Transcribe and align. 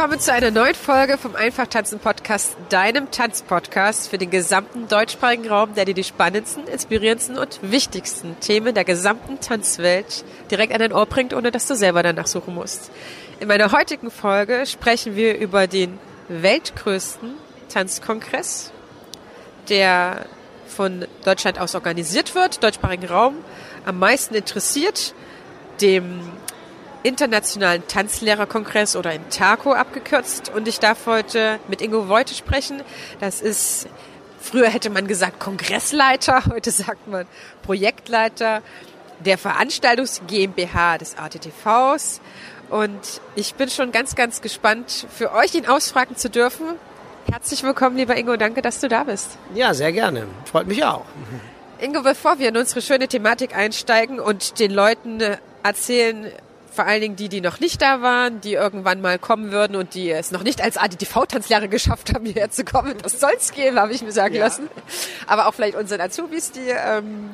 Willkommen 0.00 0.18
zu 0.18 0.32
einer 0.32 0.50
neuen 0.50 0.74
Folge 0.74 1.18
vom 1.18 1.36
Einfach 1.36 1.66
Tanzen 1.66 1.98
Podcast, 1.98 2.56
deinem 2.70 3.10
Tanzpodcast 3.10 4.08
für 4.08 4.16
den 4.16 4.30
gesamten 4.30 4.88
deutschsprachigen 4.88 5.46
Raum, 5.46 5.74
der 5.74 5.84
dir 5.84 5.92
die 5.92 6.04
spannendsten, 6.04 6.66
inspirierendsten 6.66 7.36
und 7.36 7.60
wichtigsten 7.60 8.40
Themen 8.40 8.74
der 8.74 8.84
gesamten 8.84 9.40
Tanzwelt 9.40 10.24
direkt 10.50 10.72
an 10.72 10.78
dein 10.78 10.94
Ohr 10.94 11.04
bringt, 11.04 11.34
ohne 11.34 11.50
dass 11.50 11.66
du 11.66 11.76
selber 11.76 12.02
danach 12.02 12.28
suchen 12.28 12.54
musst. 12.54 12.90
In 13.40 13.48
meiner 13.48 13.72
heutigen 13.72 14.10
Folge 14.10 14.64
sprechen 14.64 15.16
wir 15.16 15.36
über 15.36 15.66
den 15.66 15.98
weltgrößten 16.28 17.34
Tanzkongress, 17.68 18.72
der 19.68 20.24
von 20.66 21.04
Deutschland 21.26 21.58
aus 21.58 21.74
organisiert 21.74 22.34
wird, 22.34 22.64
deutschsprachigen 22.64 23.04
Raum, 23.06 23.34
am 23.84 23.98
meisten 23.98 24.34
interessiert, 24.34 25.14
dem 25.82 26.20
Internationalen 27.02 27.82
Tanzlehrerkongress 27.86 28.96
oder 28.96 29.14
in 29.14 29.28
TACO 29.30 29.72
abgekürzt. 29.72 30.50
Und 30.54 30.68
ich 30.68 30.80
darf 30.80 31.06
heute 31.06 31.58
mit 31.68 31.80
Ingo 31.80 32.08
Voite 32.08 32.34
sprechen. 32.34 32.82
Das 33.20 33.40
ist, 33.40 33.88
früher 34.40 34.68
hätte 34.68 34.90
man 34.90 35.06
gesagt 35.06 35.40
Kongressleiter, 35.40 36.44
heute 36.50 36.70
sagt 36.70 37.08
man 37.08 37.26
Projektleiter 37.62 38.62
der 39.20 39.38
Veranstaltungs 39.38 40.22
GmbH 40.26 40.98
des 40.98 41.16
ATTVs. 41.16 42.20
Und 42.70 43.20
ich 43.34 43.54
bin 43.54 43.68
schon 43.68 43.92
ganz, 43.92 44.14
ganz 44.14 44.40
gespannt, 44.40 45.06
für 45.14 45.32
euch 45.32 45.54
ihn 45.54 45.66
ausfragen 45.66 46.16
zu 46.16 46.30
dürfen. 46.30 46.66
Herzlich 47.30 47.62
willkommen, 47.62 47.96
lieber 47.96 48.16
Ingo. 48.16 48.36
Danke, 48.36 48.62
dass 48.62 48.80
du 48.80 48.88
da 48.88 49.04
bist. 49.04 49.38
Ja, 49.54 49.74
sehr 49.74 49.92
gerne. 49.92 50.26
Freut 50.44 50.66
mich 50.66 50.84
auch. 50.84 51.04
Ingo, 51.80 52.02
bevor 52.02 52.38
wir 52.38 52.48
in 52.48 52.56
unsere 52.56 52.82
schöne 52.82 53.08
Thematik 53.08 53.56
einsteigen 53.56 54.20
und 54.20 54.58
den 54.58 54.70
Leuten 54.70 55.20
erzählen, 55.62 56.30
vor 56.70 56.86
allen 56.86 57.00
Dingen 57.00 57.16
die, 57.16 57.28
die 57.28 57.40
noch 57.40 57.60
nicht 57.60 57.82
da 57.82 58.00
waren, 58.00 58.40
die 58.40 58.54
irgendwann 58.54 59.00
mal 59.00 59.18
kommen 59.18 59.50
würden 59.50 59.76
und 59.76 59.94
die 59.94 60.10
es 60.10 60.30
noch 60.30 60.42
nicht 60.42 60.62
als 60.62 60.76
ADTV-Tanzlehrer 60.76 61.68
geschafft 61.68 62.14
haben, 62.14 62.24
hierher 62.24 62.50
zu 62.50 62.64
kommen. 62.64 62.94
Das 63.02 63.20
soll's 63.20 63.52
geben, 63.52 63.78
habe 63.78 63.92
ich 63.92 64.02
mir 64.02 64.12
sagen 64.12 64.34
ja. 64.34 64.44
lassen. 64.44 64.68
Aber 65.26 65.48
auch 65.48 65.54
vielleicht 65.54 65.76
unsere 65.76 66.02
Azubis, 66.02 66.52
die 66.52 66.68
ähm, 66.68 67.30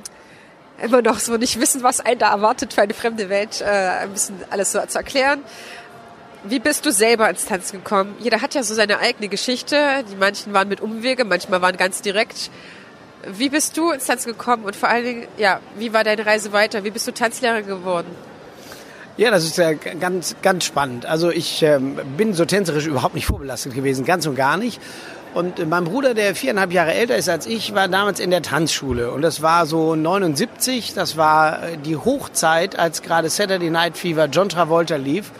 immer 0.82 1.02
noch 1.02 1.18
so 1.18 1.36
nicht 1.36 1.60
wissen, 1.60 1.82
was 1.82 2.00
einen 2.00 2.18
da 2.18 2.30
erwartet 2.30 2.72
für 2.72 2.82
eine 2.82 2.94
fremde 2.94 3.28
Welt, 3.28 3.60
äh, 3.60 3.64
ein 3.64 4.10
bisschen 4.10 4.36
alles 4.50 4.72
so 4.72 4.80
zu 4.86 4.98
erklären. 4.98 5.42
Wie 6.44 6.58
bist 6.58 6.86
du 6.86 6.92
selber 6.92 7.28
ins 7.28 7.46
Tanzen 7.46 7.78
gekommen? 7.82 8.14
Jeder 8.20 8.40
hat 8.40 8.54
ja 8.54 8.62
so 8.62 8.74
seine 8.74 8.98
eigene 8.98 9.28
Geschichte. 9.28 10.04
Die 10.10 10.14
manchen 10.16 10.52
waren 10.52 10.68
mit 10.68 10.80
Umwege, 10.80 11.24
manchmal 11.24 11.60
waren 11.60 11.76
ganz 11.76 12.02
direkt. 12.02 12.50
Wie 13.26 13.48
bist 13.48 13.76
du 13.76 13.90
ins 13.90 14.06
Tanzen 14.06 14.28
gekommen 14.28 14.64
und 14.64 14.76
vor 14.76 14.88
allen 14.88 15.04
Dingen, 15.04 15.28
ja, 15.38 15.60
wie 15.76 15.92
war 15.92 16.04
deine 16.04 16.24
Reise 16.24 16.52
weiter? 16.52 16.84
Wie 16.84 16.90
bist 16.90 17.08
du 17.08 17.12
Tanzlehrer 17.12 17.62
geworden? 17.62 18.06
Ja, 19.18 19.30
das 19.30 19.44
ist 19.44 19.56
ja 19.56 19.72
ganz, 19.72 20.36
ganz 20.42 20.66
spannend. 20.66 21.06
Also 21.06 21.30
ich 21.30 21.62
ähm, 21.62 21.98
bin 22.18 22.34
so 22.34 22.44
tänzerisch 22.44 22.86
überhaupt 22.86 23.14
nicht 23.14 23.24
vorbelastet 23.24 23.74
gewesen, 23.74 24.04
ganz 24.04 24.26
und 24.26 24.34
gar 24.34 24.58
nicht. 24.58 24.78
Und 25.32 25.58
äh, 25.58 25.64
mein 25.64 25.84
Bruder, 25.84 26.12
der 26.12 26.34
viereinhalb 26.34 26.70
Jahre 26.70 26.92
älter 26.92 27.16
ist 27.16 27.30
als 27.30 27.46
ich, 27.46 27.74
war 27.74 27.88
damals 27.88 28.20
in 28.20 28.30
der 28.30 28.42
Tanzschule. 28.42 29.10
Und 29.10 29.22
das 29.22 29.40
war 29.40 29.64
so 29.64 29.96
79, 29.96 30.92
das 30.92 31.16
war 31.16 31.62
äh, 31.62 31.78
die 31.78 31.96
Hochzeit, 31.96 32.78
als 32.78 33.00
gerade 33.00 33.30
Saturday 33.30 33.70
Night 33.70 33.96
Fever 33.96 34.26
John 34.26 34.50
Travolta 34.50 34.96
lief. 34.96 35.30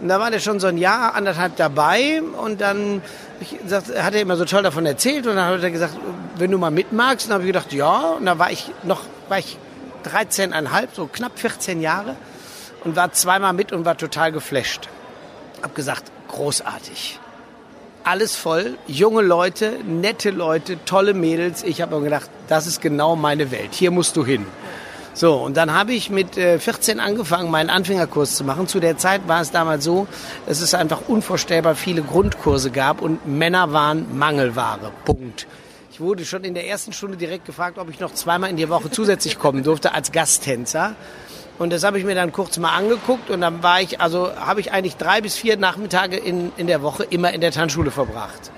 Und 0.00 0.08
da 0.08 0.18
war 0.18 0.32
der 0.32 0.40
schon 0.40 0.58
so 0.58 0.66
ein 0.66 0.76
Jahr, 0.76 1.14
anderthalb 1.14 1.54
dabei. 1.54 2.20
Und 2.20 2.60
dann 2.60 3.00
ich, 3.40 3.56
sagt, 3.64 3.96
hat 3.96 4.16
er 4.16 4.22
immer 4.22 4.36
so 4.36 4.44
toll 4.44 4.64
davon 4.64 4.86
erzählt. 4.86 5.28
Und 5.28 5.36
dann 5.36 5.54
hat 5.54 5.62
er 5.62 5.70
gesagt, 5.70 5.96
wenn 6.36 6.50
du 6.50 6.58
mal 6.58 6.72
mitmagst. 6.72 7.26
Und 7.26 7.30
dann 7.30 7.34
habe 7.34 7.44
ich 7.44 7.52
gedacht, 7.52 7.72
ja. 7.72 8.14
Und 8.18 8.26
da 8.26 8.40
war 8.40 8.50
ich 8.50 8.72
noch, 8.82 9.02
war 9.28 9.38
ich 9.38 9.56
13,5, 10.04 10.88
so 10.94 11.06
knapp 11.06 11.38
14 11.38 11.80
Jahre 11.80 12.16
und 12.84 12.96
war 12.96 13.12
zweimal 13.12 13.52
mit 13.52 13.72
und 13.72 13.84
war 13.84 13.96
total 13.96 14.32
geflasht. 14.32 14.88
Hab 15.62 15.74
gesagt, 15.74 16.04
großartig. 16.28 17.18
Alles 18.04 18.36
voll, 18.36 18.76
junge 18.86 19.22
Leute, 19.22 19.78
nette 19.84 20.30
Leute, 20.30 20.76
tolle 20.84 21.14
Mädels. 21.14 21.62
Ich 21.62 21.80
habe 21.80 21.96
mir 21.96 22.04
gedacht, 22.04 22.28
das 22.48 22.66
ist 22.66 22.82
genau 22.82 23.16
meine 23.16 23.50
Welt. 23.50 23.72
Hier 23.72 23.90
musst 23.90 24.16
du 24.16 24.26
hin. 24.26 24.46
So, 25.14 25.36
und 25.36 25.56
dann 25.56 25.72
habe 25.72 25.92
ich 25.92 26.10
mit 26.10 26.34
14 26.34 26.98
äh, 26.98 27.00
angefangen, 27.00 27.50
meinen 27.50 27.70
Anfängerkurs 27.70 28.34
zu 28.34 28.42
machen. 28.42 28.66
Zu 28.66 28.80
der 28.80 28.98
Zeit 28.98 29.28
war 29.28 29.40
es 29.40 29.52
damals 29.52 29.84
so, 29.84 30.08
dass 30.46 30.60
es 30.60 30.74
einfach 30.74 31.08
unvorstellbar 31.08 31.76
viele 31.76 32.02
Grundkurse 32.02 32.72
gab 32.72 33.00
und 33.00 33.24
Männer 33.26 33.72
waren 33.72 34.18
Mangelware. 34.18 34.90
Punkt. 35.04 35.46
Ich 35.92 36.00
wurde 36.00 36.24
schon 36.24 36.42
in 36.42 36.54
der 36.54 36.66
ersten 36.66 36.92
Stunde 36.92 37.16
direkt 37.16 37.44
gefragt, 37.44 37.78
ob 37.78 37.88
ich 37.88 38.00
noch 38.00 38.12
zweimal 38.12 38.50
in 38.50 38.56
die 38.56 38.68
Woche 38.68 38.90
zusätzlich 38.90 39.38
kommen 39.38 39.62
durfte 39.62 39.94
als 39.94 40.10
Gasttänzer. 40.10 40.96
Und 41.58 41.72
das 41.72 41.84
habe 41.84 41.98
ich 41.98 42.04
mir 42.04 42.16
dann 42.16 42.32
kurz 42.32 42.58
mal 42.58 42.74
angeguckt 42.76 43.30
und 43.30 43.40
dann 43.40 43.62
war 43.62 43.80
ich, 43.80 44.00
also 44.00 44.34
habe 44.34 44.60
ich 44.60 44.72
eigentlich 44.72 44.96
drei 44.96 45.20
bis 45.20 45.36
vier 45.36 45.56
Nachmittage 45.56 46.16
in, 46.16 46.52
in 46.56 46.66
der 46.66 46.82
Woche 46.82 47.04
immer 47.04 47.32
in 47.32 47.40
der 47.40 47.52
Tanzschule 47.52 47.92
verbracht. 47.92 48.50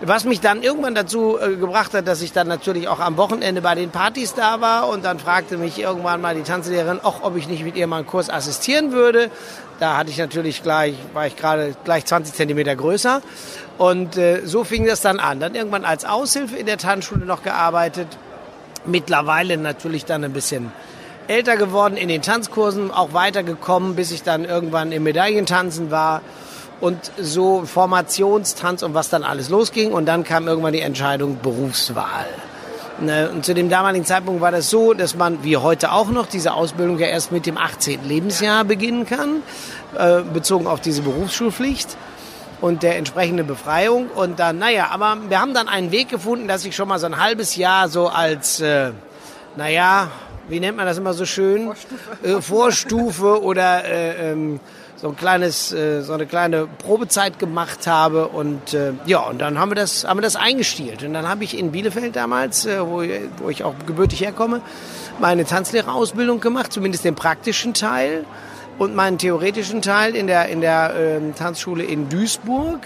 Was 0.00 0.24
mich 0.24 0.40
dann 0.40 0.62
irgendwann 0.62 0.94
dazu 0.94 1.38
äh, 1.38 1.54
gebracht 1.54 1.94
hat, 1.94 2.08
dass 2.08 2.20
ich 2.20 2.32
dann 2.32 2.48
natürlich 2.48 2.88
auch 2.88 2.98
am 2.98 3.16
Wochenende 3.16 3.62
bei 3.62 3.74
den 3.74 3.90
Partys 3.90 4.34
da 4.34 4.60
war 4.60 4.88
und 4.88 5.04
dann 5.04 5.18
fragte 5.18 5.56
mich 5.56 5.78
irgendwann 5.78 6.20
mal 6.20 6.34
die 6.34 6.42
Tanzlehrerin, 6.42 7.00
auch 7.02 7.22
ob 7.22 7.36
ich 7.36 7.46
nicht 7.46 7.62
mit 7.62 7.76
ihr 7.76 7.86
mal 7.86 7.98
einen 7.98 8.06
Kurs 8.06 8.28
assistieren 8.28 8.92
würde. 8.92 9.30
Da 9.78 9.96
hatte 9.96 10.10
ich 10.10 10.18
natürlich 10.18 10.62
gleich, 10.62 10.94
war 11.12 11.26
ich 11.26 11.36
gerade 11.36 11.76
gleich 11.84 12.06
20 12.06 12.34
Zentimeter 12.34 12.74
größer 12.74 13.22
und 13.78 14.16
äh, 14.16 14.42
so 14.44 14.64
fing 14.64 14.86
das 14.86 15.00
dann 15.00 15.20
an. 15.20 15.40
Dann 15.40 15.54
irgendwann 15.54 15.84
als 15.84 16.04
Aushilfe 16.04 16.56
in 16.56 16.66
der 16.66 16.78
Tanzschule 16.78 17.24
noch 17.24 17.42
gearbeitet. 17.42 18.08
Mittlerweile 18.86 19.56
natürlich 19.56 20.04
dann 20.04 20.24
ein 20.24 20.32
bisschen 20.32 20.72
älter 21.28 21.56
geworden 21.56 21.96
in 21.96 22.08
den 22.08 22.22
Tanzkursen, 22.22 22.90
auch 22.90 23.12
weitergekommen, 23.12 23.96
bis 23.96 24.10
ich 24.10 24.22
dann 24.22 24.44
irgendwann 24.44 24.92
im 24.92 25.02
Medaillentanzen 25.02 25.90
war 25.90 26.22
und 26.80 26.98
so 27.18 27.64
Formationstanz 27.64 28.82
und 28.82 28.94
was 28.94 29.08
dann 29.08 29.22
alles 29.24 29.48
losging. 29.48 29.92
Und 29.92 30.06
dann 30.06 30.24
kam 30.24 30.48
irgendwann 30.48 30.72
die 30.72 30.80
Entscheidung 30.80 31.38
Berufswahl. 31.42 32.26
Ne, 33.00 33.28
und 33.28 33.44
zu 33.44 33.54
dem 33.54 33.68
damaligen 33.68 34.04
Zeitpunkt 34.04 34.40
war 34.40 34.52
das 34.52 34.70
so, 34.70 34.94
dass 34.94 35.16
man, 35.16 35.42
wie 35.42 35.56
heute 35.56 35.90
auch 35.90 36.10
noch, 36.10 36.26
diese 36.26 36.54
Ausbildung 36.54 36.98
ja 36.98 37.08
erst 37.08 37.32
mit 37.32 37.44
dem 37.44 37.58
18. 37.58 38.06
Lebensjahr 38.06 38.64
beginnen 38.64 39.04
kann, 39.04 39.42
äh, 39.98 40.22
bezogen 40.22 40.68
auf 40.68 40.80
diese 40.80 41.02
Berufsschulpflicht 41.02 41.96
und 42.60 42.84
der 42.84 42.96
entsprechenden 42.96 43.48
Befreiung. 43.48 44.08
Und 44.14 44.38
dann, 44.38 44.58
naja, 44.58 44.88
aber 44.92 45.16
wir 45.28 45.40
haben 45.40 45.54
dann 45.54 45.68
einen 45.68 45.90
Weg 45.90 46.08
gefunden, 46.08 46.46
dass 46.46 46.64
ich 46.64 46.76
schon 46.76 46.86
mal 46.86 47.00
so 47.00 47.06
ein 47.06 47.20
halbes 47.20 47.56
Jahr 47.56 47.88
so 47.88 48.08
als, 48.08 48.60
äh, 48.60 48.92
naja, 49.56 50.08
wie 50.48 50.60
nennt 50.60 50.76
man 50.76 50.86
das 50.86 50.98
immer 50.98 51.14
so 51.14 51.24
schön? 51.24 51.66
Vorstufe, 51.66 52.22
äh, 52.22 52.42
Vorstufe 52.42 53.42
oder 53.42 53.84
äh, 53.84 54.32
ähm, 54.32 54.60
so 54.96 55.08
ein 55.08 55.16
kleines, 55.16 55.72
äh, 55.72 56.02
so 56.02 56.12
eine 56.12 56.26
kleine 56.26 56.66
Probezeit 56.66 57.38
gemacht 57.38 57.86
habe 57.86 58.28
und 58.28 58.74
äh, 58.74 58.92
ja, 59.06 59.20
und 59.20 59.40
dann 59.40 59.58
haben 59.58 59.70
wir 59.70 59.76
das, 59.76 60.04
haben 60.04 60.18
wir 60.18 60.22
das 60.22 60.36
eingestielt. 60.36 61.02
Und 61.02 61.14
dann 61.14 61.28
habe 61.28 61.44
ich 61.44 61.58
in 61.58 61.72
Bielefeld 61.72 62.16
damals, 62.16 62.66
äh, 62.66 62.80
wo, 62.80 63.02
wo 63.42 63.50
ich 63.50 63.64
auch 63.64 63.74
gebürtig 63.86 64.20
herkomme, 64.20 64.60
meine 65.18 65.44
Tanzlehrerausbildung 65.44 66.40
gemacht, 66.40 66.72
zumindest 66.72 67.04
den 67.04 67.14
praktischen 67.14 67.74
Teil 67.74 68.24
und 68.78 68.94
meinen 68.94 69.18
theoretischen 69.18 69.82
Teil 69.82 70.14
in 70.14 70.26
der, 70.26 70.48
in 70.48 70.60
der 70.60 70.94
äh, 70.94 71.20
Tanzschule 71.36 71.84
in 71.84 72.08
Duisburg. 72.08 72.80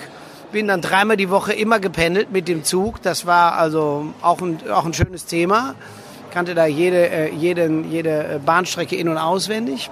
Bin 0.51 0.67
dann 0.67 0.81
dreimal 0.81 1.19
die 1.19 1.29
Woche 1.29 1.53
immer 1.53 1.79
gependelt 1.79 2.33
mit 2.33 2.49
dem 2.49 2.65
Zug. 2.65 3.03
Das 3.03 3.27
war 3.27 3.53
also 3.55 4.15
auch 4.23 4.41
ein, 4.41 4.59
auch 4.71 4.87
ein 4.87 4.95
schönes 4.95 5.27
Thema 5.27 5.75
kannte 6.31 6.55
da 6.55 6.67
jede, 6.67 7.09
äh, 7.09 7.35
jede, 7.35 7.69
jede 7.89 8.11
äh, 8.11 8.39
Bahnstrecke 8.45 8.97
in- 8.97 9.09
und 9.09 9.19
auswendig. 9.19 9.91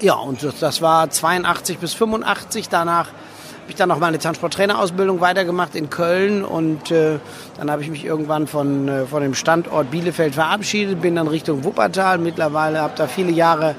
Ja, 0.00 0.14
und 0.14 0.46
das 0.60 0.82
war 0.82 1.08
82 1.08 1.78
bis 1.78 1.94
85. 1.94 2.68
Danach 2.68 3.06
habe 3.06 3.70
ich 3.70 3.76
dann 3.76 3.88
noch 3.88 3.98
meine 3.98 4.18
Tanzsporttrainerausbildung 4.18 5.20
weitergemacht 5.20 5.74
in 5.74 5.88
Köln 5.88 6.44
und 6.44 6.90
äh, 6.90 7.18
dann 7.56 7.70
habe 7.70 7.80
ich 7.80 7.88
mich 7.88 8.04
irgendwann 8.04 8.46
von, 8.46 8.88
äh, 8.88 9.06
von 9.06 9.22
dem 9.22 9.34
Standort 9.34 9.90
Bielefeld 9.90 10.34
verabschiedet, 10.34 11.00
bin 11.00 11.14
dann 11.14 11.28
Richtung 11.28 11.64
Wuppertal. 11.64 12.18
Mittlerweile 12.18 12.82
habe 12.82 12.92
da 12.96 13.06
viele 13.06 13.30
Jahre 13.30 13.74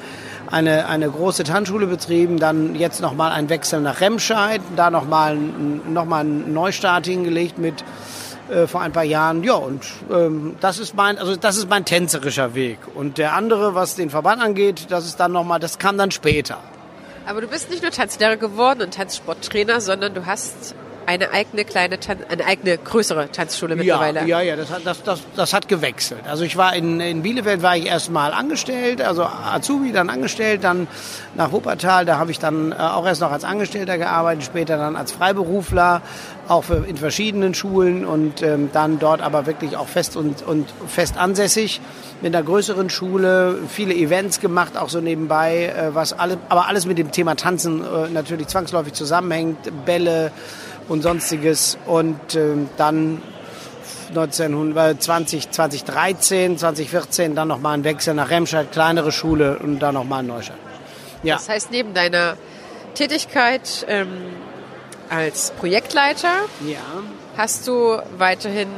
eine, 0.50 0.88
eine 0.88 1.10
große 1.10 1.44
Tanzschule 1.44 1.88
betrieben, 1.88 2.40
dann 2.40 2.76
jetzt 2.76 3.02
nochmal 3.02 3.32
ein 3.32 3.50
Wechsel 3.50 3.82
nach 3.82 4.02
Remscheid, 4.02 4.62
da 4.76 4.90
nochmal 4.90 5.36
noch 5.36 6.06
mal 6.06 6.22
einen 6.22 6.54
Neustart 6.54 7.06
hingelegt 7.06 7.58
mit 7.58 7.84
äh, 8.50 8.68
vor 8.68 8.82
ein 8.82 8.92
paar 8.92 9.04
Jahren. 9.04 9.44
Ja, 9.44 9.56
und 9.56 9.84
ähm, 10.12 10.56
das 10.62 10.80
ist 10.80 10.96
mein, 10.96 11.18
also 11.18 11.36
das 11.36 11.58
ist 11.58 11.70
mein 11.70 11.86
tänzerischer 11.86 12.54
Weg. 12.54 12.80
Und 12.94 13.18
der 13.18 13.34
andere, 13.34 13.76
was 13.76 13.96
den 13.96 14.10
Verband 14.10 14.42
angeht, 14.42 14.88
das 14.90 15.06
ist 15.06 15.20
dann 15.20 15.32
nochmal, 15.32 15.60
das 15.60 15.80
kam 15.80 15.98
dann 15.98 16.12
später. 16.12 16.60
Aber 17.26 17.42
du 17.42 17.48
bist 17.48 17.70
nicht 17.72 17.82
nur 17.82 17.92
Tanzlehrer 17.92 18.38
geworden 18.38 18.84
und 18.84 18.94
Tanzsporttrainer, 18.94 19.82
sondern 19.82 20.14
du 20.14 20.26
hast 20.26 20.76
eine 21.06 21.32
eigene 21.32 21.66
kleine, 21.66 22.00
Tan 22.00 22.18
eine 22.30 22.46
eigene 22.46 22.78
größere 22.78 23.32
Tanzschule 23.32 23.76
mittlerweile. 23.76 24.22
Ja, 24.22 24.42
ja, 24.42 24.42
ja 24.42 24.56
das, 24.56 24.72
hat, 24.72 24.86
das, 24.86 25.04
das, 25.04 25.22
das 25.36 25.54
hat 25.54 25.68
gewechselt. 25.68 26.22
Also 26.28 26.44
ich 26.44 26.58
war 26.58 26.76
in, 26.76 27.00
in 27.00 27.22
Bielefeld 27.22 27.62
war 27.62 27.78
ich 27.78 27.86
erstmal 27.86 28.34
angestellt, 28.34 29.02
also 29.02 29.24
Azubi, 29.24 29.92
dann 29.92 30.10
angestellt, 30.10 30.64
dann 30.64 30.88
nach 31.36 31.52
Wuppertal, 31.52 32.06
da 32.06 32.18
habe 32.18 32.32
ich 32.32 32.40
dann 32.40 32.72
äh, 32.72 32.76
auch 32.76 33.06
erst 33.06 33.22
noch 33.22 33.32
als 33.32 33.44
Angestellter 33.44 33.98
gearbeitet, 33.98 34.46
später 34.46 34.78
dann 34.78 34.96
als 34.96 35.12
Freiberufler, 35.12 36.02
auch 36.48 36.64
für, 36.64 36.86
in 36.88 36.98
verschiedenen 36.98 37.54
Schulen 37.54 38.06
und 38.06 38.42
ähm, 38.42 38.70
dann 38.72 39.00
dort 39.00 39.22
aber 39.22 39.46
wirklich 39.46 39.78
auch 39.78 39.88
fest 39.88 40.16
und, 40.16 40.44
und 40.44 40.68
fest 40.88 41.18
ansässig 41.18 41.82
mit 42.22 42.36
einer 42.36 42.46
größeren 42.46 42.90
Schule, 42.90 43.60
viele 43.68 43.94
Events 43.94 44.40
gemacht, 44.40 44.78
auch 44.78 44.90
so 44.90 45.02
nebenbei, 45.02 45.66
äh, 45.66 45.94
was 45.94 46.14
alles, 46.14 46.38
aber 46.50 46.68
alles 46.68 46.86
mit 46.86 46.98
dem 46.98 47.12
Thema 47.12 47.36
Tanzen 47.36 47.82
äh, 47.82 48.10
natürlich 48.10 48.48
zwangsläufig 48.48 48.94
zusammenhängt, 48.94 49.58
Bälle 49.86 50.32
und 50.88 51.02
sonstiges 51.02 51.78
und 51.86 52.36
äh, 52.36 52.56
dann 52.78 53.22
1920, 54.10 55.52
2013, 55.52 56.58
2014 56.58 57.36
dann 57.36 57.48
nochmal 57.48 57.78
ein 57.78 57.84
Wechsel 57.84 58.14
nach 58.14 58.30
Remscheid, 58.30 58.72
kleinere 58.72 59.12
Schule 59.12 59.58
und 59.60 59.80
dann 59.80 59.96
nochmal 59.96 60.22
in 60.22 60.28
Neustadt. 60.28 60.58
Ja. 61.24 61.36
Das 61.36 61.50
heißt, 61.50 61.72
neben 61.72 61.94
deiner 61.94 62.38
Tätigkeit 62.94 63.86
ähm, 63.90 64.08
als 65.10 65.52
Projektleiter 65.52 66.30
ja. 66.66 66.80
hast 67.36 67.68
du 67.68 67.98
weiterhin 68.18 68.70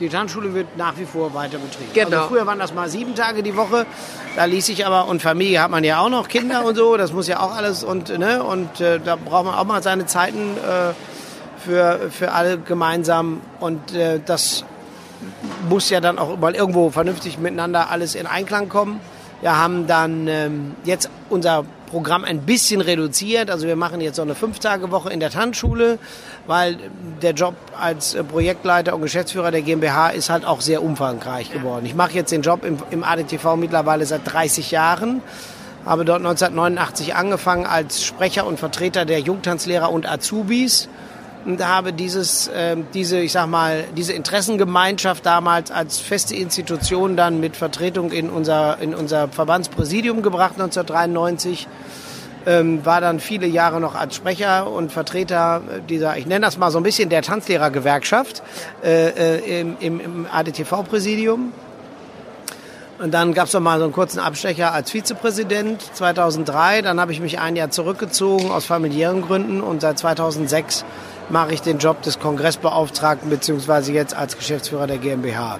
die 0.00 0.08
Tanzschule 0.08 0.52
wird 0.52 0.76
nach 0.76 0.98
wie 0.98 1.04
vor 1.04 1.32
weiter 1.32 1.58
betrieben. 1.58 1.90
Genau. 1.94 2.16
Also 2.16 2.28
früher 2.28 2.44
waren 2.44 2.58
das 2.58 2.74
mal 2.74 2.88
sieben 2.88 3.14
Tage 3.14 3.44
die 3.44 3.56
Woche. 3.56 3.86
Da 4.34 4.46
ließ 4.46 4.68
ich 4.70 4.84
aber, 4.84 5.06
und 5.06 5.22
Familie 5.22 5.62
hat 5.62 5.70
man 5.70 5.84
ja 5.84 6.00
auch 6.00 6.08
noch, 6.08 6.26
Kinder 6.26 6.64
und 6.64 6.74
so, 6.74 6.96
das 6.96 7.12
muss 7.12 7.28
ja 7.28 7.38
auch 7.38 7.54
alles 7.54 7.84
und, 7.84 8.18
ne, 8.18 8.42
und 8.42 8.80
äh, 8.80 8.98
da 8.98 9.14
braucht 9.14 9.44
man 9.44 9.54
auch 9.54 9.64
mal 9.64 9.80
seine 9.80 10.06
Zeiten 10.06 10.56
äh, 10.56 10.92
für, 11.64 12.10
für 12.10 12.32
alle 12.32 12.58
gemeinsam. 12.58 13.40
Und 13.60 13.94
äh, 13.94 14.20
das 14.24 14.64
muss 15.68 15.90
ja 15.90 16.00
dann 16.00 16.18
auch 16.18 16.38
mal 16.38 16.54
irgendwo 16.54 16.90
vernünftig 16.90 17.38
miteinander 17.38 17.90
alles 17.90 18.14
in 18.14 18.26
Einklang 18.26 18.68
kommen. 18.68 19.00
Wir 19.40 19.56
haben 19.56 19.86
dann 19.86 20.28
ähm, 20.28 20.76
jetzt 20.84 21.10
unser 21.28 21.64
Programm 21.86 22.24
ein 22.24 22.42
bisschen 22.42 22.80
reduziert. 22.80 23.50
Also 23.50 23.66
wir 23.66 23.76
machen 23.76 24.00
jetzt 24.00 24.16
so 24.16 24.22
eine 24.22 24.34
Fünf-Tage-Woche 24.34 25.12
in 25.12 25.20
der 25.20 25.30
Tanzschule, 25.30 25.98
weil 26.46 26.78
der 27.20 27.32
Job 27.32 27.54
als 27.78 28.14
äh, 28.14 28.22
Projektleiter 28.24 28.94
und 28.94 29.02
Geschäftsführer 29.02 29.50
der 29.50 29.62
GmbH 29.62 30.10
ist 30.10 30.30
halt 30.30 30.44
auch 30.44 30.60
sehr 30.60 30.82
umfangreich 30.82 31.52
geworden. 31.52 31.84
Ich 31.86 31.94
mache 31.94 32.12
jetzt 32.12 32.32
den 32.32 32.42
Job 32.42 32.64
im, 32.64 32.78
im 32.90 33.04
ADTV 33.04 33.56
mittlerweile 33.56 34.06
seit 34.06 34.22
30 34.24 34.70
Jahren 34.70 35.22
habe 35.84 36.04
dort 36.04 36.18
1989 36.18 37.14
angefangen 37.14 37.66
als 37.66 38.04
Sprecher 38.04 38.46
und 38.46 38.58
Vertreter 38.58 39.04
der 39.04 39.20
Jungtanzlehrer 39.20 39.90
und 39.90 40.08
Azubis 40.08 40.88
und 41.44 41.66
habe 41.66 41.92
dieses, 41.92 42.48
äh, 42.48 42.76
diese, 42.94 43.18
ich 43.18 43.32
sag 43.32 43.48
mal, 43.48 43.84
diese 43.96 44.12
Interessengemeinschaft 44.12 45.26
damals 45.26 45.70
als 45.70 45.98
feste 45.98 46.34
Institution 46.34 47.16
dann 47.16 47.40
mit 47.40 47.56
Vertretung 47.56 48.12
in 48.12 48.30
unser, 48.30 48.78
in 48.80 48.94
unser 48.94 49.28
Verbandspräsidium 49.28 50.22
gebracht 50.22 50.52
1993. 50.52 51.68
Ähm, 52.44 52.84
war 52.84 53.00
dann 53.00 53.20
viele 53.20 53.46
Jahre 53.46 53.80
noch 53.80 53.94
als 53.94 54.16
Sprecher 54.16 54.68
und 54.68 54.90
Vertreter 54.90 55.62
dieser, 55.88 56.16
ich 56.16 56.26
nenne 56.26 56.44
das 56.44 56.58
mal 56.58 56.72
so 56.72 56.78
ein 56.78 56.82
bisschen 56.82 57.08
der 57.08 57.22
Tanzlehrergewerkschaft 57.22 58.42
äh, 58.82 59.10
äh 59.10 59.60
im, 59.60 59.76
im, 59.78 60.00
im 60.00 60.26
ADTV-Präsidium. 60.26 61.52
Und 62.98 63.12
dann 63.12 63.34
gab 63.34 63.46
es 63.46 63.52
noch 63.52 63.60
mal 63.60 63.78
so 63.78 63.84
einen 63.84 63.92
kurzen 63.92 64.20
Abstecher 64.20 64.72
als 64.72 64.90
Vizepräsident 64.90 65.82
2003. 65.94 66.82
Dann 66.82 67.00
habe 67.00 67.10
ich 67.10 67.20
mich 67.20 67.40
ein 67.40 67.56
Jahr 67.56 67.70
zurückgezogen 67.70 68.50
aus 68.50 68.64
familiären 68.64 69.22
Gründen 69.22 69.60
und 69.60 69.80
seit 69.80 69.98
2006 69.98 70.84
mache 71.28 71.54
ich 71.54 71.62
den 71.62 71.78
Job 71.78 72.02
des 72.02 72.18
Kongressbeauftragten 72.18 73.30
beziehungsweise 73.30 73.92
jetzt 73.92 74.14
als 74.14 74.36
Geschäftsführer 74.36 74.86
der 74.86 74.98
GmbH. 74.98 75.58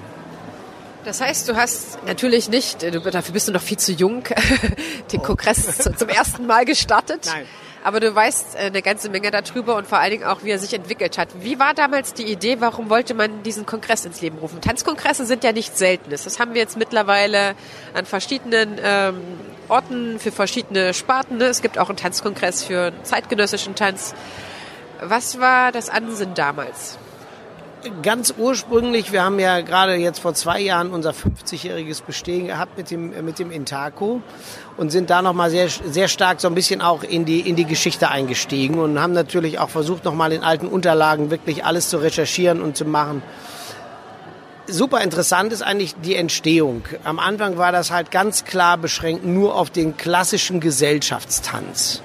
Das 1.05 1.19
heißt, 1.19 1.49
du 1.49 1.55
hast 1.55 2.03
natürlich 2.05 2.49
nicht, 2.49 2.81
du, 2.81 2.99
dafür 2.99 3.33
bist 3.33 3.47
du 3.47 3.51
noch 3.51 3.61
viel 3.61 3.77
zu 3.77 3.91
jung, 3.91 4.23
den 5.11 5.21
Kongress 5.21 5.77
zum 5.97 6.09
ersten 6.09 6.47
Mal 6.47 6.65
gestartet. 6.65 7.25
Nein. 7.25 7.45
Aber 7.83 7.99
du 7.99 8.15
weißt 8.15 8.55
äh, 8.55 8.59
eine 8.59 8.81
ganze 8.81 9.09
Menge 9.09 9.29
darüber 9.29 9.75
und 9.75 9.87
vor 9.87 9.97
allen 9.97 10.11
Dingen 10.11 10.23
auch, 10.23 10.43
wie 10.43 10.51
er 10.51 10.59
sich 10.59 10.73
entwickelt 10.73 11.17
hat. 11.17 11.27
Wie 11.41 11.59
war 11.59 11.73
damals 11.73 12.13
die 12.13 12.23
Idee, 12.23 12.61
warum 12.61 12.89
wollte 12.89 13.13
man 13.13 13.43
diesen 13.43 13.65
Kongress 13.65 14.05
ins 14.05 14.21
Leben 14.21 14.37
rufen? 14.37 14.61
Tanzkongresse 14.61 15.25
sind 15.25 15.43
ja 15.43 15.51
nicht 15.51 15.77
Seltenes. 15.77 16.23
Das 16.23 16.39
haben 16.39 16.53
wir 16.53 16.61
jetzt 16.61 16.77
mittlerweile 16.77 17.55
an 17.93 18.05
verschiedenen 18.05 18.79
ähm, 18.81 19.19
Orten 19.67 20.19
für 20.19 20.31
verschiedene 20.31 20.93
Sparten. 20.93 21.41
Es 21.41 21.61
gibt 21.61 21.77
auch 21.77 21.89
einen 21.89 21.97
Tanzkongress 21.97 22.63
für 22.63 22.93
zeitgenössischen 23.03 23.75
Tanz. 23.75 24.13
Was 25.05 25.39
war 25.39 25.71
das 25.71 25.89
Ansinnen 25.89 26.33
damals? 26.33 26.97
Ganz 28.01 28.33
ursprünglich, 28.37 29.11
wir 29.11 29.23
haben 29.23 29.39
ja 29.39 29.59
gerade 29.59 29.95
jetzt 29.95 30.19
vor 30.19 30.33
zwei 30.33 30.61
Jahren 30.61 30.91
unser 30.91 31.11
50-jähriges 31.11 32.01
Bestehen 32.01 32.47
gehabt 32.47 32.77
mit 32.77 32.89
dem, 32.89 33.25
mit 33.25 33.39
dem 33.39 33.51
Intaco 33.51 34.21
und 34.77 34.89
sind 34.89 35.09
da 35.09 35.21
nochmal 35.21 35.49
sehr, 35.49 35.67
sehr 35.67 36.07
stark 36.07 36.39
so 36.39 36.47
ein 36.47 36.55
bisschen 36.55 36.81
auch 36.81 37.03
in 37.03 37.25
die, 37.25 37.41
in 37.41 37.57
die 37.57 37.65
Geschichte 37.65 38.09
eingestiegen 38.09 38.79
und 38.79 39.01
haben 39.01 39.11
natürlich 39.11 39.59
auch 39.59 39.69
versucht, 39.69 40.05
nochmal 40.05 40.31
in 40.31 40.43
alten 40.43 40.67
Unterlagen 40.67 41.29
wirklich 41.29 41.65
alles 41.65 41.89
zu 41.89 41.97
recherchieren 41.97 42.61
und 42.61 42.77
zu 42.77 42.85
machen. 42.85 43.21
Super 44.67 45.01
interessant 45.01 45.51
ist 45.51 45.61
eigentlich 45.61 45.95
die 46.05 46.15
Entstehung. 46.15 46.83
Am 47.03 47.19
Anfang 47.19 47.57
war 47.57 47.73
das 47.73 47.91
halt 47.91 48.11
ganz 48.11 48.45
klar 48.45 48.77
beschränkt 48.77 49.25
nur 49.25 49.55
auf 49.55 49.69
den 49.69 49.97
klassischen 49.97 50.61
Gesellschaftstanz. 50.61 52.01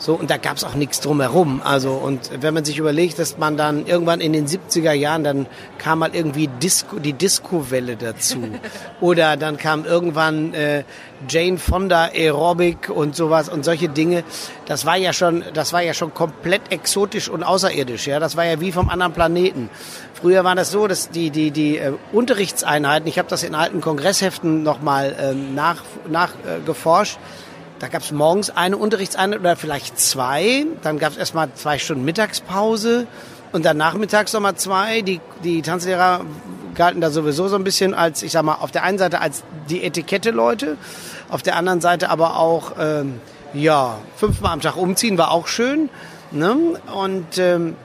So, 0.00 0.14
und 0.14 0.30
da 0.30 0.38
gab 0.38 0.56
es 0.56 0.64
auch 0.64 0.74
nichts 0.74 1.00
drumherum. 1.00 1.60
Also, 1.62 1.92
und 1.92 2.30
wenn 2.40 2.54
man 2.54 2.64
sich 2.64 2.78
überlegt, 2.78 3.18
dass 3.18 3.36
man 3.36 3.58
dann 3.58 3.84
irgendwann 3.84 4.22
in 4.22 4.32
den 4.32 4.46
70er 4.46 4.92
Jahren, 4.92 5.24
dann 5.24 5.46
kam 5.76 5.98
mal 5.98 6.14
irgendwie 6.14 6.48
Disco, 6.48 6.98
die 6.98 7.12
Disco-Welle 7.12 7.96
dazu. 7.96 8.38
Oder 9.02 9.36
dann 9.36 9.58
kam 9.58 9.84
irgendwann 9.84 10.54
äh, 10.54 10.84
Jane 11.28 11.58
Fonda 11.58 12.06
Aerobic 12.14 12.88
und 12.88 13.14
sowas 13.14 13.50
und 13.50 13.62
solche 13.62 13.90
Dinge. 13.90 14.24
Das 14.64 14.86
war 14.86 14.96
ja 14.96 15.12
schon, 15.12 15.44
das 15.52 15.74
war 15.74 15.82
ja 15.82 15.92
schon 15.92 16.14
komplett 16.14 16.72
exotisch 16.72 17.28
und 17.28 17.42
außerirdisch. 17.42 18.06
Ja, 18.06 18.20
das 18.20 18.38
war 18.38 18.46
ja 18.46 18.58
wie 18.58 18.72
vom 18.72 18.88
anderen 18.88 19.12
Planeten. 19.12 19.68
Früher 20.14 20.44
war 20.44 20.54
das 20.54 20.70
so, 20.70 20.86
dass 20.86 21.10
die 21.10 21.28
die 21.28 21.50
die 21.50 21.76
äh, 21.76 21.92
Unterrichtseinheiten, 22.12 23.06
ich 23.06 23.18
habe 23.18 23.28
das 23.28 23.42
in 23.42 23.54
alten 23.54 23.82
Kongressheften 23.82 24.62
nochmal 24.62 25.14
ähm, 25.20 25.54
nach 25.54 25.82
nachgeforscht. 26.08 27.16
Äh, 27.16 27.49
da 27.80 27.88
gab 27.88 28.02
es 28.02 28.12
morgens 28.12 28.50
eine 28.50 28.76
Unterrichtseinheit 28.76 29.40
oder 29.40 29.56
vielleicht 29.56 29.98
zwei. 29.98 30.66
Dann 30.82 30.98
gab 30.98 31.12
es 31.12 31.18
erstmal 31.18 31.48
zwei 31.54 31.78
Stunden 31.78 32.04
Mittagspause 32.04 33.06
und 33.52 33.64
dann 33.64 33.78
nachmittags 33.78 34.34
nochmal 34.34 34.54
zwei. 34.56 35.00
Die, 35.00 35.20
die 35.42 35.62
Tanzlehrer 35.62 36.20
galten 36.74 37.00
da 37.00 37.10
sowieso 37.10 37.48
so 37.48 37.56
ein 37.56 37.64
bisschen 37.64 37.94
als, 37.94 38.22
ich 38.22 38.32
sag 38.32 38.42
mal, 38.42 38.56
auf 38.56 38.70
der 38.70 38.82
einen 38.82 38.98
Seite 38.98 39.22
als 39.22 39.42
die 39.70 39.82
Etikette-Leute, 39.82 40.76
auf 41.30 41.42
der 41.42 41.56
anderen 41.56 41.80
Seite 41.80 42.10
aber 42.10 42.38
auch, 42.38 42.72
ähm, 42.78 43.18
ja, 43.54 43.96
fünfmal 44.14 44.52
am 44.52 44.60
Tag 44.60 44.76
umziehen 44.76 45.16
war 45.16 45.30
auch 45.30 45.48
schön. 45.48 45.88
Ne? 46.32 46.56
Und 46.94 47.38
ähm, 47.38 47.76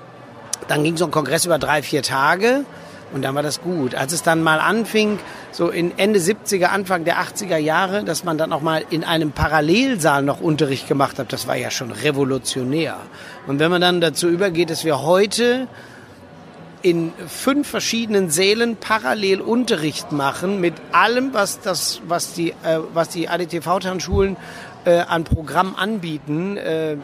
dann 0.68 0.84
ging 0.84 0.98
so 0.98 1.06
ein 1.06 1.12
Kongress 1.12 1.46
über 1.46 1.58
drei, 1.58 1.82
vier 1.82 2.04
Tage. 2.04 2.66
Und 3.14 3.22
dann 3.22 3.36
war 3.36 3.44
das 3.44 3.62
gut. 3.62 3.96
Als 3.96 4.14
es 4.14 4.24
dann 4.24 4.44
mal 4.44 4.60
anfing, 4.60 5.20
so 5.52 5.70
in 5.70 5.98
Ende 5.98 6.20
70er, 6.20 6.66
Anfang 6.66 7.06
der 7.06 7.18
80er 7.18 7.58
Jahre, 7.58 8.04
dass 8.04 8.24
man 8.24 8.38
dann 8.38 8.52
auch 8.52 8.62
mal 8.62 8.84
in 8.90 9.04
einem 9.04 9.32
Parallelsaal 9.32 10.24
noch 10.24 10.42
Unterricht 10.42 10.88
gemacht 10.88 11.20
hat, 11.20 11.32
das 11.32 11.48
war 11.48 11.56
ja 11.56 11.72
schon 11.72 11.92
revolutionär. 11.92 12.98
Und 13.48 13.60
wenn 13.60 13.72
man 13.72 13.82
dann 13.82 14.02
dazu 14.02 14.28
übergeht, 14.28 14.70
dass 14.70 14.84
wir 14.84 15.02
heute 15.02 15.68
in 16.86 17.14
fünf 17.28 17.68
verschiedenen 17.68 18.30
Sälen 18.30 18.76
parallel 18.76 19.42
Unterricht 19.42 20.12
machen 20.12 20.62
mit 20.62 20.76
allem, 20.92 21.34
was 21.34 21.60
das, 21.60 22.00
was 22.08 22.34
die, 22.34 22.52
äh, 22.52 22.80
was 22.94 23.10
die 23.10 23.28
ADTV-Tanzschulen 23.28 24.38
äh, 24.86 25.00
an 25.00 25.24
Programm 25.24 25.76
anbieten, 25.76 26.58
äh, 26.58 26.98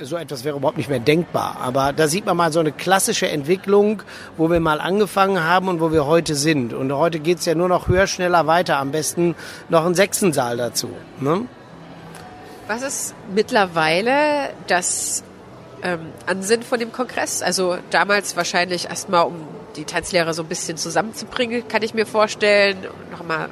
so 0.00 0.16
etwas 0.16 0.44
wäre 0.44 0.56
überhaupt 0.56 0.76
nicht 0.76 0.88
mehr 0.88 1.00
denkbar. 1.00 1.56
Aber 1.60 1.92
da 1.92 2.08
sieht 2.08 2.24
man 2.24 2.36
mal 2.36 2.52
so 2.52 2.60
eine 2.60 2.72
klassische 2.72 3.28
Entwicklung, 3.28 4.02
wo 4.36 4.50
wir 4.50 4.60
mal 4.60 4.80
angefangen 4.80 5.42
haben 5.42 5.68
und 5.68 5.80
wo 5.80 5.92
wir 5.92 6.06
heute 6.06 6.34
sind. 6.34 6.72
Und 6.72 6.92
heute 6.92 7.18
geht 7.18 7.38
es 7.38 7.44
ja 7.44 7.54
nur 7.54 7.68
noch 7.68 7.88
höher, 7.88 8.06
schneller 8.06 8.46
weiter. 8.46 8.78
Am 8.78 8.92
besten 8.92 9.34
noch 9.68 9.84
ein 9.84 9.94
Sechsensaal 9.94 10.56
dazu. 10.56 10.88
Ne? 11.20 11.46
Was 12.68 12.82
ist 12.82 13.14
mittlerweile 13.34 14.50
das 14.66 15.24
ähm, 15.82 16.12
Ansinn 16.26 16.62
von 16.62 16.78
dem 16.78 16.92
Kongress? 16.92 17.42
Also 17.42 17.78
damals 17.90 18.36
wahrscheinlich 18.36 18.88
erstmal, 18.88 19.26
um 19.26 19.34
die 19.76 19.84
Tanzlehrer 19.84 20.34
so 20.34 20.42
ein 20.42 20.48
bisschen 20.48 20.76
zusammenzubringen, 20.76 21.66
kann 21.66 21.82
ich 21.82 21.94
mir 21.94 22.06
vorstellen. 22.06 22.76
Nochmal 23.10 23.48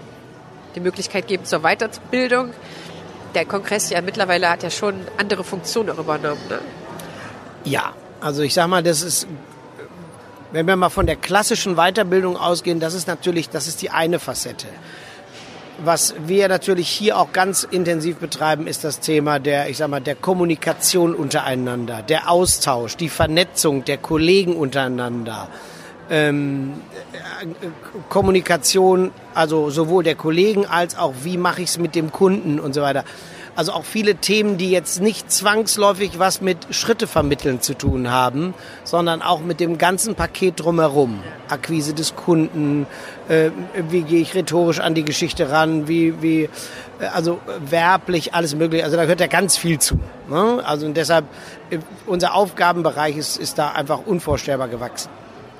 die 0.76 0.80
Möglichkeit 0.80 1.26
geben 1.26 1.44
zur 1.44 1.60
Weiterbildung 1.60 2.52
der 3.36 3.44
Kongress 3.44 3.90
ja 3.90 4.00
mittlerweile 4.00 4.50
hat 4.50 4.64
ja 4.64 4.70
schon 4.70 4.94
andere 5.18 5.44
Funktionen 5.44 5.90
auch 5.90 5.98
übernommen. 5.98 6.40
Ne? 6.48 6.58
Ja, 7.64 7.92
also 8.20 8.42
ich 8.42 8.54
sag 8.54 8.66
mal, 8.66 8.82
das 8.82 9.02
ist, 9.02 9.28
wenn 10.52 10.66
wir 10.66 10.74
mal 10.74 10.88
von 10.88 11.06
der 11.06 11.16
klassischen 11.16 11.76
Weiterbildung 11.76 12.36
ausgehen, 12.36 12.80
das 12.80 12.94
ist 12.94 13.06
natürlich, 13.06 13.48
das 13.50 13.68
ist 13.68 13.82
die 13.82 13.90
eine 13.90 14.18
Facette. 14.18 14.66
was 15.78 16.14
wir 16.26 16.48
natürlich 16.48 16.88
hier 16.88 17.18
auch 17.18 17.32
ganz 17.32 17.64
intensiv 17.64 18.16
betreiben, 18.16 18.66
ist 18.66 18.84
das 18.84 19.00
Thema 19.00 19.38
der, 19.38 19.68
ich 19.68 19.76
sag 19.76 19.88
mal, 19.88 20.00
der 20.00 20.14
Kommunikation 20.14 21.14
untereinander, 21.14 22.02
der 22.02 22.30
Austausch, 22.30 22.96
die 22.96 23.08
Vernetzung 23.08 23.84
der 23.84 23.98
Kollegen 23.98 24.56
untereinander. 24.56 25.48
Ähm, 26.08 26.74
äh, 27.12 27.46
Kommunikation, 28.08 29.10
also 29.34 29.70
sowohl 29.70 30.04
der 30.04 30.14
Kollegen 30.14 30.64
als 30.66 30.96
auch 30.96 31.14
wie 31.24 31.36
mache 31.36 31.62
ich 31.62 31.70
es 31.70 31.78
mit 31.78 31.94
dem 31.94 32.12
Kunden 32.12 32.60
und 32.60 32.74
so 32.74 32.82
weiter. 32.82 33.04
Also 33.56 33.72
auch 33.72 33.84
viele 33.84 34.16
Themen, 34.16 34.58
die 34.58 34.70
jetzt 34.70 35.00
nicht 35.00 35.32
zwangsläufig 35.32 36.18
was 36.18 36.42
mit 36.42 36.58
Schritte 36.74 37.06
vermitteln 37.06 37.62
zu 37.62 37.72
tun 37.72 38.10
haben, 38.10 38.52
sondern 38.84 39.22
auch 39.22 39.40
mit 39.40 39.60
dem 39.60 39.78
ganzen 39.78 40.14
Paket 40.14 40.60
drumherum. 40.60 41.22
Akquise 41.48 41.94
des 41.94 42.14
Kunden, 42.16 42.86
äh, 43.28 43.50
wie 43.88 44.02
gehe 44.02 44.20
ich 44.20 44.34
rhetorisch 44.34 44.80
an 44.80 44.94
die 44.94 45.06
Geschichte 45.06 45.50
ran, 45.50 45.88
wie, 45.88 46.20
wie 46.20 46.50
äh, 47.00 47.06
also 47.14 47.40
werblich, 47.58 48.34
alles 48.34 48.54
mögliche. 48.54 48.84
Also 48.84 48.98
da 48.98 49.04
gehört 49.04 49.20
ja 49.20 49.26
ganz 49.26 49.56
viel 49.56 49.78
zu. 49.78 49.98
Ne? 50.28 50.62
Also 50.62 50.84
und 50.84 50.94
deshalb, 50.94 51.24
äh, 51.70 51.78
unser 52.04 52.34
Aufgabenbereich 52.34 53.16
ist, 53.16 53.38
ist 53.38 53.56
da 53.56 53.70
einfach 53.70 54.00
unvorstellbar 54.04 54.68
gewachsen. 54.68 55.08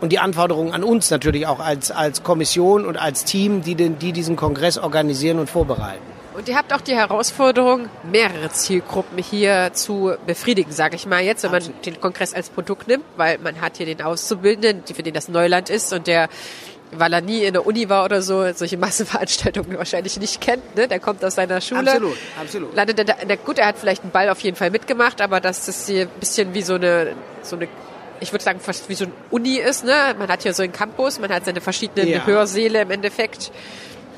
Und 0.01 0.13
die 0.13 0.19
Anforderungen 0.19 0.73
an 0.73 0.85
uns 0.85 1.11
natürlich 1.11 1.47
auch 1.47 1.61
als, 1.61 1.91
als 1.91 2.23
Kommission 2.23 2.85
und 2.85 2.97
als 2.97 3.25
Team, 3.25 3.63
die, 3.63 3.75
den, 3.75 3.99
die 3.99 4.13
diesen 4.13 4.37
Kongress 4.37 4.77
organisieren 4.77 5.39
und 5.39 5.49
vorbereiten. 5.49 6.03
Und 6.37 6.51
ihr 6.51 6.57
habt 6.57 6.75
auch 6.75 6.83
die 6.83 6.95
Herausforderung, 6.95 7.89
mehrere 8.13 8.51
Zielgruppen 8.51 9.17
hier 9.23 9.71
zu 9.73 10.13
befriedigen, 10.27 10.71
sage 10.71 10.95
ich 10.95 11.07
mal 11.07 11.23
jetzt, 11.23 11.45
wenn 11.45 11.51
man 11.51 11.61
Absolut. 11.61 11.87
den 11.87 11.99
Kongress 11.99 12.35
als 12.35 12.51
Produkt 12.51 12.89
nimmt, 12.89 13.05
weil 13.17 13.39
man 13.39 13.63
hat 13.63 13.79
hier 13.79 13.87
den 13.87 14.03
Auszubildenden, 14.03 14.83
für 14.95 15.03
den 15.03 15.15
das 15.15 15.29
Neuland 15.29 15.71
ist 15.71 15.95
und 15.95 16.07
der 16.07 16.29
weil 16.93 17.13
er 17.13 17.21
nie 17.21 17.43
in 17.45 17.53
der 17.53 17.67
Uni 17.67 17.89
war 17.89 18.05
oder 18.05 18.23
so, 18.23 18.53
solche 18.53 18.77
Massenveranstaltungen 18.77 19.77
wahrscheinlich 19.79 20.19
nicht 20.21 20.41
kennt. 20.41 20.77
Ne? 20.77 20.87
Der 20.87 21.01
kommt 21.01 21.25
aus 21.25 21.35
seiner 21.35 21.61
Schule. 21.61 21.91
Absolut, 21.91 22.17
absolut. 22.41 22.77
Landet 22.77 22.99
er 22.99 23.05
da, 23.05 23.37
gut, 23.37 23.59
er 23.59 23.67
hat 23.67 23.79
vielleicht 23.79 24.03
einen 24.03 24.13
Ball 24.13 24.29
auf 24.29 24.41
jeden 24.41 24.57
Fall 24.57 24.71
mitgemacht, 24.71 25.21
aber 25.21 25.41
das 25.41 25.69
ist 25.69 25.89
hier 25.89 26.03
ein 26.03 26.21
bisschen 26.21 26.55
wie 26.55 26.63
so 26.63 26.75
eine, 26.75 27.15
so 27.43 27.57
eine 27.57 27.69
ich 28.21 28.33
würde 28.33 28.45
sagen, 28.45 28.61
fast 28.61 28.89
wie 28.89 28.95
so 28.95 29.05
ein 29.05 29.13
Uni 29.31 29.57
ist. 29.57 29.85
Ne? 29.85 30.15
Man 30.19 30.29
hat 30.29 30.43
hier 30.43 30.55
so 30.55 30.63
einen 30.63 30.73
Campus, 30.73 31.19
man 31.19 31.31
hat 31.31 31.45
seine 31.45 31.61
verschiedenen 31.61 32.09
ja. 32.09 32.27
Hörsäle 32.27 32.83
im 32.83 32.91
Endeffekt 32.91 33.51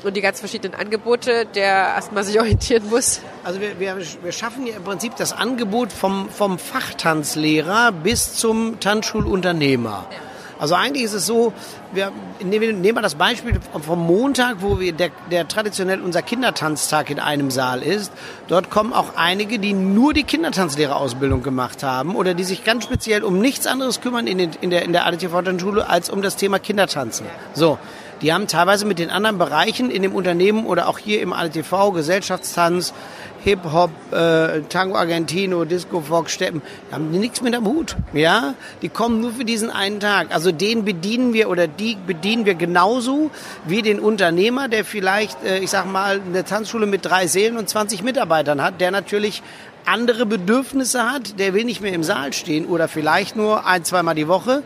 und 0.03 0.15
die 0.15 0.21
ganz 0.21 0.39
verschiedenen 0.39 0.75
Angebote, 0.79 1.45
der 1.45 1.93
erstmal 1.95 2.23
sich 2.23 2.39
orientieren 2.39 2.89
muss. 2.89 3.21
Also 3.43 3.59
wir, 3.59 3.79
wir, 3.79 3.97
wir 3.97 4.31
schaffen 4.31 4.65
ja 4.65 4.75
im 4.75 4.83
Prinzip 4.83 5.15
das 5.15 5.33
Angebot 5.33 5.91
vom, 5.91 6.29
vom 6.29 6.59
Fachtanzlehrer 6.59 7.91
bis 7.91 8.33
zum 8.33 8.79
Tanzschulunternehmer. 8.79 10.07
Ja. 10.09 10.28
Also 10.59 10.75
eigentlich 10.75 11.03
ist 11.03 11.13
es 11.13 11.25
so, 11.25 11.53
wir 11.93 12.11
nehmen 12.41 12.83
wir 12.83 13.01
das 13.01 13.15
Beispiel 13.15 13.59
vom 13.81 14.05
Montag, 14.05 14.57
wo 14.59 14.79
wir 14.79 14.91
der, 14.91 15.09
der 15.31 15.47
traditionell 15.47 16.01
unser 16.01 16.21
Kindertanztag 16.21 17.09
in 17.09 17.19
einem 17.19 17.49
Saal 17.49 17.81
ist. 17.81 18.11
Dort 18.49 18.69
kommen 18.69 18.91
auch 18.91 19.15
einige, 19.15 19.57
die 19.57 19.73
nur 19.73 20.13
die 20.13 20.23
Kindertanzlehrerausbildung 20.23 21.43
gemacht 21.43 21.81
haben 21.81 22.15
oder 22.15 22.33
die 22.33 22.43
sich 22.43 22.65
ganz 22.65 22.83
speziell 22.83 23.23
um 23.23 23.39
nichts 23.39 23.67
anderes 23.67 24.01
kümmern 24.01 24.27
in, 24.27 24.37
den, 24.37 24.51
in 24.59 24.69
der, 24.69 24.83
in 24.83 24.91
der 24.91 25.07
ADTV-Tanzschule 25.07 25.87
als 25.87 26.09
um 26.09 26.21
das 26.21 26.35
Thema 26.35 26.59
Kindertanzen. 26.59 27.25
So. 27.53 27.79
Die 28.21 28.33
haben 28.33 28.47
teilweise 28.47 28.85
mit 28.85 28.99
den 28.99 29.09
anderen 29.09 29.37
Bereichen 29.37 29.89
in 29.89 30.01
dem 30.01 30.13
Unternehmen 30.13 30.65
oder 30.65 30.89
auch 30.89 30.97
hier 30.99 31.21
im 31.21 31.31
ADTV, 31.31 31.93
Gesellschaftstanz, 31.93 32.93
Hip-Hop, 33.43 33.91
äh, 34.11 34.61
Tango 34.69 34.95
Argentino, 34.95 35.65
Disco 35.65 36.01
Fox, 36.01 36.33
Steppen, 36.33 36.61
haben 36.91 37.11
die 37.11 37.19
nichts 37.19 37.41
mit 37.41 37.55
am 37.55 37.65
Hut. 37.65 37.95
Ja, 38.13 38.55
die 38.81 38.89
kommen 38.89 39.21
nur 39.21 39.31
für 39.31 39.45
diesen 39.45 39.69
einen 39.69 39.99
Tag. 39.99 40.33
Also 40.33 40.51
den 40.51 40.85
bedienen 40.85 41.33
wir 41.33 41.49
oder 41.49 41.67
die 41.67 41.97
bedienen 42.05 42.45
wir 42.45 42.55
genauso 42.55 43.31
wie 43.65 43.81
den 43.81 43.99
Unternehmer, 43.99 44.67
der 44.67 44.83
vielleicht, 44.83 45.43
äh, 45.43 45.59
ich 45.59 45.69
sag 45.69 45.85
mal, 45.85 46.21
eine 46.25 46.43
Tanzschule 46.43 46.85
mit 46.85 47.05
drei 47.05 47.27
Seelen 47.27 47.57
und 47.57 47.69
20 47.69 48.03
Mitarbeitern 48.03 48.61
hat, 48.61 48.81
der 48.81 48.91
natürlich 48.91 49.41
andere 49.85 50.25
Bedürfnisse 50.25 51.09
hat, 51.09 51.39
der 51.39 51.53
will 51.53 51.63
nicht 51.63 51.81
mehr 51.81 51.93
im 51.93 52.03
Saal 52.03 52.33
stehen 52.33 52.65
oder 52.65 52.87
vielleicht 52.87 53.35
nur 53.35 53.65
ein, 53.65 53.83
zweimal 53.83 54.15
die 54.15 54.27
Woche. 54.27 54.63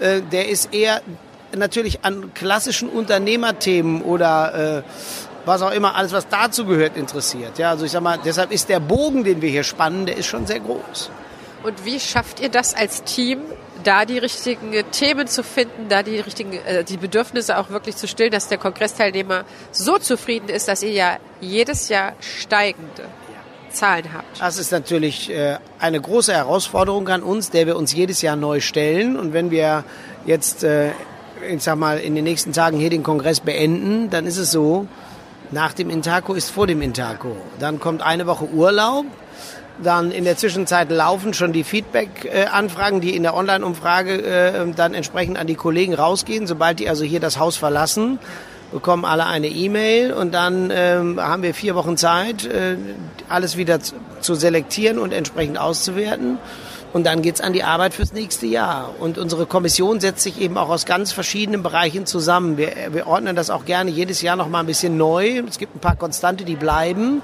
Äh, 0.00 0.20
der 0.32 0.48
ist 0.48 0.74
eher 0.74 1.00
natürlich 1.54 2.04
an 2.04 2.32
klassischen 2.34 2.88
Unternehmerthemen 2.88 4.02
oder 4.02 4.78
äh, 4.78 4.82
was 5.46 5.62
auch 5.62 5.70
immer, 5.70 5.94
alles 5.94 6.12
was 6.12 6.28
dazu 6.28 6.66
gehört, 6.66 6.96
interessiert. 6.96 7.58
Ja, 7.58 7.70
also 7.70 7.86
ich 7.86 7.92
sag 7.92 8.02
mal, 8.02 8.18
deshalb 8.22 8.52
ist 8.52 8.68
der 8.68 8.80
Bogen, 8.80 9.24
den 9.24 9.40
wir 9.40 9.48
hier 9.48 9.64
spannen, 9.64 10.04
der 10.04 10.16
ist 10.16 10.26
schon 10.26 10.46
sehr 10.46 10.60
groß. 10.60 11.10
Und 11.62 11.84
wie 11.84 11.98
schafft 11.98 12.40
ihr 12.40 12.48
das 12.48 12.74
als 12.74 13.04
Team, 13.04 13.40
da 13.82 14.04
die 14.04 14.18
richtigen 14.18 14.72
Themen 14.90 15.26
zu 15.28 15.42
finden, 15.42 15.88
da 15.88 16.02
die 16.02 16.18
richtigen, 16.18 16.52
äh, 16.52 16.84
die 16.84 16.96
Bedürfnisse 16.96 17.58
auch 17.58 17.70
wirklich 17.70 17.96
zu 17.96 18.08
stillen, 18.08 18.32
dass 18.32 18.48
der 18.48 18.58
Kongressteilnehmer 18.58 19.44
so 19.70 19.98
zufrieden 19.98 20.48
ist, 20.48 20.68
dass 20.68 20.82
ihr 20.82 20.92
ja 20.92 21.16
jedes 21.40 21.88
Jahr 21.88 22.14
steigende 22.20 23.04
Zahlen 23.70 24.12
habt? 24.12 24.40
Das 24.40 24.58
ist 24.58 24.72
natürlich 24.72 25.30
äh, 25.30 25.58
eine 25.78 26.00
große 26.00 26.32
Herausforderung 26.32 27.08
an 27.08 27.22
uns, 27.22 27.50
der 27.50 27.66
wir 27.66 27.76
uns 27.76 27.92
jedes 27.92 28.22
Jahr 28.22 28.36
neu 28.36 28.60
stellen. 28.60 29.16
Und 29.16 29.32
wenn 29.32 29.50
wir 29.50 29.84
jetzt, 30.24 30.64
äh, 30.64 30.90
ich 31.48 31.62
sag 31.62 31.76
mal, 31.76 31.98
in 31.98 32.14
den 32.14 32.24
nächsten 32.24 32.52
Tagen 32.52 32.78
hier 32.78 32.90
den 32.90 33.02
Kongress 33.02 33.40
beenden, 33.40 34.10
dann 34.10 34.26
ist 34.26 34.38
es 34.38 34.50
so, 34.50 34.88
nach 35.50 35.72
dem 35.72 35.90
Intaco 35.90 36.34
ist 36.34 36.50
vor 36.50 36.66
dem 36.66 36.82
Intaco. 36.82 37.36
Dann 37.58 37.80
kommt 37.80 38.02
eine 38.02 38.26
Woche 38.26 38.46
Urlaub. 38.46 39.06
Dann 39.82 40.10
in 40.10 40.24
der 40.24 40.36
Zwischenzeit 40.38 40.90
laufen 40.90 41.34
schon 41.34 41.52
die 41.52 41.62
Feedback-Anfragen, 41.62 43.02
die 43.02 43.14
in 43.14 43.22
der 43.22 43.34
Online-Umfrage 43.34 44.22
äh, 44.22 44.72
dann 44.74 44.94
entsprechend 44.94 45.38
an 45.38 45.46
die 45.46 45.54
Kollegen 45.54 45.92
rausgehen. 45.94 46.46
Sobald 46.46 46.78
die 46.78 46.88
also 46.88 47.04
hier 47.04 47.20
das 47.20 47.38
Haus 47.38 47.58
verlassen, 47.58 48.18
bekommen 48.72 49.04
alle 49.04 49.26
eine 49.26 49.48
E-Mail 49.48 50.12
und 50.12 50.32
dann 50.32 50.72
ähm, 50.74 51.20
haben 51.20 51.42
wir 51.42 51.54
vier 51.54 51.74
Wochen 51.74 51.96
Zeit, 51.96 52.46
äh, 52.46 52.76
alles 53.28 53.56
wieder 53.56 53.78
zu 54.20 54.34
selektieren 54.34 54.98
und 54.98 55.12
entsprechend 55.12 55.58
auszuwerten. 55.58 56.38
Und 56.96 57.04
dann 57.04 57.20
geht's 57.20 57.42
an 57.42 57.52
die 57.52 57.62
Arbeit 57.62 57.92
fürs 57.92 58.14
nächste 58.14 58.46
Jahr. 58.46 58.94
Und 58.98 59.18
unsere 59.18 59.44
Kommission 59.44 60.00
setzt 60.00 60.22
sich 60.22 60.40
eben 60.40 60.56
auch 60.56 60.70
aus 60.70 60.86
ganz 60.86 61.12
verschiedenen 61.12 61.62
Bereichen 61.62 62.06
zusammen. 62.06 62.56
Wir, 62.56 62.72
wir 62.90 63.06
ordnen 63.06 63.36
das 63.36 63.50
auch 63.50 63.66
gerne 63.66 63.90
jedes 63.90 64.22
Jahr 64.22 64.34
noch 64.34 64.48
mal 64.48 64.60
ein 64.60 64.66
bisschen 64.66 64.96
neu. 64.96 65.42
Es 65.46 65.58
gibt 65.58 65.76
ein 65.76 65.80
paar 65.80 65.96
Konstante, 65.96 66.46
die 66.46 66.56
bleiben 66.56 67.20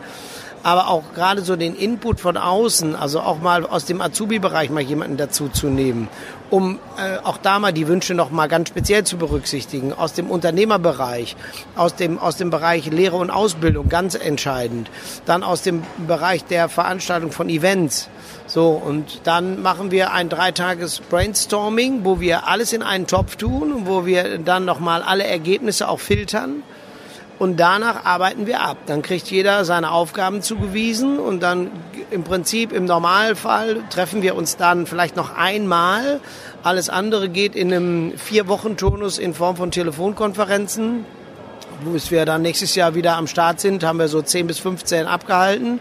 aber 0.62 0.88
auch 0.88 1.02
gerade 1.14 1.42
so 1.42 1.56
den 1.56 1.74
Input 1.74 2.20
von 2.20 2.36
außen, 2.36 2.94
also 2.94 3.20
auch 3.20 3.40
mal 3.40 3.66
aus 3.66 3.84
dem 3.84 4.00
Azubi-Bereich 4.00 4.70
mal 4.70 4.80
jemanden 4.80 5.16
dazu 5.16 5.48
zu 5.48 5.66
nehmen, 5.66 6.08
um 6.50 6.78
äh, 6.98 7.18
auch 7.24 7.36
da 7.36 7.58
mal 7.58 7.72
die 7.72 7.88
Wünsche 7.88 8.14
noch 8.14 8.30
mal 8.30 8.46
ganz 8.46 8.68
speziell 8.68 9.04
zu 9.04 9.16
berücksichtigen, 9.16 9.92
aus 9.92 10.12
dem 10.12 10.30
Unternehmerbereich, 10.30 11.36
aus 11.74 11.96
dem, 11.96 12.18
aus 12.18 12.36
dem 12.36 12.50
Bereich 12.50 12.86
Lehre 12.86 13.16
und 13.16 13.30
Ausbildung, 13.30 13.88
ganz 13.88 14.14
entscheidend, 14.14 14.88
dann 15.26 15.42
aus 15.42 15.62
dem 15.62 15.82
Bereich 16.06 16.44
der 16.44 16.68
Veranstaltung 16.68 17.32
von 17.32 17.48
Events. 17.48 18.08
So, 18.46 18.70
und 18.70 19.20
dann 19.24 19.62
machen 19.62 19.90
wir 19.90 20.12
ein 20.12 20.28
dreitages 20.28 21.00
Brainstorming, 21.00 22.04
wo 22.04 22.20
wir 22.20 22.48
alles 22.48 22.72
in 22.72 22.82
einen 22.82 23.06
Topf 23.06 23.36
tun 23.36 23.72
und 23.72 23.86
wo 23.86 24.04
wir 24.04 24.38
dann 24.38 24.64
nochmal 24.64 25.02
alle 25.02 25.24
Ergebnisse 25.24 25.88
auch 25.88 26.00
filtern 26.00 26.62
und 27.42 27.58
danach 27.58 28.04
arbeiten 28.04 28.46
wir 28.46 28.60
ab. 28.60 28.76
Dann 28.86 29.02
kriegt 29.02 29.28
jeder 29.28 29.64
seine 29.64 29.90
Aufgaben 29.90 30.42
zugewiesen 30.42 31.18
und 31.18 31.42
dann 31.42 31.72
im 32.12 32.22
Prinzip 32.22 32.72
im 32.72 32.84
Normalfall 32.84 33.80
treffen 33.90 34.22
wir 34.22 34.36
uns 34.36 34.56
dann 34.56 34.86
vielleicht 34.86 35.16
noch 35.16 35.36
einmal. 35.36 36.20
Alles 36.62 36.88
andere 36.88 37.28
geht 37.28 37.56
in 37.56 37.72
einem 37.72 38.16
Vier-Wochen-Turnus 38.16 39.18
in 39.18 39.34
Form 39.34 39.56
von 39.56 39.72
Telefonkonferenzen. 39.72 41.04
Bis 41.84 42.12
wir 42.12 42.24
dann 42.26 42.42
nächstes 42.42 42.76
Jahr 42.76 42.94
wieder 42.94 43.16
am 43.16 43.26
Start 43.26 43.58
sind, 43.58 43.82
haben 43.82 43.98
wir 43.98 44.06
so 44.06 44.22
10 44.22 44.46
bis 44.46 44.60
15 44.60 45.06
abgehalten. 45.06 45.80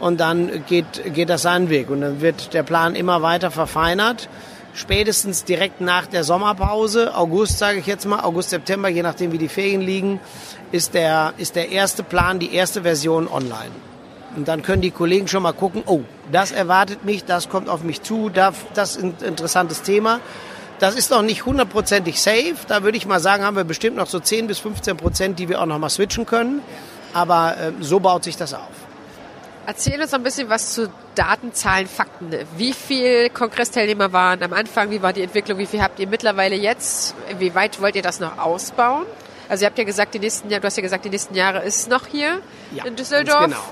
Und 0.00 0.18
dann 0.18 0.64
geht, 0.66 1.14
geht 1.14 1.28
das 1.28 1.42
seinen 1.42 1.68
Weg. 1.68 1.90
Und 1.90 2.00
dann 2.00 2.20
wird 2.20 2.54
der 2.54 2.62
Plan 2.62 2.94
immer 2.94 3.22
weiter 3.22 3.50
verfeinert 3.50 4.28
spätestens 4.74 5.44
direkt 5.44 5.80
nach 5.80 6.06
der 6.06 6.24
Sommerpause, 6.24 7.14
August 7.16 7.58
sage 7.58 7.78
ich 7.78 7.86
jetzt 7.86 8.06
mal, 8.06 8.20
August, 8.20 8.50
September, 8.50 8.88
je 8.88 9.02
nachdem 9.02 9.32
wie 9.32 9.38
die 9.38 9.48
Ferien 9.48 9.80
liegen, 9.80 10.20
ist 10.72 10.94
der, 10.94 11.34
ist 11.38 11.56
der 11.56 11.70
erste 11.70 12.02
Plan, 12.02 12.38
die 12.38 12.54
erste 12.54 12.82
Version 12.82 13.28
online. 13.28 13.70
Und 14.36 14.46
dann 14.46 14.62
können 14.62 14.82
die 14.82 14.92
Kollegen 14.92 15.26
schon 15.26 15.42
mal 15.42 15.52
gucken, 15.52 15.82
oh, 15.86 16.02
das 16.30 16.52
erwartet 16.52 17.04
mich, 17.04 17.24
das 17.24 17.48
kommt 17.48 17.68
auf 17.68 17.82
mich 17.82 18.02
zu, 18.02 18.28
das 18.28 18.56
ist 18.74 19.02
ein 19.02 19.14
interessantes 19.26 19.82
Thema. 19.82 20.20
Das 20.78 20.94
ist 20.94 21.10
noch 21.10 21.22
nicht 21.22 21.44
hundertprozentig 21.44 22.20
safe. 22.20 22.54
Da 22.68 22.82
würde 22.82 22.96
ich 22.96 23.06
mal 23.06 23.20
sagen, 23.20 23.44
haben 23.44 23.56
wir 23.56 23.64
bestimmt 23.64 23.96
noch 23.96 24.06
so 24.06 24.18
10 24.18 24.46
bis 24.46 24.60
15 24.60 24.96
Prozent, 24.96 25.38
die 25.38 25.48
wir 25.48 25.60
auch 25.60 25.66
noch 25.66 25.78
mal 25.78 25.90
switchen 25.90 26.24
können. 26.24 26.62
Aber 27.12 27.56
äh, 27.58 27.72
so 27.80 28.00
baut 28.00 28.24
sich 28.24 28.36
das 28.36 28.54
auf. 28.54 28.79
Erzähl 29.70 30.02
uns 30.02 30.12
ein 30.12 30.24
bisschen 30.24 30.48
was 30.48 30.74
zu 30.74 30.92
Daten, 31.14 31.54
Zahlen, 31.54 31.86
Fakten. 31.86 32.34
Wie 32.56 32.72
viele 32.72 33.30
Kongressteilnehmer 33.30 34.12
waren 34.12 34.42
am 34.42 34.52
Anfang? 34.52 34.90
Wie 34.90 35.00
war 35.00 35.12
die 35.12 35.22
Entwicklung? 35.22 35.58
Wie 35.58 35.66
viel 35.66 35.80
habt 35.80 36.00
ihr 36.00 36.08
mittlerweile 36.08 36.56
jetzt? 36.56 37.14
Wie 37.38 37.54
weit 37.54 37.80
wollt 37.80 37.94
ihr 37.94 38.02
das 38.02 38.18
noch 38.18 38.36
ausbauen? 38.38 39.06
Also 39.48 39.62
ihr 39.62 39.66
habt 39.68 39.78
ja 39.78 39.84
gesagt, 39.84 40.14
die 40.14 40.18
nächsten 40.18 40.50
Jahre, 40.50 40.62
du 40.62 40.66
hast 40.66 40.76
ja 40.76 40.82
gesagt, 40.82 41.04
die 41.04 41.08
nächsten 41.08 41.36
Jahre 41.36 41.62
ist 41.62 41.88
noch 41.88 42.08
hier 42.08 42.40
ja, 42.72 42.84
in 42.84 42.96
Düsseldorf. 42.96 43.44
Genau. 43.44 43.62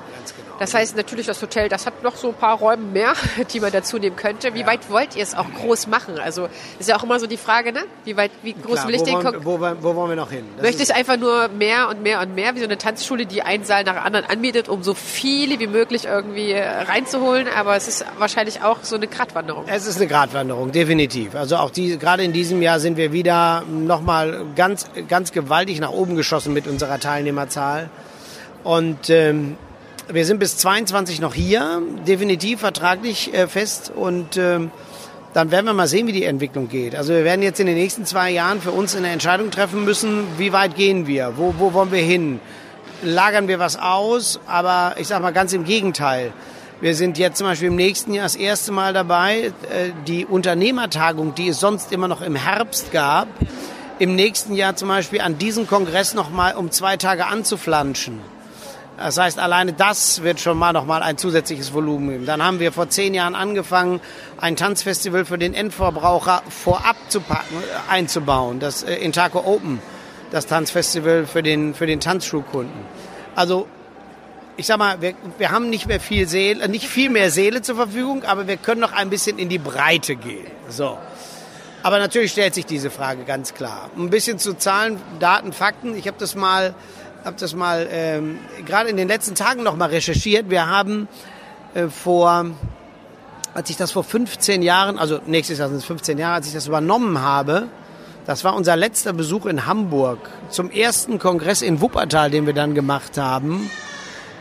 Das 0.59 0.75
heißt 0.75 0.97
natürlich, 0.97 1.27
das 1.27 1.41
Hotel, 1.41 1.69
das 1.69 1.87
hat 1.87 2.03
noch 2.03 2.17
so 2.17 2.29
ein 2.29 2.35
paar 2.35 2.59
Räume 2.59 2.83
mehr, 2.83 3.13
die 3.53 3.61
man 3.61 3.73
dazu 3.73 3.99
nehmen 3.99 4.17
könnte. 4.17 4.55
Wie 4.55 4.61
ja. 4.61 4.67
weit 4.67 4.91
wollt 4.91 5.17
ihr 5.17 5.23
es 5.23 5.35
auch 5.35 5.47
groß 5.61 5.87
machen? 5.87 6.19
Also 6.19 6.49
ist 6.79 6.89
ja 6.89 6.97
auch 6.97 7.05
immer 7.05 7.21
so 7.21 7.27
die 7.27 7.37
Frage, 7.37 7.73
ne? 7.73 7.81
Wie 8.05 8.17
weit, 8.17 8.31
wie 8.43 8.55
groß 8.55 8.73
Klar, 8.73 8.89
will 8.89 8.95
ich 8.97 9.03
den 9.03 9.15
wollen, 9.15 9.45
wo, 9.45 9.61
wo, 9.61 9.95
wollen 9.95 10.11
wir 10.11 10.17
noch 10.17 10.31
hin? 10.31 10.45
Das 10.57 10.65
Möchte 10.65 10.83
ich 10.83 10.95
einfach 10.95 11.17
nur 11.17 11.49
mehr 11.49 11.89
und 11.89 12.03
mehr 12.03 12.21
und 12.21 12.35
mehr, 12.35 12.55
wie 12.55 12.59
so 12.59 12.65
eine 12.65 12.79
Tanzschule, 12.79 13.27
die 13.27 13.43
einen 13.43 13.65
Saal 13.65 13.85
nach 13.85 14.05
anderen 14.05 14.27
anbietet, 14.27 14.69
um 14.69 14.83
so 14.83 14.95
viele 14.95 15.59
wie 15.61 15.67
möglich 15.67 16.07
irgendwie 16.07 16.55
reinzuholen. 16.55 17.47
Aber 17.57 17.77
es 17.77 17.89
ist 17.89 18.05
wahrscheinlich 18.19 18.63
auch 18.63 18.79
so 18.83 18.97
eine 18.97 19.07
Gratwanderung. 19.07 19.65
Es 19.69 19.87
ist 19.87 19.97
eine 19.97 20.07
Gratwanderung, 20.07 20.73
definitiv. 20.73 21.35
Also 21.35 21.57
auch 21.57 21.71
die, 21.71 21.99
gerade 21.99 22.25
in 22.25 22.33
diesem 22.33 22.63
Jahr 22.63 22.81
sind 22.81 22.97
wir 22.97 23.13
wieder 23.13 23.63
nochmal 23.69 24.45
ganz, 24.57 24.87
ganz 25.09 25.33
gewaltig 25.33 25.81
nach 25.81 25.91
oben 25.91 26.17
geschossen 26.17 26.53
mit 26.53 26.67
unserer 26.67 26.99
Teilnehmerzahl. 26.99 27.91
Und 28.65 29.09
ähm, 29.09 29.57
wir 30.11 30.25
sind 30.25 30.39
bis 30.39 30.57
22 30.57 31.21
noch 31.21 31.35
hier, 31.35 31.83
definitiv 32.07 32.61
vertraglich 32.61 33.35
äh, 33.35 33.47
fest 33.47 33.93
und 33.95 34.37
ähm, 34.37 34.71
dann 35.35 35.51
werden 35.51 35.67
wir 35.67 35.75
mal 35.75 35.87
sehen, 35.87 36.07
wie 36.07 36.13
die 36.13 36.25
Entwicklung 36.25 36.69
geht. 36.69 36.97
Also 36.97 37.13
wir 37.13 37.25
werden 37.25 37.43
jetzt 37.43 37.61
in 37.61 37.67
den 37.67 37.77
nächsten 37.77 38.07
zwei 38.07 38.31
Jahren 38.31 38.63
für 38.63 38.71
uns 38.71 38.97
eine 38.97 39.11
Entscheidung 39.11 39.51
treffen 39.51 39.85
müssen, 39.85 40.25
wie 40.39 40.53
weit 40.53 40.77
gehen 40.77 41.07
wir, 41.07 41.35
wo, 41.37 41.55
wo 41.59 41.75
wollen 41.75 41.93
wir 41.93 42.03
hin, 42.03 42.41
lagern 43.03 43.49
wir 43.49 43.59
was 43.59 43.79
aus, 43.79 44.41
aber 44.47 44.95
ich 44.99 45.09
sage 45.09 45.23
mal 45.23 45.33
ganz 45.33 45.53
im 45.53 45.65
Gegenteil. 45.65 46.33
Wir 46.81 46.95
sind 46.95 47.19
jetzt 47.19 47.39
zum 47.39 47.47
Beispiel 47.47 47.69
im 47.69 47.77
nächsten 47.77 48.15
Jahr 48.15 48.25
das 48.25 48.37
erste 48.37 48.73
Mal 48.73 48.95
dabei, 48.95 49.53
äh, 49.71 49.91
die 50.07 50.25
Unternehmertagung, 50.25 51.35
die 51.35 51.49
es 51.49 51.61
sonst 51.61 51.93
immer 51.93 52.09
noch 52.09 52.23
im 52.23 52.35
Herbst 52.35 52.93
gab, 52.93 53.29
im 53.99 54.15
nächsten 54.15 54.55
Jahr 54.55 54.75
zum 54.77 54.89
Beispiel 54.89 55.21
an 55.21 55.37
diesem 55.37 55.67
Kongress 55.67 56.15
noch 56.15 56.31
mal 56.31 56.55
um 56.55 56.71
zwei 56.71 56.97
Tage 56.97 57.27
anzuflanschen. 57.27 58.38
Das 58.99 59.17
heißt, 59.17 59.39
alleine 59.39 59.73
das 59.73 60.25
wird 60.25 60.41
schon 60.41 60.59
mal 60.59 60.73
noch 60.73 60.85
mal 60.85 61.05
ein 61.05 61.17
zusätzliches 61.17 61.73
Volumen 61.73 62.11
geben. 62.11 62.27
Dann 62.27 62.43
haben 62.43 62.59
wir 62.59 62.73
vor 62.73 62.89
zehn 62.89 63.15
Jahren 63.15 63.37
angefangen, 63.37 64.01
ein 64.41 64.57
Tanzfestival 64.57 65.25
für 65.25 65.39
den 65.39 65.55
Endverbraucher 65.55 66.43
vorab 66.49 66.97
zu 67.09 67.21
packen, 67.21 67.55
äh, 67.63 67.93
einzubauen. 67.93 68.59
Das 68.59 68.83
äh, 68.83 68.97
Intaco 68.97 69.39
Open, 69.39 69.81
das 70.33 70.47
Tanzfestival 70.47 71.27
für 71.27 71.45
den, 71.45 71.75
für 71.75 71.87
den 71.87 72.01
Tanzschulkunden. 72.01 72.75
Also, 73.37 73.69
ich 74.57 74.67
sag 74.67 74.79
mal, 74.79 75.01
wir, 75.01 75.15
wir 75.39 75.53
haben 75.53 75.71
nicht 75.71 75.87
mehr 75.87 76.01
viel 76.01 76.27
Seele, 76.27 76.69
nicht 76.69 76.89
viel 76.89 77.09
mehr 77.09 77.31
Seele 77.31 77.63
zur 77.63 77.77
Verfügung, 77.77 78.25
aber 78.25 78.49
wir 78.49 78.57
können 78.57 78.81
noch 78.81 78.93
ein 78.93 79.11
bisschen 79.11 79.39
in 79.39 79.49
die 79.49 79.59
Breite 79.59 80.17
gehen. 80.17 80.49
So. 80.69 80.99
Aber 81.85 82.01
natürlich 82.01 82.33
stellt 82.33 82.55
sich 82.55 82.67
diese 82.67 82.91
Frage 82.91 83.23
ganz 83.23 83.55
klar. 83.55 83.91
Ein 83.97 84.11
bisschen 84.11 84.41
zu 84.41 84.55
Zahlen, 84.55 85.01
Daten, 85.21 85.53
Fakten. 85.53 85.97
Ich 85.97 86.09
habe 86.09 86.17
das 86.19 86.35
mal 86.35 86.75
habe 87.25 87.37
das 87.39 87.55
mal 87.55 87.89
ähm, 87.91 88.39
gerade 88.67 88.89
in 88.91 88.97
den 88.97 89.09
letzten 89.09 89.35
Tagen 89.35 89.63
noch 89.63 89.77
mal 89.77 89.89
recherchiert. 89.89 90.51
Wir 90.51 90.67
haben 90.67 91.09
äh, 91.75 91.89
vor, 91.89 92.47
als 93.55 93.71
ich 93.71 93.77
das 93.77 93.93
vor 93.93 94.05
15 94.05 94.63
Jahren, 94.63 94.99
also 94.99 95.21
nächstes 95.27 95.59
Jahr 95.59 95.69
sind 95.69 95.79
es 95.79 95.85
15 95.85 96.19
Jahre, 96.19 96.35
als 96.37 96.47
ich 96.47 96.55
das 96.55 96.67
übernommen 96.67 97.21
habe, 97.21 97.69
das 98.27 98.45
war 98.45 98.55
unser 98.55 98.77
letzter 98.77 99.15
Besuch 99.15 99.47
in 99.47 99.65
Hamburg. 99.65 100.19
Zum 100.51 100.71
ersten 100.71 101.19
Kongress 101.19 101.63
in 101.63 101.81
Wuppertal, 101.81 102.31
den 102.31 102.45
wir 102.45 102.53
dann 102.53 102.75
gemacht 102.75 103.17
haben, 103.17 103.71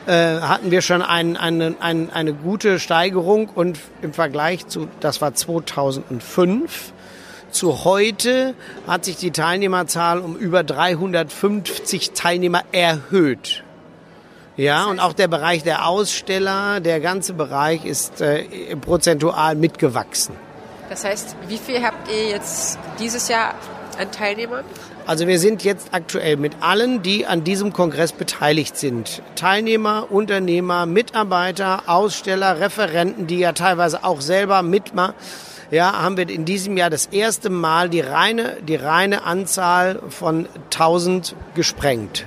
äh, 0.08 0.42
hatten 0.42 0.72
wir 0.72 0.82
schon 0.82 1.02
ein, 1.02 1.38
eine, 1.38 1.76
ein, 1.80 2.10
eine 2.10 2.34
gute 2.34 2.80
Steigerung 2.80 3.50
und 3.50 3.80
im 4.02 4.14
Vergleich 4.14 4.68
zu, 4.68 4.88
das 5.00 5.22
war 5.22 5.34
2005, 5.34 6.94
zu 7.52 7.84
heute 7.84 8.54
hat 8.88 9.06
sich 9.06 9.18
die 9.18 9.32
Teilnehmerzahl 9.32 10.20
um 10.20 10.36
über 10.36 10.64
350 10.64 12.12
Teilnehmer 12.12 12.64
erhöht. 12.72 13.64
Ja, 14.58 14.86
und 14.86 15.00
auch 15.00 15.14
der 15.14 15.28
Bereich 15.28 15.64
der 15.64 15.88
Aussteller, 15.88 16.80
der 16.80 17.00
ganze 17.00 17.34
Bereich 17.34 17.86
ist 17.86 18.22
äh, 18.22 18.76
prozentual 18.76 19.56
mitgewachsen. 19.56 20.36
Das 20.90 21.04
heißt, 21.04 21.36
wie 21.48 21.58
viel 21.58 21.84
habt 21.84 22.10
ihr 22.12 22.30
jetzt 22.30 22.80
dieses 23.00 23.28
Jahr 23.28 23.54
an 24.00 24.12
Teilnehmern? 24.12 24.66
Also 25.06 25.28
wir 25.28 25.40
sind 25.40 25.64
jetzt 25.64 25.90
aktuell 25.92 26.38
mit 26.38 26.54
allen, 26.60 27.02
die 27.02 27.26
an 27.26 27.44
diesem 27.44 27.72
Kongress 27.72 28.12
beteiligt 28.12 28.78
sind. 28.78 29.22
Teilnehmer, 29.36 30.08
Unternehmer, 30.10 30.86
Mitarbeiter, 30.86 31.84
Aussteller, 31.86 32.60
Referenten, 32.60 33.28
die 33.28 33.40
ja 33.40 33.54
teilweise 33.54 34.04
auch 34.04 34.22
selber 34.22 34.64
mitmachen 34.64 35.14
ja, 35.72 36.02
haben 36.02 36.18
wir 36.18 36.30
in 36.30 36.46
diesem 36.46 36.78
Jahr 36.78 36.90
das 36.90 37.08
erste 37.08 37.50
Mal 37.50 37.90
die 37.90 38.00
reine, 38.00 38.58
die 38.68 38.76
reine 38.76 39.24
Anzahl 39.24 40.00
von 40.10 40.48
1000 40.66 41.36
gesprengt. 41.56 42.26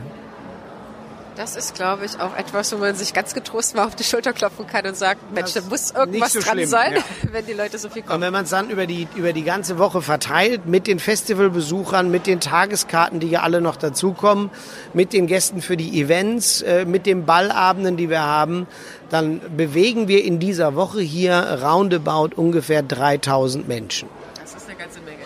Das 1.40 1.56
ist, 1.56 1.74
glaube 1.74 2.04
ich, 2.04 2.20
auch 2.20 2.36
etwas, 2.36 2.70
wo 2.70 2.76
man 2.76 2.94
sich 2.94 3.14
ganz 3.14 3.32
getrost 3.32 3.74
mal 3.74 3.86
auf 3.86 3.94
die 3.94 4.04
Schulter 4.04 4.34
klopfen 4.34 4.66
kann 4.66 4.84
und 4.84 4.94
sagt, 4.94 5.32
Mensch, 5.32 5.54
da 5.54 5.62
muss 5.62 5.90
irgendwas 5.90 6.34
so 6.34 6.40
dran 6.40 6.58
schlimm, 6.58 6.68
sein, 6.68 6.92
ja. 6.96 7.02
wenn 7.32 7.46
die 7.46 7.54
Leute 7.54 7.78
so 7.78 7.88
viel 7.88 8.02
kommen. 8.02 8.16
Und 8.16 8.20
wenn 8.20 8.32
man 8.34 8.44
es 8.44 8.50
dann 8.50 8.68
über 8.68 8.86
die, 8.86 9.08
über 9.14 9.32
die 9.32 9.42
ganze 9.42 9.78
Woche 9.78 10.02
verteilt, 10.02 10.66
mit 10.66 10.86
den 10.86 10.98
Festivalbesuchern, 10.98 12.10
mit 12.10 12.26
den 12.26 12.40
Tageskarten, 12.40 13.20
die 13.20 13.28
ja 13.28 13.40
alle 13.40 13.62
noch 13.62 13.76
dazukommen, 13.76 14.50
mit 14.92 15.14
den 15.14 15.26
Gästen 15.26 15.62
für 15.62 15.78
die 15.78 15.98
Events, 15.98 16.60
äh, 16.60 16.84
mit 16.84 17.06
den 17.06 17.24
Ballabenden, 17.24 17.96
die 17.96 18.10
wir 18.10 18.20
haben, 18.20 18.66
dann 19.08 19.40
bewegen 19.56 20.08
wir 20.08 20.22
in 20.22 20.40
dieser 20.40 20.74
Woche 20.74 21.00
hier 21.00 21.58
roundabout 21.62 22.36
ungefähr 22.36 22.82
3000 22.82 23.66
Menschen. 23.66 24.10
Das 24.38 24.54
ist 24.54 24.68
eine 24.68 24.76
ganze 24.76 25.00
Menge. 25.00 25.22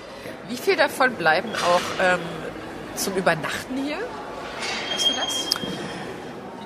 Wie 0.49 0.57
viel 0.59 0.77
davon 0.77 1.15
bleiben 1.15 1.49
auch 1.57 2.05
ähm, 2.05 2.21
zum 2.95 3.17
Übernachten 3.17 3.77
hier? 3.85 3.99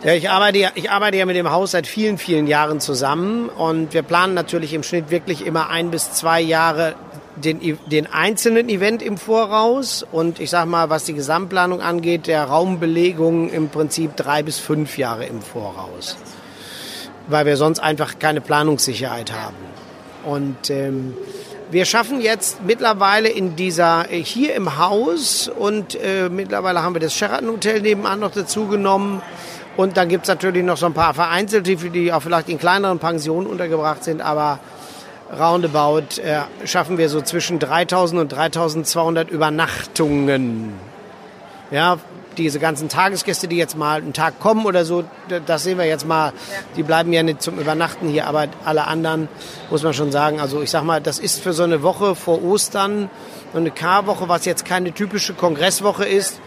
Ja, 0.05 0.15
ich 0.15 0.31
arbeite, 0.31 0.59
ja, 0.59 0.71
ich 0.75 0.91
arbeite 0.91 1.17
ja 1.17 1.27
mit 1.27 1.37
dem 1.37 1.51
Haus 1.51 1.73
seit 1.73 1.87
vielen, 1.87 2.19
vielen 2.19 2.47
Jahren 2.47 2.81
zusammen 2.81 3.49
und 3.49 3.95
wir 3.95 4.03
planen 4.03 4.35
natürlich 4.35 4.73
im 4.73 4.83
Schnitt 4.83 5.11
wirklich 5.11 5.45
immer 5.45 5.71
ein 5.71 5.91
bis 5.91 6.13
zwei 6.13 6.41
Jahre 6.41 6.95
den, 7.37 7.79
den 7.87 8.07
einzelnen 8.07 8.69
Event 8.69 9.03
im 9.03 9.17
Voraus 9.17 10.07
und 10.11 10.41
ich 10.41 10.51
sag 10.51 10.67
mal, 10.67 10.91
was 10.91 11.05
die 11.05 11.15
Gesamtplanung 11.15 11.81
angeht, 11.81 12.27
der 12.27 12.45
Raumbelegung 12.45 13.51
im 13.51 13.69
Prinzip 13.69 14.17
drei 14.17 14.43
bis 14.43 14.59
fünf 14.59 14.99
Jahre 14.99 15.27
im 15.27 15.43
Voraus 15.43 16.17
weil 17.29 17.47
wir 17.47 17.57
sonst 17.57 17.79
einfach 17.79 18.19
keine 18.19 18.41
Planungssicherheit 18.41 19.33
haben. 19.33 19.57
Und 20.25 20.71
ähm, 20.71 21.15
wir 21.71 21.85
schaffen 21.85 22.21
jetzt 22.21 22.65
mittlerweile 22.65 23.29
in 23.29 23.55
dieser, 23.55 24.05
hier 24.09 24.55
im 24.55 24.79
Haus 24.79 25.49
und 25.49 25.95
äh, 25.95 26.29
mittlerweile 26.31 26.83
haben 26.83 26.95
wir 26.95 27.01
das 27.01 27.15
Sheraton 27.15 27.51
Hotel 27.51 27.83
nebenan 27.83 28.21
noch 28.21 28.33
dazu 28.33 28.67
genommen. 28.67 29.23
Und 29.79 29.97
dann 29.97 30.09
gibt's 30.09 30.27
natürlich 30.27 30.65
noch 30.65 30.77
so 30.77 30.87
ein 30.87 30.93
paar 30.93 31.15
Vereinzelte, 31.15 31.77
die 31.77 32.13
auch 32.13 32.21
vielleicht 32.21 32.49
in 32.49 32.59
kleineren 32.59 32.99
Pensionen 32.99 33.47
untergebracht 33.47 34.03
sind, 34.03 34.21
aber 34.21 34.59
roundabout 35.33 36.21
äh, 36.21 36.41
schaffen 36.67 36.99
wir 36.99 37.09
so 37.09 37.21
zwischen 37.21 37.61
3000 37.61 38.23
und 38.23 38.33
3200 38.33 39.31
Übernachtungen. 39.31 40.73
Ja, 41.71 41.99
diese 42.37 42.59
ganzen 42.59 42.89
Tagesgäste, 42.89 43.47
die 43.47 43.57
jetzt 43.57 43.77
mal 43.77 44.01
einen 44.01 44.13
Tag 44.13 44.41
kommen 44.41 44.67
oder 44.67 44.85
so, 44.85 45.05
das 45.47 45.63
sehen 45.63 45.79
wir 45.79 45.85
jetzt 45.85 46.09
mal. 46.09 46.33
Die 46.77 46.83
bleiben 46.83 47.13
ja 47.13 47.23
nicht 47.23 47.41
zum 47.41 47.61
Übernachten 47.61 48.09
hier, 48.09 48.27
aber 48.27 48.49
alle 48.65 48.85
anderen 48.89 49.29
muss 49.71 49.85
man 49.85 49.95
schon 49.95 50.11
sagen. 50.11 50.41
Also 50.41 50.61
ich 50.61 50.71
sag 50.71 50.83
mal, 50.83 51.01
das 51.01 51.21
ist 51.21 51.41
für 51.41 51.53
so 51.53 51.63
eine 51.63 51.85
Woche 51.85 52.17
vor 52.17 52.43
Ostern, 52.43 53.09
so 53.53 53.61
eine 53.61 53.71
K-Woche, 53.71 54.29
was 54.29 54.45
jetzt 54.45 54.65
keine 54.65 54.91
typische 54.93 55.35
Kongresswoche 55.35 56.05
ist. 56.05 56.41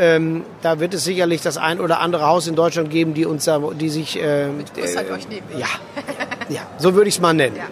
Ähm, 0.00 0.44
da 0.62 0.78
wird 0.78 0.94
es 0.94 1.02
sicherlich 1.02 1.42
das 1.42 1.56
ein 1.56 1.80
oder 1.80 1.98
andere 1.98 2.26
Haus 2.26 2.46
in 2.46 2.54
Deutschland 2.54 2.88
geben, 2.88 3.14
die 3.14 3.26
uns 3.26 3.46
da, 3.46 3.58
die 3.58 3.88
sich 3.88 4.16
äh, 4.22 4.46
mit 4.46 4.66
äh, 4.78 5.10
euch 5.10 5.28
nehmen. 5.28 5.46
Ja, 5.56 5.66
ja, 6.48 6.60
so 6.78 6.94
würde 6.94 7.08
ich 7.08 7.16
es 7.16 7.20
mal 7.20 7.34
nennen. 7.34 7.56
Ja. 7.56 7.64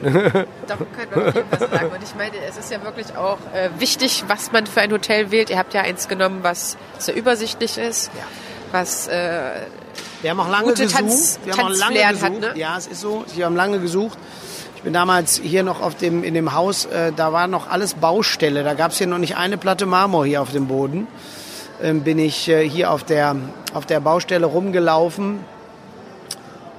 Darum 0.67 0.87
können 0.93 1.11
wir 1.15 1.29
auf 1.29 1.35
jeden 1.37 1.49
Fall 1.49 1.69
sagen. 1.71 1.91
Und 1.95 2.03
ich 2.03 2.15
meine, 2.17 2.33
es 2.49 2.57
ist 2.57 2.73
ja 2.73 2.83
wirklich 2.83 3.17
auch 3.17 3.39
äh, 3.55 3.71
wichtig, 3.79 4.25
was 4.27 4.51
man 4.51 4.67
für 4.67 4.81
ein 4.81 4.91
Hotel 4.91 5.31
wählt. 5.31 5.51
Ihr 5.51 5.59
habt 5.59 5.73
ja 5.73 5.83
eins 5.83 6.09
genommen, 6.09 6.41
was 6.43 6.77
sehr 6.99 7.15
übersichtlich 7.15 7.79
ist, 7.79 8.11
ja. 8.17 8.25
was 8.73 9.07
äh, 9.07 9.51
wir 10.23 10.31
haben 10.31 10.41
auch 10.41 10.51
lange 10.51 10.65
gute 10.65 10.83
gesucht. 10.83 10.99
Tanz, 10.99 11.39
wir 11.45 11.53
haben 11.53 11.73
auch 11.73 11.79
lange 11.79 12.01
gesucht. 12.01 12.23
Hat, 12.23 12.41
ne? 12.41 12.53
Ja, 12.57 12.77
es 12.77 12.89
ist 12.89 13.01
so. 13.01 13.25
Wir 13.37 13.45
haben 13.45 13.55
lange 13.55 13.79
gesucht. 13.79 14.19
Ich 14.75 14.83
bin 14.83 14.93
damals 14.93 15.41
hier 15.43 15.63
noch 15.63 15.81
auf 15.81 15.95
dem, 15.95 16.25
in 16.25 16.35
dem 16.35 16.53
Haus, 16.53 16.87
äh, 16.87 17.13
da 17.15 17.33
war 17.33 17.47
noch 17.47 17.71
alles 17.71 17.95
Baustelle. 17.95 18.65
Da 18.65 18.75
gab 18.75 18.91
es 18.91 18.99
hier 18.99 19.07
noch 19.07 19.19
nicht 19.19 19.37
eine 19.37 19.59
Platte 19.59 19.87
Marmor 19.87 20.27
hier 20.27 20.43
auf 20.43 20.51
dem 20.51 20.67
Boden. 20.67 21.07
Ähm, 21.83 22.03
bin 22.03 22.19
ich 22.19 22.49
äh, 22.49 22.69
hier 22.69 22.91
auf 22.91 23.05
der, 23.05 23.37
auf 23.75 23.85
der 23.85 24.01
Baustelle 24.01 24.47
rumgelaufen 24.47 25.41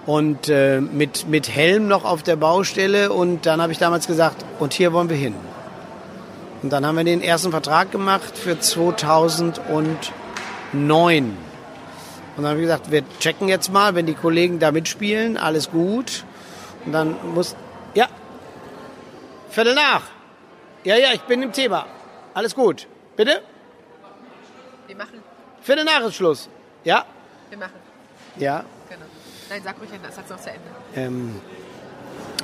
und 0.07 0.49
äh, 0.49 0.81
mit, 0.81 1.27
mit 1.27 1.49
Helm 1.49 1.87
noch 1.87 2.03
auf 2.03 2.23
der 2.23 2.35
Baustelle. 2.35 3.11
Und 3.11 3.45
dann 3.45 3.61
habe 3.61 3.71
ich 3.71 3.77
damals 3.77 4.07
gesagt, 4.07 4.43
und 4.59 4.73
hier 4.73 4.93
wollen 4.93 5.09
wir 5.09 5.17
hin. 5.17 5.35
Und 6.63 6.71
dann 6.71 6.85
haben 6.85 6.95
wir 6.95 7.03
den 7.03 7.21
ersten 7.21 7.51
Vertrag 7.51 7.91
gemacht 7.91 8.35
für 8.35 8.59
2009. 8.59 9.53
Und 10.73 12.43
dann 12.43 12.45
habe 12.45 12.59
ich 12.59 12.63
gesagt, 12.63 12.91
wir 12.91 13.03
checken 13.19 13.47
jetzt 13.47 13.71
mal, 13.71 13.93
wenn 13.93 14.07
die 14.07 14.15
Kollegen 14.15 14.57
da 14.57 14.71
mitspielen, 14.71 15.37
alles 15.37 15.69
gut. 15.69 16.23
Und 16.85 16.93
dann 16.93 17.15
muss, 17.35 17.55
ja, 17.93 18.07
Viertel 19.49 19.75
nach. 19.75 20.03
Ja, 20.83 20.95
ja, 20.95 21.09
ich 21.13 21.21
bin 21.21 21.41
im 21.41 21.51
Thema. 21.51 21.85
Alles 22.33 22.55
gut. 22.55 22.87
Bitte? 23.15 23.41
Wir 24.87 24.95
machen. 24.95 25.21
Viertel 25.61 25.83
nach 25.83 26.01
ist 26.07 26.15
Schluss. 26.15 26.49
Ja? 26.85 27.03
Wir 27.49 27.57
machen. 27.57 27.73
Ja. 28.37 28.63
Nein, 29.49 29.61
sag 29.63 29.75
ruhig 29.79 29.89
das 30.01 30.15
Satz 30.15 30.29
noch 30.29 30.39
zu 30.39 30.49
Ende. 30.49 30.61
Ähm, 30.95 31.35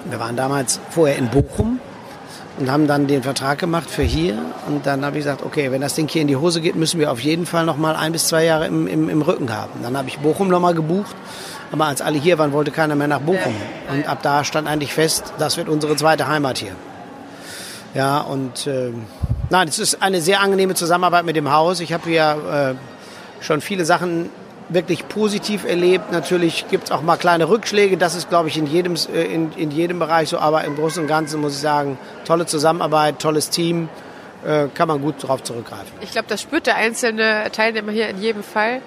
wir 0.06 0.20
waren 0.20 0.36
damals 0.36 0.80
vorher 0.90 1.18
in 1.18 1.30
Bochum 1.30 1.80
und 2.60 2.72
haben 2.72 2.88
dann 2.88 3.08
den 3.08 3.24
Vertrag 3.24 3.60
gemacht 3.60 3.90
für 3.90 4.04
hier. 4.04 4.38
Und 4.68 4.86
dann 4.86 5.06
habe 5.06 5.18
ich 5.18 5.24
gesagt, 5.24 5.44
okay, 5.44 5.72
wenn 5.72 5.82
das 5.82 5.96
Ding 5.96 6.08
hier 6.08 6.22
in 6.22 6.28
die 6.28 6.36
Hose 6.36 6.62
geht, 6.62 6.76
müssen 6.76 7.00
wir 7.00 7.12
auf 7.12 7.20
jeden 7.22 7.46
Fall 7.46 7.66
noch 7.66 7.78
mal 7.78 7.96
ein 7.96 8.12
bis 8.12 8.28
zwei 8.28 8.46
Jahre 8.46 8.68
im, 8.68 8.88
im, 8.88 9.10
im 9.10 9.22
Rücken 9.22 9.54
haben. 9.54 9.82
Dann 9.82 9.98
habe 9.98 10.08
ich 10.08 10.20
Bochum 10.20 10.50
noch 10.50 10.60
mal 10.60 10.74
gebucht. 10.74 11.16
Aber 11.72 11.86
als 11.86 12.02
alle 12.02 12.20
hier 12.20 12.38
waren, 12.38 12.52
wollte 12.52 12.72
keiner 12.72 12.96
mehr 12.96 13.08
nach 13.08 13.22
Bochum. 13.22 13.56
Und 13.90 14.08
ab 14.08 14.20
da 14.22 14.44
stand 14.44 14.68
eigentlich 14.68 14.94
fest, 14.94 15.34
das 15.40 15.58
wird 15.58 15.70
unsere 15.70 15.96
zweite 15.96 16.28
Heimat 16.28 16.58
hier. 16.58 16.76
Ja, 17.94 18.20
und 18.20 18.68
äh, 18.68 18.92
nein, 19.54 19.68
es 19.68 19.78
ist 19.78 20.02
eine 20.02 20.20
sehr 20.20 20.42
angenehme 20.42 20.74
Zusammenarbeit 20.74 21.26
mit 21.26 21.36
dem 21.36 21.52
Haus. 21.52 21.80
Ich 21.80 21.94
habe 21.94 22.10
hier 22.10 22.76
äh, 23.40 23.44
schon 23.44 23.62
viele 23.62 23.86
Sachen 23.86 24.32
wirklich 24.70 25.08
positiv 25.08 25.64
erlebt. 25.64 26.12
Natürlich 26.12 26.66
gibt 26.70 26.86
es 26.86 26.92
auch 26.92 27.04
mal 27.04 27.18
kleine 27.18 27.48
Rückschläge. 27.48 27.98
Das 27.98 28.16
ist, 28.16 28.30
glaube 28.30 28.50
ich, 28.50 28.58
in 28.58 28.66
jedem, 28.66 28.96
äh, 29.14 29.24
in, 29.26 29.52
in 29.54 29.70
jedem 29.70 30.00
Bereich 30.00 30.30
so. 30.30 30.40
Aber 30.40 30.64
im 30.64 30.76
Großen 30.76 31.04
und 31.04 31.08
Ganzen 31.08 31.40
muss 31.40 31.54
ich 31.54 31.62
sagen, 31.62 32.00
tolle 32.26 32.48
Zusammenarbeit, 32.48 33.20
tolles 33.20 33.52
Team. 33.52 33.90
Äh, 34.44 34.70
kann 34.74 34.88
man 34.88 35.02
gut 35.02 35.24
darauf 35.24 35.44
zurückgreifen. 35.44 35.88
Ich 36.02 36.12
glaube, 36.12 36.28
das 36.28 36.42
spürt 36.42 36.66
der 36.66 36.76
einzelne 36.76 37.50
Teilnehmer 37.52 37.92
hier 37.92 38.10
in 38.10 38.20
jedem 38.22 38.44
Fall. 38.44 38.82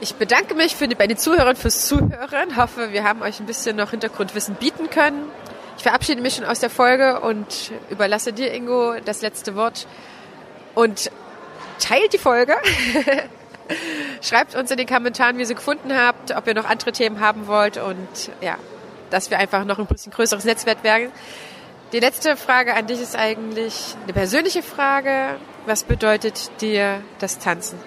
Ich 0.00 0.16
bedanke 0.16 0.54
mich 0.54 0.76
für 0.76 0.86
die, 0.86 0.94
bei 0.94 1.06
den 1.06 1.16
Zuhörern 1.16 1.56
fürs 1.56 1.86
Zuhören. 1.86 2.56
Hoffe, 2.56 2.92
wir 2.92 3.04
haben 3.04 3.22
euch 3.22 3.40
ein 3.40 3.46
bisschen 3.46 3.76
noch 3.76 3.90
Hintergrundwissen 3.90 4.54
bieten 4.56 4.90
können. 4.90 5.22
Ich 5.76 5.82
verabschiede 5.82 6.22
mich 6.22 6.34
schon 6.34 6.44
aus 6.44 6.60
der 6.60 6.70
Folge 6.70 7.20
und 7.20 7.72
überlasse 7.90 8.32
dir, 8.32 8.52
Ingo, 8.52 8.94
das 9.04 9.22
letzte 9.22 9.54
Wort. 9.56 9.86
Und 10.74 11.10
teilt 11.78 12.12
die 12.12 12.18
Folge. 12.18 12.56
Schreibt 14.22 14.54
uns 14.54 14.70
in 14.70 14.78
den 14.78 14.86
Kommentaren, 14.86 15.36
wie 15.36 15.40
ihr 15.40 15.46
sie 15.46 15.54
gefunden 15.54 15.94
habt, 15.94 16.34
ob 16.34 16.46
ihr 16.46 16.54
noch 16.54 16.64
andere 16.64 16.92
Themen 16.92 17.20
haben 17.20 17.46
wollt 17.46 17.76
und 17.76 18.08
ja, 18.40 18.56
dass 19.10 19.30
wir 19.30 19.38
einfach 19.38 19.64
noch 19.64 19.78
ein 19.78 19.86
bisschen 19.86 20.12
größeres 20.12 20.44
Netzwerk 20.44 20.82
werden. 20.84 21.10
Die 21.92 22.00
letzte 22.00 22.36
Frage 22.36 22.74
an 22.74 22.86
dich 22.86 23.00
ist 23.00 23.16
eigentlich 23.16 23.94
eine 24.02 24.12
persönliche 24.12 24.62
Frage. 24.62 25.36
Was 25.66 25.84
bedeutet 25.84 26.50
dir 26.60 27.00
das 27.18 27.38
Tanzen? 27.38 27.78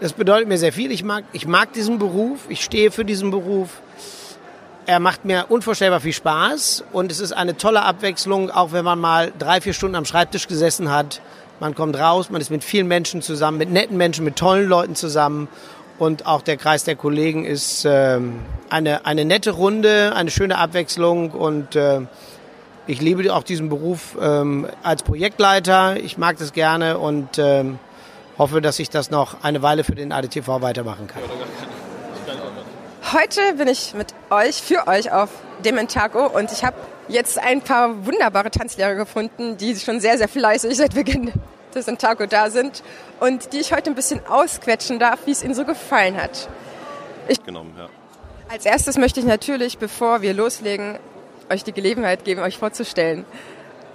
Das 0.00 0.12
bedeutet 0.12 0.48
mir 0.48 0.58
sehr 0.58 0.72
viel. 0.72 0.90
Ich 0.90 1.04
mag, 1.04 1.24
ich 1.32 1.46
mag 1.46 1.72
diesen 1.72 1.98
Beruf. 1.98 2.40
Ich 2.48 2.62
stehe 2.62 2.90
für 2.90 3.04
diesen 3.04 3.30
Beruf. 3.30 3.80
Er 4.86 5.00
macht 5.00 5.24
mir 5.24 5.46
unvorstellbar 5.48 6.00
viel 6.00 6.12
Spaß 6.12 6.84
und 6.92 7.10
es 7.10 7.20
ist 7.20 7.32
eine 7.32 7.56
tolle 7.56 7.82
Abwechslung, 7.82 8.50
auch 8.50 8.72
wenn 8.72 8.84
man 8.84 8.98
mal 8.98 9.32
drei, 9.38 9.60
vier 9.60 9.72
Stunden 9.72 9.96
am 9.96 10.04
Schreibtisch 10.04 10.46
gesessen 10.46 10.90
hat 10.90 11.20
man 11.60 11.74
kommt 11.74 11.98
raus, 11.98 12.30
man 12.30 12.40
ist 12.40 12.50
mit 12.50 12.64
vielen 12.64 12.88
Menschen 12.88 13.22
zusammen, 13.22 13.58
mit 13.58 13.70
netten 13.70 13.96
Menschen, 13.96 14.24
mit 14.24 14.36
tollen 14.36 14.68
Leuten 14.68 14.94
zusammen. 14.94 15.48
Und 15.98 16.26
auch 16.26 16.42
der 16.42 16.56
Kreis 16.56 16.82
der 16.82 16.96
Kollegen 16.96 17.44
ist 17.44 17.84
ähm, 17.88 18.40
eine, 18.68 19.06
eine 19.06 19.24
nette 19.24 19.52
Runde, 19.52 20.12
eine 20.16 20.30
schöne 20.30 20.58
Abwechslung. 20.58 21.30
Und 21.30 21.76
äh, 21.76 22.00
ich 22.88 23.00
liebe 23.00 23.32
auch 23.32 23.44
diesen 23.44 23.68
Beruf 23.68 24.16
ähm, 24.20 24.66
als 24.82 25.04
Projektleiter. 25.04 25.96
Ich 25.96 26.18
mag 26.18 26.36
das 26.38 26.52
gerne 26.52 26.98
und 26.98 27.38
ähm, 27.38 27.78
hoffe, 28.36 28.60
dass 28.60 28.80
ich 28.80 28.90
das 28.90 29.12
noch 29.12 29.44
eine 29.44 29.62
Weile 29.62 29.84
für 29.84 29.94
den 29.94 30.10
ADTV 30.10 30.60
weitermachen 30.60 31.06
kann. 31.06 31.22
Heute 33.12 33.54
bin 33.58 33.68
ich 33.68 33.92
mit 33.92 34.14
euch, 34.30 34.62
für 34.62 34.88
euch 34.88 35.12
auf 35.12 35.28
dem 35.62 35.76
Entago 35.76 36.26
und 36.26 36.50
ich 36.50 36.64
habe 36.64 36.76
jetzt 37.06 37.38
ein 37.38 37.60
paar 37.60 38.06
wunderbare 38.06 38.50
Tanzlehrer 38.50 38.94
gefunden, 38.94 39.58
die 39.58 39.76
schon 39.76 40.00
sehr, 40.00 40.16
sehr 40.16 40.26
fleißig 40.26 40.74
seit 40.74 40.94
Beginn 40.94 41.30
des 41.74 41.86
Entago 41.86 42.24
da 42.24 42.48
sind 42.48 42.82
und 43.20 43.52
die 43.52 43.58
ich 43.58 43.74
heute 43.74 43.90
ein 43.90 43.94
bisschen 43.94 44.24
ausquetschen 44.26 44.98
darf, 44.98 45.20
wie 45.26 45.32
es 45.32 45.44
ihnen 45.44 45.54
so 45.54 45.66
gefallen 45.66 46.16
hat. 46.16 46.48
Ich 47.28 47.44
genommen, 47.44 47.74
ja. 47.76 47.88
Als 48.48 48.64
erstes 48.64 48.96
möchte 48.96 49.20
ich 49.20 49.26
natürlich, 49.26 49.76
bevor 49.76 50.22
wir 50.22 50.32
loslegen, 50.32 50.98
euch 51.50 51.62
die 51.62 51.72
Gelegenheit 51.72 52.24
geben, 52.24 52.40
euch 52.40 52.56
vorzustellen. 52.56 53.26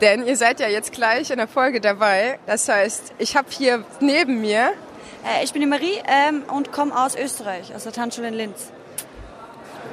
Denn 0.01 0.25
ihr 0.25 0.37
seid 0.37 0.59
ja 0.59 0.67
jetzt 0.67 0.91
gleich 0.91 1.31
in 1.31 1.37
der 1.37 1.47
Folge 1.47 1.81
dabei. 1.81 2.37
Das 2.45 2.69
heißt, 2.69 3.13
ich 3.17 3.35
habe 3.35 3.47
hier 3.49 3.83
neben 4.01 4.39
mir. 4.39 4.71
Äh, 5.25 5.43
ich 5.43 5.51
bin 5.51 5.61
die 5.61 5.67
Marie 5.67 5.99
ähm, 6.07 6.43
und 6.53 6.71
komme 6.71 6.95
aus 6.95 7.15
Österreich, 7.15 7.73
aus 7.75 7.83
der 7.83 7.91
Tanzschule 7.91 8.27
in 8.27 8.35
Linz. 8.35 8.71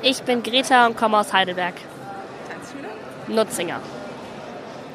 Ich 0.03 0.23
bin 0.23 0.43
Greta 0.43 0.87
und 0.87 0.97
komme 0.97 1.19
aus 1.19 1.33
Heidelberg. 1.33 1.75
Nutzinger. 3.29 3.81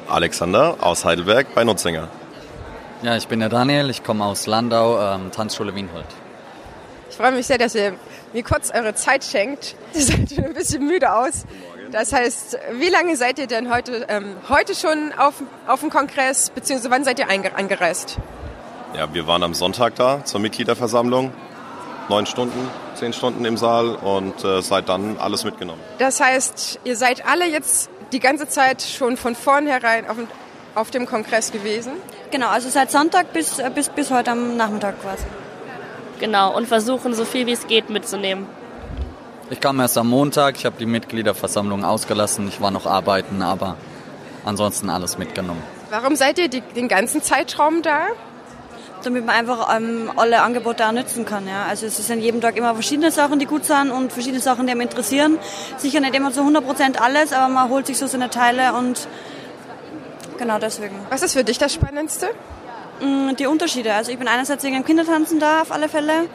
Alexander 0.08 0.76
aus 0.80 1.04
Heidelberg 1.04 1.54
bei 1.54 1.64
Nutzinger. 1.64 2.08
Ja, 3.02 3.16
ich 3.16 3.28
bin 3.28 3.40
der 3.40 3.48
Daniel, 3.48 3.90
ich 3.90 4.04
komme 4.04 4.24
aus 4.24 4.46
Landau, 4.46 5.00
ähm, 5.00 5.30
Tanzschule 5.32 5.74
Wienhold. 5.74 6.06
Ich 7.10 7.16
freue 7.16 7.32
mich 7.32 7.46
sehr, 7.46 7.58
dass 7.58 7.74
ihr 7.74 7.94
mir 8.32 8.42
kurz 8.42 8.70
eure 8.70 8.94
Zeit 8.94 9.24
schenkt. 9.24 9.74
Ihr 9.94 10.02
seid 10.02 10.30
schon 10.32 10.44
ein 10.44 10.54
bisschen 10.54 10.86
müde 10.86 11.12
aus. 11.12 11.44
Das 11.90 12.12
heißt, 12.12 12.58
wie 12.78 12.88
lange 12.88 13.16
seid 13.16 13.38
ihr 13.38 13.46
denn 13.46 13.70
heute, 13.70 14.06
ähm, 14.08 14.36
heute 14.48 14.74
schon 14.74 15.12
auf, 15.18 15.34
auf 15.66 15.80
dem 15.80 15.90
Kongress, 15.90 16.48
beziehungsweise 16.48 16.90
wann 16.90 17.04
seid 17.04 17.18
ihr 17.18 17.28
angereist? 17.28 18.16
Ja, 18.96 19.12
wir 19.12 19.26
waren 19.26 19.42
am 19.42 19.52
Sonntag 19.52 19.96
da 19.96 20.24
zur 20.24 20.40
Mitgliederversammlung. 20.40 21.32
Neun 22.08 22.26
Stunden, 22.26 22.68
zehn 22.94 23.12
Stunden 23.12 23.44
im 23.44 23.56
Saal 23.56 23.94
und 23.94 24.44
äh, 24.44 24.60
seit 24.60 24.88
dann 24.88 25.16
alles 25.18 25.44
mitgenommen. 25.44 25.80
Das 25.98 26.20
heißt, 26.20 26.80
ihr 26.84 26.96
seid 26.96 27.26
alle 27.26 27.46
jetzt 27.46 27.90
die 28.12 28.20
ganze 28.20 28.48
Zeit 28.48 28.82
schon 28.82 29.16
von 29.16 29.34
vornherein 29.34 30.08
auf 30.08 30.16
dem, 30.16 30.28
auf 30.74 30.90
dem 30.90 31.06
Kongress 31.06 31.52
gewesen? 31.52 31.92
Genau, 32.30 32.48
also 32.48 32.68
seit 32.68 32.90
Sonntag 32.90 33.32
bis, 33.32 33.58
äh, 33.58 33.70
bis, 33.74 33.88
bis 33.88 34.10
heute 34.10 34.32
am 34.32 34.56
Nachmittag 34.56 35.00
quasi. 35.00 35.24
Genau, 36.20 36.54
und 36.56 36.68
versuchen 36.68 37.14
so 37.14 37.24
viel 37.24 37.46
wie 37.46 37.52
es 37.52 37.66
geht 37.66 37.90
mitzunehmen. 37.90 38.46
Ich 39.50 39.60
kam 39.60 39.80
erst 39.80 39.98
am 39.98 40.08
Montag, 40.08 40.56
ich 40.56 40.64
habe 40.64 40.76
die 40.78 40.86
Mitgliederversammlung 40.86 41.84
ausgelassen, 41.84 42.48
ich 42.48 42.60
war 42.60 42.70
noch 42.70 42.86
arbeiten, 42.86 43.42
aber 43.42 43.76
ansonsten 44.44 44.88
alles 44.88 45.18
mitgenommen. 45.18 45.62
Warum 45.90 46.16
seid 46.16 46.38
ihr 46.38 46.48
die, 46.48 46.62
den 46.62 46.88
ganzen 46.88 47.22
Zeitraum 47.22 47.82
da? 47.82 48.06
Damit 49.02 49.26
man 49.26 49.34
einfach 49.34 49.74
ähm, 49.76 50.10
alle 50.16 50.42
Angebote 50.42 50.86
auch 50.86 50.92
nutzen 50.92 51.24
kann. 51.24 51.46
Ja. 51.46 51.64
Also 51.68 51.86
es 51.86 51.96
sind 51.96 52.20
jeden 52.20 52.40
Tag 52.40 52.56
immer 52.56 52.74
verschiedene 52.74 53.10
Sachen, 53.10 53.38
die 53.38 53.46
gut 53.46 53.64
sind 53.64 53.90
und 53.90 54.12
verschiedene 54.12 54.40
Sachen, 54.40 54.66
die 54.66 54.72
einem 54.72 54.80
interessieren. 54.80 55.38
Sicher 55.76 56.00
nicht 56.00 56.14
immer 56.14 56.30
so 56.30 56.42
100% 56.42 56.96
alles, 56.98 57.32
aber 57.32 57.52
man 57.52 57.68
holt 57.68 57.86
sich 57.86 57.98
so 57.98 58.06
seine 58.06 58.30
Teile 58.30 58.74
und 58.74 59.06
genau 60.38 60.58
deswegen. 60.58 60.94
Was 61.10 61.22
ist 61.22 61.34
für 61.34 61.44
dich 61.44 61.58
das 61.58 61.72
Spannendste? 61.74 62.28
Mm, 63.00 63.34
die 63.36 63.46
Unterschiede. 63.46 63.94
Also 63.94 64.12
ich 64.12 64.18
bin 64.18 64.28
einerseits 64.28 64.62
wegen 64.62 64.74
dem 64.74 64.84
Kindertanzen 64.84 65.40
da 65.40 65.62
auf 65.62 65.72
alle 65.72 65.88
Fälle 65.88 66.28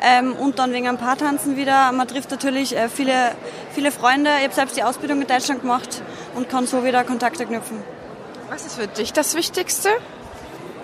ähm, 0.00 0.34
und 0.34 0.58
dann 0.58 0.72
wegen 0.72 0.88
ein 0.88 0.98
paar 0.98 1.16
Tanzen 1.16 1.56
wieder. 1.56 1.90
Man 1.92 2.06
trifft 2.06 2.30
natürlich 2.30 2.76
äh, 2.76 2.88
viele, 2.88 3.32
viele 3.74 3.90
Freunde. 3.90 4.30
Ich 4.38 4.44
habe 4.44 4.54
selbst 4.54 4.76
die 4.76 4.84
Ausbildung 4.84 5.20
in 5.20 5.26
Deutschland 5.26 5.62
gemacht 5.62 6.02
und 6.34 6.48
kann 6.48 6.66
so 6.66 6.84
wieder 6.84 7.02
Kontakte 7.02 7.44
knüpfen. 7.44 7.78
Was 8.50 8.66
ist 8.66 8.76
für 8.76 8.86
dich 8.86 9.12
das 9.12 9.34
Wichtigste? 9.34 9.88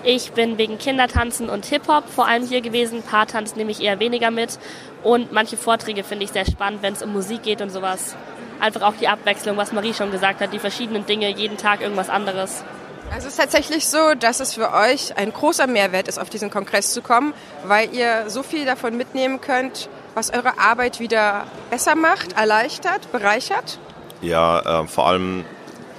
Ich 0.05 0.33
bin 0.33 0.59
wegen 0.59 0.79
Kindertanzen 0.79 1.51
und 1.51 1.67
Hip-Hop 1.67 2.09
vor 2.09 2.27
allem 2.27 2.47
hier 2.47 2.61
gewesen. 2.61 3.03
Paartanz 3.03 3.57
nehme 3.57 3.71
ich 3.71 3.83
eher 3.83 3.99
weniger 3.99 4.31
mit. 4.31 4.59
Und 5.03 5.33
manche 5.33 5.57
Vorträge 5.57 6.05
finde 6.05 6.25
ich 6.25 6.31
sehr 6.31 6.47
spannend, 6.47 6.83
wenn 6.83 6.93
es 6.93 7.03
um 7.03 7.13
Musik 7.13 7.43
geht 7.43 7.61
und 7.61 7.71
sowas. 7.71 8.17
Einfach 8.61 8.83
auch 8.83 8.95
die 9.01 9.09
Abwechslung, 9.09 9.57
was 9.57 9.73
Marie 9.73 9.95
schon 9.95 10.11
gesagt 10.11 10.41
hat, 10.41 10.53
die 10.53 10.59
verschiedenen 10.59 11.07
Dinge, 11.07 11.29
jeden 11.31 11.57
Tag 11.57 11.81
irgendwas 11.81 12.11
anderes. 12.11 12.63
Also 13.11 13.27
es 13.27 13.35
ist 13.35 13.37
tatsächlich 13.41 13.89
so, 13.89 14.15
dass 14.15 14.41
es 14.41 14.55
für 14.55 14.73
euch 14.73 15.17
ein 15.17 15.33
großer 15.33 15.67
Mehrwert 15.67 16.09
ist, 16.09 16.19
auf 16.19 16.29
diesen 16.29 16.51
Kongress 16.51 16.93
zu 16.93 17.01
kommen, 17.01 17.33
weil 17.65 17.93
ihr 17.95 18.29
so 18.29 18.43
viel 18.43 18.67
davon 18.67 18.97
mitnehmen 18.97 19.41
könnt, 19.41 19.89
was 20.15 20.31
eure 20.31 20.59
Arbeit 20.59 21.01
wieder 21.01 21.47
besser 21.71 21.95
macht, 21.95 22.37
erleichtert, 22.37 23.11
bereichert? 23.13 23.79
Ja, 24.21 24.83
äh, 24.83 24.87
vor 24.87 25.07
allem 25.07 25.45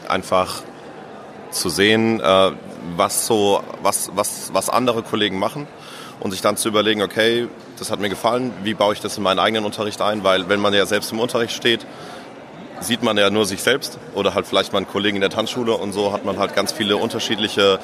einfach 0.07 0.62
zu 1.51 1.69
sehen, 1.69 2.19
äh, 2.19 2.51
was 2.96 3.26
so, 3.26 3.63
was, 3.82 4.12
was, 4.15 4.52
was 4.54 4.70
andere 4.70 5.04
Kollegen 5.04 5.39
machen 5.39 5.68
und 6.20 6.32
sich 6.32 6.42
dann 6.42 6.58
zu 6.58 6.68
überlegen, 6.68 7.02
okay, 7.02 7.48
das 7.78 7.92
hat 7.92 8.00
mir 8.00 8.10
gefallen, 8.10 8.54
wie 8.63 8.74
baue 8.74 8.94
ich 8.94 9.00
das 9.00 9.18
in 9.18 9.24
meinen 9.24 9.39
eigenen 9.39 9.65
Unterricht 9.65 10.02
ein, 10.02 10.24
weil 10.24 10.50
wenn 10.50 10.60
man 10.60 10.74
ja 10.74 10.86
selbst 10.86 11.12
im 11.12 11.20
Unterricht 11.20 11.54
steht, 11.54 11.86
sieht 12.82 13.04
man 13.04 13.18
ja 13.18 13.30
nur 13.30 13.46
sich 13.46 13.62
selbst 13.62 13.98
oder 14.15 14.34
halt 14.34 14.48
vielleicht 14.48 14.72
mal 14.72 14.78
einen 14.78 14.88
Kollegen 14.88 15.18
in 15.18 15.22
der 15.22 15.30
Tanzschule 15.30 15.74
und 15.74 15.94
so 15.94 16.13
hat 16.13 16.26
man 16.26 16.38
halt 16.38 16.56
ganz 16.56 16.72
viele 16.72 16.98
unterschiedliche 16.98 17.80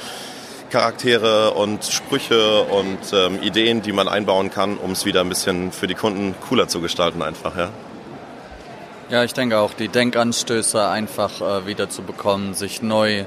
Charaktere 0.69 1.51
und 1.51 1.83
Sprüche 1.85 2.61
und 2.63 2.99
ähm, 3.13 3.41
Ideen, 3.41 3.81
die 3.81 3.91
man 3.91 4.07
einbauen 4.07 4.49
kann, 4.49 4.77
um 4.77 4.91
es 4.91 5.05
wieder 5.05 5.21
ein 5.21 5.29
bisschen 5.29 5.71
für 5.71 5.87
die 5.87 5.93
Kunden 5.93 6.35
cooler 6.47 6.67
zu 6.67 6.81
gestalten 6.81 7.21
einfach, 7.21 7.55
ja. 7.55 7.69
Ja, 9.09 9.23
ich 9.23 9.33
denke 9.33 9.59
auch, 9.59 9.73
die 9.73 9.87
Denkanstöße 9.87 10.87
einfach 10.87 11.39
äh, 11.39 11.67
wieder 11.67 11.89
zu 11.89 12.01
bekommen, 12.01 12.55
sich 12.55 12.81
neu 12.81 13.25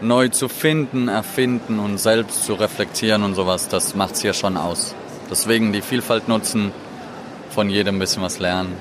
neu 0.00 0.28
zu 0.28 0.48
finden, 0.48 1.08
erfinden 1.08 1.78
und 1.78 1.98
selbst 1.98 2.44
zu 2.44 2.54
reflektieren 2.54 3.22
und 3.22 3.34
sowas, 3.34 3.68
das 3.68 3.94
macht 3.94 4.14
es 4.14 4.22
hier 4.22 4.34
schon 4.34 4.56
aus. 4.56 4.94
Deswegen 5.30 5.72
die 5.72 5.82
Vielfalt 5.82 6.28
nutzen, 6.28 6.72
von 7.50 7.70
jedem 7.70 7.96
ein 7.96 7.98
bisschen 7.98 8.22
was 8.22 8.38
lernen. 8.38 8.76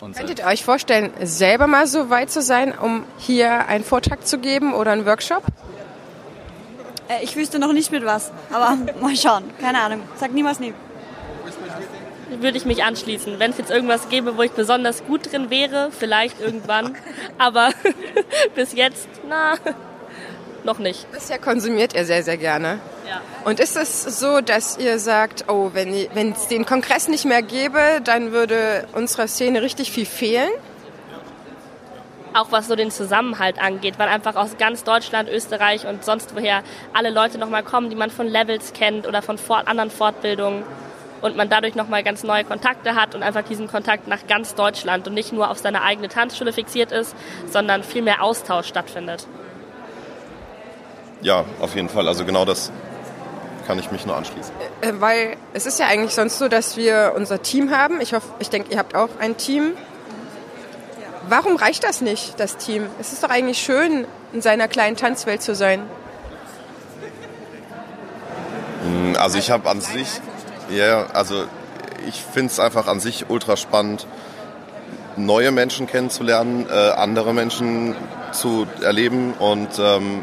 Und 0.00 0.16
Könntet 0.16 0.40
ihr 0.40 0.46
euch 0.46 0.64
vorstellen, 0.64 1.12
selber 1.22 1.66
mal 1.66 1.86
so 1.86 2.10
weit 2.10 2.30
zu 2.30 2.42
sein, 2.42 2.72
um 2.76 3.04
hier 3.18 3.66
einen 3.66 3.84
Vortrag 3.84 4.26
zu 4.26 4.38
geben 4.38 4.74
oder 4.74 4.92
einen 4.92 5.06
Workshop? 5.06 5.42
Äh, 7.08 7.24
ich 7.24 7.36
wüsste 7.36 7.58
noch 7.58 7.72
nicht 7.72 7.90
mit 7.90 8.04
was, 8.04 8.30
aber 8.52 8.76
mal 9.00 9.16
schauen. 9.16 9.44
Keine 9.60 9.80
Ahnung. 9.80 10.02
Sag 10.16 10.32
niemals 10.32 10.60
nie. 10.60 10.72
Würde 12.28 12.58
ich 12.58 12.64
mich 12.64 12.84
anschließen. 12.84 13.38
Wenn 13.38 13.50
es 13.50 13.58
jetzt 13.58 13.70
irgendwas 13.70 14.08
gäbe, 14.08 14.36
wo 14.36 14.42
ich 14.42 14.52
besonders 14.52 15.04
gut 15.04 15.32
drin 15.32 15.50
wäre, 15.50 15.90
vielleicht 15.96 16.40
irgendwann. 16.40 16.96
Aber 17.38 17.70
bis 18.54 18.72
jetzt, 18.74 19.08
na, 19.28 19.54
noch 20.64 20.78
nicht. 20.78 21.10
Bisher 21.12 21.38
konsumiert 21.38 21.94
ihr 21.94 22.04
sehr, 22.04 22.22
sehr 22.22 22.36
gerne. 22.36 22.80
Ja. 23.08 23.20
Und 23.44 23.60
ist 23.60 23.76
es 23.76 24.02
so, 24.02 24.40
dass 24.40 24.76
ihr 24.76 24.98
sagt, 24.98 25.46
oh, 25.48 25.70
wenn 25.72 26.32
es 26.32 26.48
den 26.48 26.66
Kongress 26.66 27.08
nicht 27.08 27.24
mehr 27.24 27.42
gäbe, 27.42 28.00
dann 28.04 28.32
würde 28.32 28.86
unserer 28.92 29.28
Szene 29.28 29.62
richtig 29.62 29.90
viel 29.90 30.06
fehlen? 30.06 30.50
Auch 32.34 32.52
was 32.52 32.68
so 32.68 32.76
den 32.76 32.90
Zusammenhalt 32.90 33.58
angeht, 33.58 33.94
weil 33.98 34.08
einfach 34.08 34.36
aus 34.36 34.58
ganz 34.58 34.84
Deutschland, 34.84 35.30
Österreich 35.30 35.86
und 35.86 36.04
sonst 36.04 36.34
woher 36.36 36.62
alle 36.92 37.10
Leute 37.10 37.38
nochmal 37.38 37.62
kommen, 37.62 37.88
die 37.88 37.96
man 37.96 38.10
von 38.10 38.26
Levels 38.26 38.74
kennt 38.74 39.08
oder 39.08 39.22
von 39.22 39.38
fort 39.38 39.66
anderen 39.66 39.90
Fortbildungen 39.90 40.62
und 41.20 41.36
man 41.36 41.48
dadurch 41.48 41.74
nochmal 41.74 42.02
ganz 42.02 42.22
neue 42.22 42.44
Kontakte 42.44 42.94
hat 42.94 43.14
und 43.14 43.22
einfach 43.22 43.42
diesen 43.42 43.68
Kontakt 43.68 44.08
nach 44.08 44.26
ganz 44.26 44.54
Deutschland 44.54 45.06
und 45.08 45.14
nicht 45.14 45.32
nur 45.32 45.50
auf 45.50 45.58
seine 45.58 45.82
eigene 45.82 46.08
Tanzschule 46.08 46.52
fixiert 46.52 46.92
ist, 46.92 47.14
sondern 47.50 47.82
viel 47.82 48.02
mehr 48.02 48.22
Austausch 48.22 48.66
stattfindet. 48.68 49.26
Ja, 51.20 51.44
auf 51.60 51.74
jeden 51.74 51.88
Fall. 51.88 52.06
Also 52.06 52.24
genau 52.24 52.44
das 52.44 52.70
kann 53.66 53.78
ich 53.78 53.90
mich 53.90 54.06
nur 54.06 54.16
anschließen. 54.16 54.52
Äh, 54.80 54.92
weil 54.98 55.36
es 55.52 55.66
ist 55.66 55.78
ja 55.78 55.86
eigentlich 55.86 56.14
sonst 56.14 56.38
so, 56.38 56.48
dass 56.48 56.76
wir 56.76 57.12
unser 57.16 57.42
Team 57.42 57.70
haben. 57.70 58.00
Ich 58.00 58.14
hoffe, 58.14 58.26
ich 58.38 58.50
denke, 58.50 58.72
ihr 58.72 58.78
habt 58.78 58.94
auch 58.94 59.10
ein 59.20 59.36
Team. 59.36 59.72
Warum 61.28 61.56
reicht 61.56 61.84
das 61.84 62.00
nicht, 62.00 62.40
das 62.40 62.56
Team? 62.56 62.86
Es 62.98 63.12
ist 63.12 63.22
doch 63.22 63.28
eigentlich 63.28 63.58
schön, 63.58 64.06
in 64.32 64.40
seiner 64.40 64.68
kleinen 64.68 64.96
Tanzwelt 64.96 65.42
zu 65.42 65.54
sein. 65.54 65.82
Hm, 68.82 69.16
Also 69.18 69.38
ich 69.38 69.50
habe 69.50 69.68
an 69.68 69.80
sich, 69.80 70.08
ja, 70.70 71.06
also 71.12 71.44
ich 72.06 72.22
finde 72.22 72.52
es 72.52 72.60
einfach 72.60 72.86
an 72.86 73.00
sich 73.00 73.28
ultra 73.28 73.56
spannend, 73.56 74.06
neue 75.16 75.50
Menschen 75.50 75.86
kennenzulernen, 75.86 76.66
äh, 76.70 76.90
andere 76.90 77.34
Menschen 77.34 77.96
zu 78.32 78.66
erleben 78.82 79.34
und 79.34 79.68
ähm, 79.78 80.22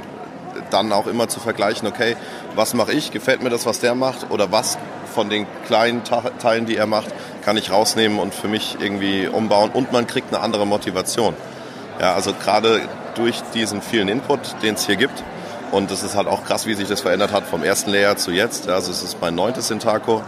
dann 0.69 0.91
auch 0.93 1.07
immer 1.07 1.27
zu 1.27 1.39
vergleichen, 1.39 1.87
okay, 1.87 2.15
was 2.55 2.73
mache 2.73 2.93
ich, 2.93 3.11
gefällt 3.11 3.43
mir 3.43 3.49
das, 3.49 3.65
was 3.65 3.79
der 3.79 3.95
macht? 3.95 4.29
Oder 4.29 4.51
was 4.51 4.77
von 5.13 5.29
den 5.29 5.47
kleinen 5.67 6.03
Teilen, 6.03 6.65
die 6.65 6.77
er 6.77 6.87
macht, 6.87 7.07
kann 7.43 7.57
ich 7.57 7.71
rausnehmen 7.71 8.19
und 8.19 8.33
für 8.33 8.47
mich 8.47 8.77
irgendwie 8.79 9.27
umbauen? 9.27 9.69
Und 9.71 9.91
man 9.91 10.07
kriegt 10.07 10.33
eine 10.33 10.41
andere 10.41 10.65
Motivation. 10.65 11.35
Ja, 11.99 12.13
also 12.13 12.33
gerade 12.33 12.81
durch 13.15 13.41
diesen 13.53 13.81
vielen 13.81 14.07
Input, 14.07 14.39
den 14.61 14.75
es 14.75 14.85
hier 14.85 14.95
gibt 14.95 15.23
und 15.75 15.91
es 15.91 16.03
ist 16.03 16.15
halt 16.15 16.29
auch 16.29 16.45
krass, 16.45 16.65
wie 16.67 16.73
sich 16.73 16.87
das 16.87 17.01
verändert 17.01 17.33
hat 17.33 17.45
vom 17.45 17.61
ersten 17.61 17.91
Layer 17.91 18.15
zu 18.15 18.31
jetzt. 18.31 18.69
Also 18.69 18.91
es 18.91 19.03
ist 19.03 19.19
mein 19.19 19.35
neuntes 19.35 19.69
Intaco. 19.71 20.23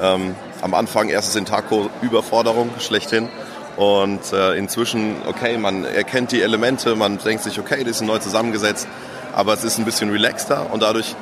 Ähm, 0.00 0.34
am 0.62 0.72
Anfang 0.72 1.10
erstes 1.10 1.36
Intaco 1.36 1.90
Überforderung 2.00 2.70
schlechthin. 2.78 3.28
Und 3.76 4.32
äh, 4.32 4.54
inzwischen, 4.54 5.16
okay, 5.28 5.58
man 5.58 5.84
erkennt 5.84 6.32
die 6.32 6.40
Elemente, 6.40 6.96
man 6.96 7.18
denkt 7.18 7.44
sich, 7.44 7.60
okay, 7.60 7.84
die 7.84 7.92
sind 7.92 8.06
neu 8.06 8.20
zusammengesetzt, 8.20 8.88
aber 9.34 9.52
es 9.52 9.64
ist 9.64 9.76
ein 9.76 9.84
bisschen 9.84 10.10
relaxter 10.10 10.72
und 10.72 10.82
dadurch 10.82 11.14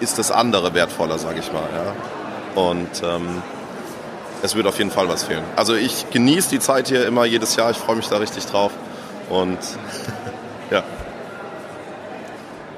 ist 0.00 0.18
das 0.18 0.30
andere 0.30 0.72
wertvoller, 0.72 1.18
sage 1.18 1.40
ich 1.40 1.52
mal. 1.52 1.68
Ja. 1.74 2.62
Und 2.62 3.02
ähm, 3.04 3.42
es 4.42 4.54
wird 4.54 4.66
auf 4.66 4.78
jeden 4.78 4.90
Fall 4.90 5.06
was 5.06 5.24
fehlen. 5.24 5.44
Also 5.54 5.74
ich 5.74 6.08
genieße 6.08 6.48
die 6.48 6.60
Zeit 6.60 6.88
hier 6.88 7.06
immer 7.06 7.26
jedes 7.26 7.56
Jahr, 7.56 7.70
ich 7.70 7.76
freue 7.76 7.96
mich 7.96 8.08
da 8.08 8.16
richtig 8.16 8.46
drauf. 8.46 8.72
Und 9.28 9.58
ja. 10.70 10.82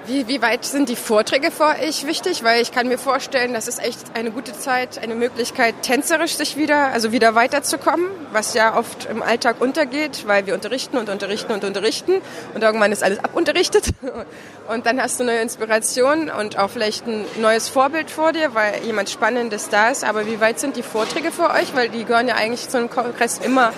Wie, 0.04 0.26
wie 0.26 0.42
weit 0.42 0.64
sind 0.64 0.88
die 0.88 0.96
Vorträge 0.96 1.52
für 1.52 1.76
euch 1.80 2.08
wichtig? 2.08 2.42
Weil 2.42 2.60
ich 2.60 2.72
kann 2.72 2.88
mir 2.88 2.98
vorstellen, 2.98 3.54
das 3.54 3.68
ist 3.68 3.80
echt 3.80 4.00
eine 4.14 4.32
gute 4.32 4.52
Zeit, 4.52 4.98
eine 5.00 5.14
Möglichkeit, 5.14 5.76
tänzerisch 5.82 6.34
sich 6.34 6.56
wieder, 6.56 6.88
also 6.88 7.12
wieder 7.12 7.36
weiterzukommen, 7.36 8.06
was 8.32 8.52
ja 8.54 8.76
oft 8.76 9.04
im 9.04 9.22
Alltag 9.22 9.60
untergeht, 9.60 10.26
weil 10.26 10.44
wir 10.46 10.54
unterrichten 10.54 10.96
und 10.96 11.08
unterrichten 11.08 11.52
und 11.52 11.62
unterrichten 11.62 12.20
und 12.52 12.64
irgendwann 12.64 12.90
ist 12.90 13.04
alles 13.04 13.20
abunterrichtet 13.20 13.90
und 14.68 14.86
dann 14.86 15.00
hast 15.00 15.20
du 15.20 15.24
neue 15.24 15.40
Inspiration 15.40 16.30
und 16.30 16.58
auch 16.58 16.70
vielleicht 16.70 17.06
ein 17.06 17.24
neues 17.40 17.68
Vorbild 17.68 18.10
vor 18.10 18.32
dir, 18.32 18.54
weil 18.54 18.82
jemand 18.84 19.08
Spannendes 19.08 19.68
da 19.68 19.90
ist. 19.90 20.02
Aber 20.02 20.26
wie 20.26 20.40
weit 20.40 20.58
sind 20.58 20.74
die 20.74 20.82
Vorträge 20.82 21.30
für 21.30 21.50
euch? 21.50 21.76
Weil 21.76 21.90
die 21.90 22.04
gehören 22.04 22.26
ja 22.26 22.34
eigentlich 22.34 22.68
zu 22.68 22.76
einem 22.76 22.90
Kongress 22.90 23.38
immer. 23.38 23.72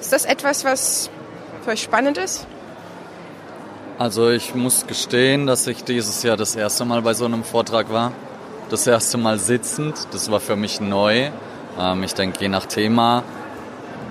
Ist 0.00 0.12
das 0.12 0.24
etwas, 0.24 0.64
was 0.64 1.08
für 1.64 1.70
euch 1.70 1.82
spannend 1.82 2.18
ist? 2.18 2.48
Also 3.98 4.28
ich 4.30 4.54
muss 4.54 4.86
gestehen, 4.86 5.46
dass 5.46 5.66
ich 5.66 5.82
dieses 5.82 6.22
Jahr 6.22 6.36
das 6.36 6.54
erste 6.54 6.84
Mal 6.84 7.00
bei 7.00 7.14
so 7.14 7.24
einem 7.24 7.44
Vortrag 7.44 7.90
war. 7.90 8.12
Das 8.68 8.86
erste 8.86 9.16
Mal 9.16 9.38
sitzend. 9.38 10.08
Das 10.12 10.30
war 10.30 10.40
für 10.40 10.56
mich 10.56 10.80
neu. 10.80 11.30
Ähm, 11.78 12.02
ich 12.02 12.12
denke, 12.14 12.40
je 12.40 12.48
nach 12.48 12.66
Thema 12.66 13.22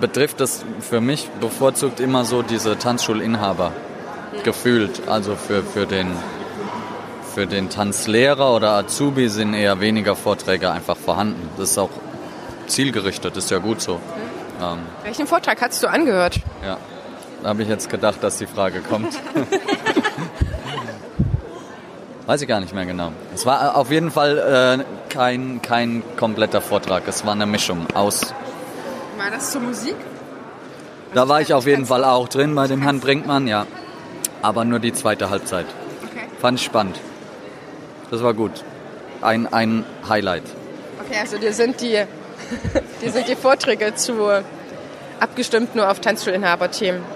betrifft 0.00 0.40
das 0.40 0.64
für 0.80 1.00
mich 1.00 1.28
bevorzugt 1.40 2.00
immer 2.00 2.24
so 2.24 2.42
diese 2.42 2.76
Tanzschulinhaber. 2.78 3.72
Gefühlt. 4.42 5.08
Also 5.08 5.36
für, 5.36 5.62
für, 5.62 5.86
den, 5.86 6.08
für 7.34 7.46
den 7.46 7.70
Tanzlehrer 7.70 8.54
oder 8.54 8.72
Azubi 8.72 9.28
sind 9.28 9.54
eher 9.54 9.80
weniger 9.80 10.16
Vorträge 10.16 10.70
einfach 10.70 10.96
vorhanden. 10.96 11.48
Das 11.56 11.70
ist 11.70 11.78
auch 11.78 11.90
zielgerichtet, 12.66 13.36
ist 13.36 13.50
ja 13.52 13.58
gut 13.58 13.80
so. 13.80 14.00
Ähm, 14.60 14.78
Welchen 15.04 15.28
Vortrag 15.28 15.60
hast 15.62 15.80
du 15.82 15.86
angehört? 15.88 16.40
ja, 16.64 16.76
habe 17.44 17.62
ich 17.62 17.68
jetzt 17.68 17.88
gedacht, 17.88 18.22
dass 18.22 18.38
die 18.38 18.46
Frage 18.46 18.80
kommt. 18.80 19.18
Weiß 22.26 22.42
ich 22.42 22.48
gar 22.48 22.60
nicht 22.60 22.74
mehr 22.74 22.86
genau. 22.86 23.12
Es 23.34 23.46
war 23.46 23.76
auf 23.76 23.92
jeden 23.92 24.10
Fall 24.10 24.38
äh, 24.80 24.84
kein, 25.12 25.62
kein 25.62 26.02
kompletter 26.16 26.60
Vortrag. 26.60 27.04
Es 27.06 27.24
war 27.24 27.32
eine 27.32 27.46
Mischung 27.46 27.86
aus. 27.94 28.34
War 29.16 29.30
das 29.30 29.52
zur 29.52 29.60
Musik? 29.60 29.94
Da 31.14 31.28
war 31.28 31.40
ich 31.40 31.54
auf 31.54 31.66
jeden 31.66 31.86
Fall 31.86 32.04
auch 32.04 32.28
drin 32.28 32.54
bei 32.56 32.66
dem 32.66 32.82
Herrn 32.82 32.98
Brinkmann, 32.98 33.46
ja. 33.46 33.66
Aber 34.42 34.64
nur 34.64 34.80
die 34.80 34.92
zweite 34.92 35.30
Halbzeit. 35.30 35.66
Okay. 36.10 36.26
Fand 36.40 36.58
ich 36.58 36.64
spannend. 36.66 36.98
Das 38.10 38.24
war 38.24 38.34
gut. 38.34 38.64
Ein, 39.20 39.46
ein 39.52 39.84
Highlight. 40.08 40.42
Okay, 41.04 41.20
also 41.20 41.38
dir 41.38 41.52
sind 41.52 41.80
die, 41.80 41.92
dir 43.02 43.12
sind 43.12 43.28
die 43.28 43.36
Vorträge 43.36 43.94
zu 43.94 44.42
abgestimmt 45.20 45.74
nur 45.74 45.90
auf 45.90 46.00
Tanzschulinhaber-Themen. 46.00 47.15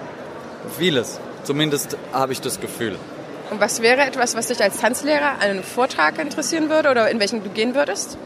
Vieles. 0.77 1.19
Zumindest 1.43 1.97
habe 2.13 2.33
ich 2.33 2.41
das 2.41 2.59
Gefühl. 2.59 2.97
Und 3.49 3.59
was 3.59 3.81
wäre 3.81 4.01
etwas, 4.01 4.35
was 4.35 4.47
dich 4.47 4.63
als 4.63 4.77
Tanzlehrer 4.77 5.33
an 5.33 5.41
einem 5.41 5.63
Vortrag 5.63 6.19
interessieren 6.19 6.69
würde 6.69 6.89
oder 6.89 7.09
in 7.09 7.19
welchen 7.19 7.43
du 7.43 7.49
gehen 7.49 7.75
würdest? 7.75 8.17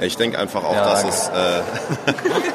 Ich 0.00 0.16
denke 0.16 0.38
einfach 0.38 0.64
auch, 0.64 0.74
Ja, 0.74 0.84
dass, 0.84 1.04
es, 1.04 1.28
äh, 1.28 1.62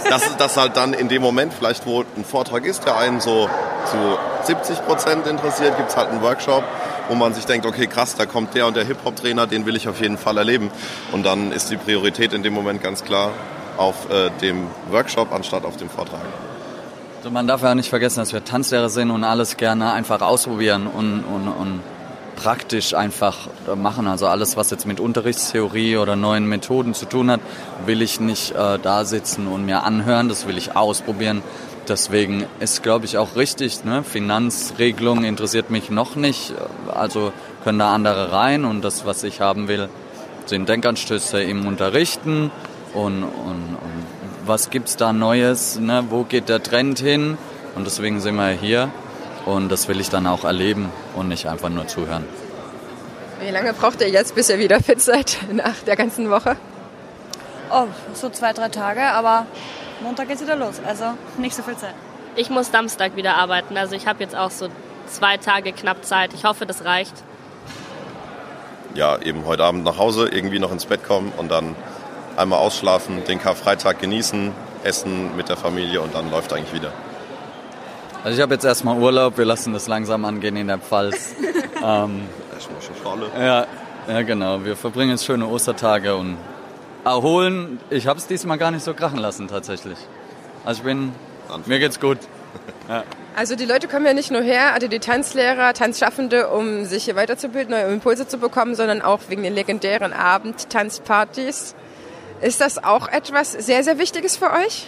dass, 0.10 0.36
dass 0.36 0.58
halt 0.58 0.76
dann 0.76 0.94
in 0.94 1.08
dem 1.08 1.22
Moment, 1.22 1.54
vielleicht 1.54 1.86
wo 1.86 2.02
ein 2.02 2.26
Vortrag 2.26 2.66
ist, 2.66 2.86
der 2.86 2.98
einen 2.98 3.22
so 3.22 3.50
zu 3.86 3.98
70 4.44 4.86
Prozent 4.86 5.28
interessiert, 5.28 5.78
gibt 5.78 5.90
es 5.90 5.96
halt 5.96 6.10
einen 6.10 6.22
Workshop, 6.22 6.64
wo 7.08 7.16
man 7.16 7.34
sich 7.34 7.46
denkt, 7.46 7.66
okay, 7.66 7.88
krass, 7.88 8.16
da 8.16 8.26
kommt 8.26 8.54
der 8.54 8.68
und 8.68 8.76
der 8.76 8.84
Hip-Hop-Trainer, 8.84 9.48
den 9.48 9.66
will 9.66 9.78
ich 9.78 9.88
auf 9.88 10.02
jeden 10.02 10.18
Fall 10.18 10.38
erleben. 10.38 10.72
Und 11.14 11.26
dann 11.26 11.54
ist 11.54 11.72
die 11.72 11.78
Priorität 11.78 12.34
in 12.34 12.44
dem 12.44 12.54
Moment 12.54 12.84
ganz 12.84 13.06
klar 13.06 13.32
auf 13.78 14.10
äh, 14.12 14.30
dem 14.42 14.68
Workshop 14.90 15.32
anstatt 15.32 15.64
auf 15.64 15.78
dem 15.78 15.90
Vortrag. 15.90 16.20
Also 17.20 17.32
man 17.32 17.48
darf 17.48 17.64
ja 17.64 17.76
nicht 17.76 17.90
vergessen, 17.90 18.22
dass 18.22 18.32
wir 18.32 18.46
Tanzlehrer 18.46 18.88
sind 18.88 19.12
und 19.12 19.26
alles 19.26 19.58
gerne 19.58 19.92
einfach 19.92 20.22
ausprobieren 20.22 20.88
und, 20.88 21.26
und, 21.26 21.50
und 21.50 21.82
praktisch 22.38 22.94
einfach 22.94 23.50
machen. 23.76 24.08
Also 24.08 24.28
alles, 24.28 24.56
was 24.56 24.70
jetzt 24.70 24.86
mit 24.86 25.02
Unterrichtstheorie 25.02 25.98
oder 25.98 26.16
neuen 26.16 26.48
Methoden 26.48 26.94
zu 26.94 27.06
tun 27.06 27.30
hat, 27.30 27.42
will 27.86 28.02
ich 28.02 28.22
nicht 28.22 28.52
äh, 28.52 28.80
da 28.82 29.04
sitzen 29.04 29.48
und 29.48 29.66
mir 29.66 29.84
anhören. 29.84 30.30
Das 30.30 30.48
will 30.48 30.58
ich 30.58 30.78
ausprobieren. 30.78 31.42
Deswegen 31.90 32.46
ist, 32.62 32.84
glaube 32.84 33.04
ich, 33.04 33.18
auch 33.18 33.36
richtig. 33.36 33.84
Ne? 33.84 34.06
Finanzregelung 34.06 35.26
interessiert 35.26 35.72
mich 35.72 35.90
noch 35.90 36.16
nicht. 36.16 36.54
Also 36.90 37.34
können 37.66 37.80
da 37.80 37.94
andere 37.94 38.32
rein. 38.32 38.64
Und 38.64 38.82
das, 38.82 39.06
was 39.06 39.26
ich 39.26 39.42
haben 39.42 39.68
will, 39.68 39.90
sind 40.46 40.70
Denkanstöße 40.70 41.44
im 41.44 41.68
Unterrichten 41.68 42.50
und, 42.94 43.24
und, 43.24 43.78
und 43.82 43.99
was 44.50 44.72
gibt's 44.72 44.98
da 44.98 45.14
Neues, 45.14 45.80
ne? 45.80 46.04
wo 46.10 46.24
geht 46.24 46.50
der 46.50 46.62
Trend 46.62 47.00
hin 47.00 47.38
und 47.76 47.86
deswegen 47.86 48.20
sind 48.20 48.36
wir 48.36 48.50
hier 48.50 48.90
und 49.46 49.70
das 49.70 49.88
will 49.88 50.00
ich 50.02 50.10
dann 50.10 50.26
auch 50.26 50.44
erleben 50.44 50.90
und 51.16 51.28
nicht 51.28 51.48
einfach 51.48 51.70
nur 51.70 51.88
zuhören. 51.88 52.26
Wie 53.40 53.52
lange 53.52 53.74
braucht 53.74 54.02
ihr 54.02 54.10
jetzt, 54.10 54.34
bis 54.34 54.50
ihr 54.50 54.58
wieder 54.58 54.82
fit 54.82 55.02
seid 55.02 55.38
nach 55.54 55.76
der 55.86 55.96
ganzen 55.96 56.32
Woche? 56.32 56.58
Oh, 57.72 57.86
so 58.14 58.30
zwei, 58.32 58.52
drei 58.52 58.70
Tage, 58.70 59.04
aber 59.04 59.46
Montag 60.02 60.28
geht's 60.28 60.42
wieder 60.42 60.56
los. 60.56 60.82
Also 60.86 61.06
nicht 61.38 61.56
so 61.56 61.62
viel 61.62 61.78
Zeit. 61.78 61.94
Ich 62.36 62.50
muss 62.50 62.72
Samstag 62.72 63.16
wieder 63.16 63.36
arbeiten, 63.36 63.78
also 63.78 63.96
ich 63.96 64.08
habe 64.08 64.24
jetzt 64.24 64.36
auch 64.36 64.52
so 64.52 64.70
zwei 65.06 65.38
Tage 65.38 65.74
knapp 65.74 66.04
Zeit. 66.04 66.34
Ich 66.34 66.44
hoffe, 66.44 66.66
das 66.66 66.84
reicht. 66.86 67.14
Ja, 68.96 69.20
eben 69.22 69.46
heute 69.46 69.64
Abend 69.64 69.84
nach 69.84 70.00
Hause, 70.00 70.28
irgendwie 70.28 70.58
noch 70.58 70.72
ins 70.72 70.88
Bett 70.88 71.04
kommen 71.04 71.32
und 71.38 71.52
dann 71.52 71.76
einmal 72.40 72.60
ausschlafen, 72.60 73.24
den 73.26 73.40
Karfreitag 73.40 74.00
genießen, 74.00 74.54
essen 74.84 75.36
mit 75.36 75.50
der 75.50 75.58
Familie 75.58 76.02
und 76.02 76.16
dann 76.16 76.32
läuft 76.32 76.54
eigentlich 76.54 76.74
wieder. 76.74 76.92
Also 78.24 78.38
ich 78.38 78.42
habe 78.42 78.54
jetzt 78.54 78.66
erstmal 78.66 78.98
Urlaub, 78.98 79.38
wir 79.38 79.46
lassen 79.46 79.74
das 79.74 79.88
langsam 79.88 80.26
angehen 80.26 80.56
in 80.56 80.68
der 80.68 80.80
Pfalz. 80.80 81.36
ähm, 81.84 82.24
ja, 83.38 83.68
ja, 84.08 84.22
genau, 84.24 84.64
wir 84.64 84.76
verbringen 84.76 85.12
jetzt 85.12 85.26
schöne 85.26 85.48
Ostertage 85.48 86.16
und 86.16 86.38
erholen. 87.06 87.80
Ich 87.90 88.08
habe 88.08 88.20
es 88.20 88.28
diesmal 88.28 88.58
gar 88.58 88.72
nicht 88.72 88.84
so 88.84 88.94
krachen 88.94 89.20
lassen 89.20 89.48
tatsächlich. 89.48 89.98
Also 90.66 90.80
ich 90.80 90.86
bin, 90.86 91.12
mir 91.66 91.80
geht's 91.80 92.00
gut. 92.00 92.18
Ja. 92.90 93.04
Also 93.36 93.56
die 93.56 93.66
Leute 93.66 93.88
kommen 93.88 94.08
ja 94.08 94.16
nicht 94.16 94.32
nur 94.32 94.42
her, 94.42 94.74
also 94.74 94.88
die 94.88 94.98
Tanzlehrer, 94.98 95.74
Tanzschaffende, 95.74 96.48
um 96.50 96.86
sich 96.86 97.06
hier 97.06 97.16
weiterzubilden, 97.16 97.70
neue 97.70 97.84
Impulse 97.84 98.28
zu 98.28 98.40
bekommen, 98.40 98.74
sondern 98.74 99.04
auch 99.04 99.20
wegen 99.28 99.44
den 99.44 99.54
legendären 99.54 100.12
Abend-Tanzpartys. 100.12 101.76
Ist 102.42 102.62
das 102.62 102.84
auch 102.84 103.08
etwas 103.08 103.52
sehr, 103.52 103.84
sehr 103.84 103.98
Wichtiges 103.98 104.38
für 104.38 104.52
euch? 104.52 104.88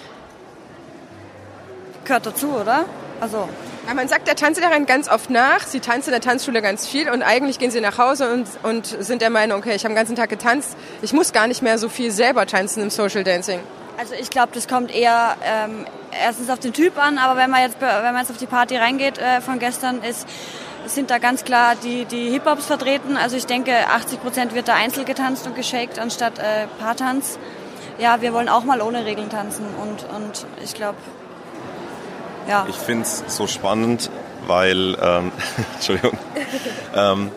Gehört 2.05 2.25
dazu, 2.25 2.49
oder? 2.49 2.85
Also. 3.19 3.47
Ja, 3.87 3.95
man 3.95 4.07
sagt 4.07 4.27
der 4.27 4.35
Tanzlehrerin 4.35 4.85
ganz 4.85 5.09
oft 5.09 5.29
nach, 5.31 5.65
sie 5.65 5.79
tanzt 5.79 6.07
in 6.07 6.11
der 6.11 6.21
Tanzschule 6.21 6.61
ganz 6.61 6.87
viel 6.87 7.09
und 7.09 7.23
eigentlich 7.23 7.57
gehen 7.57 7.71
sie 7.71 7.81
nach 7.81 7.97
Hause 7.97 8.31
und, 8.31 8.47
und 8.61 8.85
sind 8.85 9.23
der 9.23 9.31
Meinung, 9.31 9.57
okay, 9.59 9.75
ich 9.75 9.83
habe 9.83 9.93
den 9.93 9.97
ganzen 9.97 10.15
Tag 10.15 10.29
getanzt, 10.29 10.77
ich 11.01 11.13
muss 11.13 11.33
gar 11.33 11.47
nicht 11.47 11.63
mehr 11.63 11.79
so 11.79 11.89
viel 11.89 12.11
selber 12.11 12.45
tanzen 12.45 12.83
im 12.83 12.91
Social 12.91 13.23
Dancing. 13.23 13.59
Also 13.97 14.13
ich 14.13 14.29
glaube, 14.29 14.49
das 14.53 14.67
kommt 14.67 14.93
eher 14.93 15.35
ähm, 15.43 15.85
erstens 16.11 16.49
auf 16.49 16.59
den 16.59 16.73
Typ 16.73 16.97
an, 16.97 17.17
aber 17.17 17.39
wenn 17.39 17.49
man 17.49 17.61
jetzt, 17.61 17.81
wenn 17.81 18.03
man 18.03 18.17
jetzt 18.17 18.31
auf 18.31 18.37
die 18.37 18.45
Party 18.45 18.77
reingeht 18.77 19.17
äh, 19.17 19.41
von 19.41 19.59
gestern, 19.59 20.03
ist, 20.03 20.27
sind 20.85 21.09
da 21.09 21.17
ganz 21.17 21.43
klar 21.43 21.75
die, 21.75 22.05
die 22.05 22.29
Hip-Hops 22.29 22.65
vertreten. 22.65 23.17
Also 23.17 23.37
ich 23.37 23.45
denke, 23.45 23.71
80 23.87 24.21
Prozent 24.21 24.55
wird 24.55 24.67
da 24.67 24.75
einzeln 24.75 25.05
getanzt 25.05 25.45
und 25.47 25.55
geshakt 25.55 25.99
anstatt 25.99 26.39
äh, 26.39 26.67
Paartanz. 26.79 27.37
Ja, 27.97 28.21
wir 28.21 28.33
wollen 28.33 28.49
auch 28.49 28.63
mal 28.63 28.81
ohne 28.81 29.05
Regeln 29.05 29.29
tanzen 29.29 29.65
und, 29.81 30.05
und 30.15 30.45
ich 30.63 30.73
glaube, 30.73 30.97
ja. 32.47 32.65
Ich 32.67 32.75
finde 32.75 33.03
es 33.03 33.23
so 33.27 33.47
spannend, 33.47 34.09
weil, 34.47 34.97
ähm, 35.01 35.31
Entschuldigung, 35.75 36.17
ähm, 36.95 37.31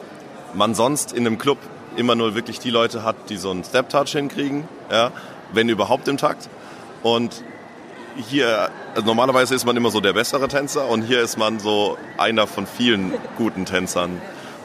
man 0.54 0.74
sonst 0.74 1.12
in 1.12 1.26
einem 1.26 1.38
Club 1.38 1.58
immer 1.96 2.14
nur 2.14 2.34
wirklich 2.34 2.58
die 2.58 2.70
Leute 2.70 3.04
hat, 3.04 3.16
die 3.28 3.36
so 3.36 3.50
einen 3.50 3.64
Step-Touch 3.64 4.12
hinkriegen, 4.12 4.66
ja, 4.90 5.12
wenn 5.52 5.68
überhaupt 5.68 6.08
im 6.08 6.16
Takt. 6.16 6.48
Und 7.02 7.44
hier, 8.16 8.70
also 8.94 9.06
normalerweise 9.06 9.54
ist 9.54 9.64
man 9.64 9.76
immer 9.76 9.90
so 9.90 10.00
der 10.00 10.12
bessere 10.12 10.48
Tänzer 10.48 10.88
und 10.88 11.02
hier 11.02 11.20
ist 11.20 11.36
man 11.36 11.58
so 11.58 11.98
einer 12.16 12.46
von 12.46 12.66
vielen 12.66 13.12
guten 13.36 13.64
Tänzern. 13.64 14.20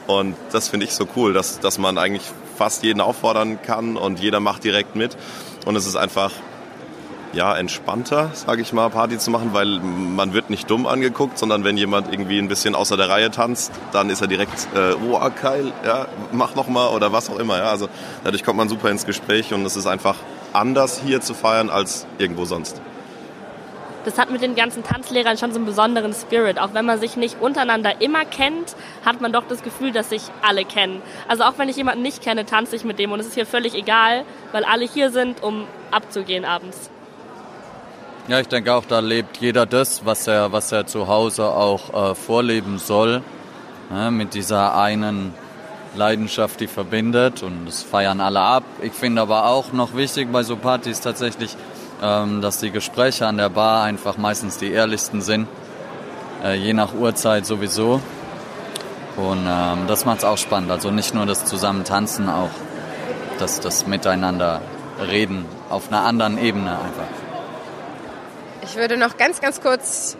Und 0.06 0.36
das 0.52 0.68
finde 0.68 0.86
ich 0.86 0.92
so 0.92 1.06
cool, 1.16 1.32
dass, 1.32 1.60
dass 1.60 1.78
man 1.78 1.98
eigentlich 1.98 2.24
fast 2.56 2.82
jeden 2.82 3.00
auffordern 3.00 3.62
kann 3.62 3.96
und 3.96 4.20
jeder 4.20 4.40
macht 4.40 4.64
direkt 4.64 4.96
mit. 4.96 5.16
Und 5.66 5.76
es 5.76 5.86
ist 5.86 5.96
einfach 5.96 6.32
ja, 7.32 7.56
entspannter, 7.56 8.30
sage 8.34 8.62
ich 8.62 8.72
mal, 8.72 8.90
Party 8.90 9.18
zu 9.18 9.30
machen, 9.30 9.50
weil 9.52 9.78
man 9.78 10.32
wird 10.32 10.50
nicht 10.50 10.68
dumm 10.68 10.86
angeguckt, 10.86 11.38
sondern 11.38 11.62
wenn 11.62 11.76
jemand 11.76 12.12
irgendwie 12.12 12.38
ein 12.38 12.48
bisschen 12.48 12.74
außer 12.74 12.96
der 12.96 13.08
Reihe 13.08 13.30
tanzt, 13.30 13.72
dann 13.92 14.10
ist 14.10 14.20
er 14.20 14.26
direkt, 14.26 14.66
äh, 14.74 14.94
oh, 14.94 15.20
geil, 15.40 15.72
ja, 15.84 16.06
mach 16.32 16.56
noch 16.56 16.68
mal 16.68 16.88
oder 16.88 17.12
was 17.12 17.30
auch 17.30 17.38
immer. 17.38 17.58
Ja. 17.58 17.70
Also 17.70 17.88
dadurch 18.24 18.42
kommt 18.42 18.56
man 18.56 18.68
super 18.68 18.90
ins 18.90 19.06
Gespräch 19.06 19.54
und 19.54 19.64
es 19.64 19.76
ist 19.76 19.86
einfach 19.86 20.16
anders 20.52 21.00
hier 21.04 21.20
zu 21.20 21.34
feiern 21.34 21.70
als 21.70 22.06
irgendwo 22.18 22.44
sonst. 22.46 22.80
Das 24.04 24.18
hat 24.18 24.30
mit 24.30 24.40
den 24.40 24.54
ganzen 24.54 24.82
Tanzlehrern 24.82 25.36
schon 25.36 25.52
so 25.52 25.58
einen 25.58 25.66
besonderen 25.66 26.14
Spirit. 26.14 26.58
Auch 26.58 26.72
wenn 26.72 26.86
man 26.86 26.98
sich 26.98 27.16
nicht 27.16 27.40
untereinander 27.40 28.00
immer 28.00 28.24
kennt, 28.24 28.74
hat 29.04 29.20
man 29.20 29.32
doch 29.32 29.44
das 29.48 29.62
Gefühl, 29.62 29.92
dass 29.92 30.08
sich 30.08 30.22
alle 30.42 30.64
kennen. 30.64 31.02
Also 31.28 31.44
auch 31.44 31.54
wenn 31.58 31.68
ich 31.68 31.76
jemanden 31.76 32.02
nicht 32.02 32.22
kenne, 32.22 32.46
tanze 32.46 32.76
ich 32.76 32.84
mit 32.84 32.98
dem 32.98 33.12
und 33.12 33.20
es 33.20 33.26
ist 33.26 33.34
hier 33.34 33.46
völlig 33.46 33.74
egal, 33.74 34.24
weil 34.52 34.64
alle 34.64 34.86
hier 34.86 35.10
sind, 35.10 35.42
um 35.42 35.66
abzugehen 35.90 36.44
abends. 36.44 36.90
Ja, 38.28 38.38
ich 38.40 38.48
denke 38.48 38.72
auch, 38.72 38.84
da 38.84 39.00
lebt 39.00 39.38
jeder 39.38 39.66
das, 39.66 40.06
was 40.06 40.26
er, 40.26 40.52
was 40.52 40.70
er 40.72 40.86
zu 40.86 41.08
Hause 41.08 41.46
auch 41.46 42.10
äh, 42.10 42.14
vorleben 42.14 42.78
soll. 42.78 43.22
Ja, 43.90 44.10
mit 44.10 44.34
dieser 44.34 44.76
einen 44.78 45.34
Leidenschaft, 45.96 46.60
die 46.60 46.68
verbindet 46.68 47.42
und 47.42 47.66
das 47.66 47.82
feiern 47.82 48.20
alle 48.20 48.40
ab. 48.40 48.62
Ich 48.82 48.92
finde 48.92 49.22
aber 49.22 49.46
auch 49.46 49.72
noch 49.72 49.96
wichtig 49.96 50.30
bei 50.30 50.44
so 50.44 50.56
Partys 50.56 51.00
tatsächlich, 51.00 51.56
dass 52.00 52.58
die 52.58 52.70
Gespräche 52.70 53.26
an 53.26 53.36
der 53.36 53.50
Bar 53.50 53.84
einfach 53.84 54.16
meistens 54.16 54.56
die 54.56 54.72
ehrlichsten 54.72 55.20
sind, 55.20 55.48
äh, 56.42 56.54
je 56.54 56.72
nach 56.72 56.94
Uhrzeit 56.94 57.46
sowieso. 57.46 58.00
Und 59.16 59.46
ähm, 59.46 59.86
das 59.86 60.04
macht 60.04 60.18
es 60.18 60.24
auch 60.24 60.38
spannend. 60.38 60.70
Also 60.70 60.90
nicht 60.90 61.14
nur 61.14 61.26
das 61.26 61.44
Zusammentanzen, 61.44 62.28
auch 62.28 62.50
das, 63.38 63.60
das 63.60 63.86
Miteinander 63.86 64.62
reden 65.00 65.44
auf 65.68 65.88
einer 65.88 66.02
anderen 66.02 66.38
Ebene 66.38 66.70
einfach. 66.70 67.08
Ich 68.62 68.76
würde 68.76 68.96
noch 68.96 69.16
ganz, 69.16 69.40
ganz 69.40 69.60
kurz 69.60 70.16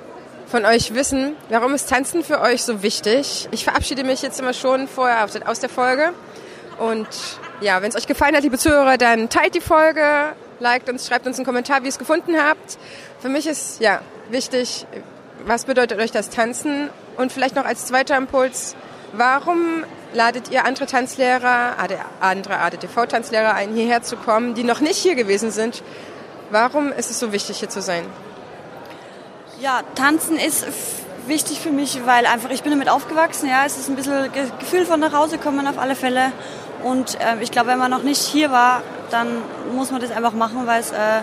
von 0.46 0.64
euch 0.64 0.94
wissen, 0.94 1.36
warum 1.48 1.74
ist 1.74 1.88
Tanzen 1.88 2.24
für 2.24 2.40
euch 2.40 2.64
so 2.64 2.82
wichtig? 2.82 3.48
Ich 3.52 3.64
verabschiede 3.64 4.04
mich 4.04 4.22
jetzt 4.22 4.40
immer 4.40 4.52
schon 4.52 4.88
vorher 4.88 5.26
aus 5.46 5.60
der 5.60 5.68
Folge. 5.68 6.12
Und 6.78 7.06
ja, 7.60 7.82
wenn 7.82 7.90
es 7.90 7.96
euch 7.96 8.06
gefallen 8.06 8.34
hat, 8.34 8.42
liebe 8.42 8.58
Zuhörer, 8.58 8.96
dann 8.96 9.28
teilt 9.28 9.54
die 9.54 9.60
Folge, 9.60 10.02
liked 10.60 10.88
uns, 10.88 11.06
schreibt 11.06 11.26
uns 11.26 11.38
einen 11.38 11.46
Kommentar, 11.46 11.80
wie 11.80 11.86
ihr 11.86 11.90
es 11.90 11.98
gefunden 11.98 12.36
habt. 12.36 12.78
Für 13.20 13.28
mich 13.28 13.46
ist 13.46 13.80
ja 13.80 14.00
wichtig, 14.30 14.86
was 15.44 15.64
bedeutet 15.64 15.98
euch 15.98 16.12
das 16.12 16.30
Tanzen? 16.30 16.90
Und 17.16 17.32
vielleicht 17.32 17.56
noch 17.56 17.64
als 17.64 17.86
zweiter 17.86 18.16
Impuls, 18.16 18.76
warum 19.12 19.84
ladet 20.12 20.50
ihr 20.50 20.64
andere 20.64 20.86
Tanzlehrer, 20.86 21.76
andere 22.20 22.58
ADTV-Tanzlehrer 22.58 23.54
ein, 23.54 23.74
hierher 23.74 24.02
zu 24.02 24.16
kommen, 24.16 24.54
die 24.54 24.64
noch 24.64 24.80
nicht 24.80 24.96
hier 24.96 25.14
gewesen 25.14 25.50
sind? 25.50 25.82
Warum 26.50 26.92
ist 26.92 27.10
es 27.10 27.18
so 27.18 27.32
wichtig, 27.32 27.58
hier 27.58 27.68
zu 27.68 27.80
sein? 27.80 28.04
Ja, 29.60 29.82
tanzen 29.94 30.36
ist 30.36 30.66
wichtig 31.26 31.60
für 31.60 31.70
mich, 31.70 32.00
weil 32.06 32.26
einfach 32.26 32.50
ich 32.50 32.62
bin 32.62 32.72
damit 32.72 32.88
aufgewachsen. 32.88 33.48
Ja, 33.48 33.64
es 33.66 33.76
ist 33.76 33.88
ein 33.88 33.96
bisschen 33.96 34.30
Gefühl 34.58 34.86
von 34.86 35.00
nach 35.00 35.12
Hause 35.12 35.38
kommen 35.38 35.66
auf 35.66 35.78
alle 35.78 35.94
Fälle. 35.94 36.32
Und 36.82 37.20
äh, 37.20 37.42
ich 37.42 37.50
glaube, 37.50 37.68
wenn 37.68 37.78
man 37.78 37.90
noch 37.90 38.02
nicht 38.02 38.22
hier 38.22 38.50
war, 38.50 38.82
dann 39.10 39.28
muss 39.74 39.90
man 39.90 40.00
das 40.00 40.10
einfach 40.10 40.32
machen, 40.32 40.66
weil 40.66 40.80
es 40.80 40.90
äh, 40.90 41.22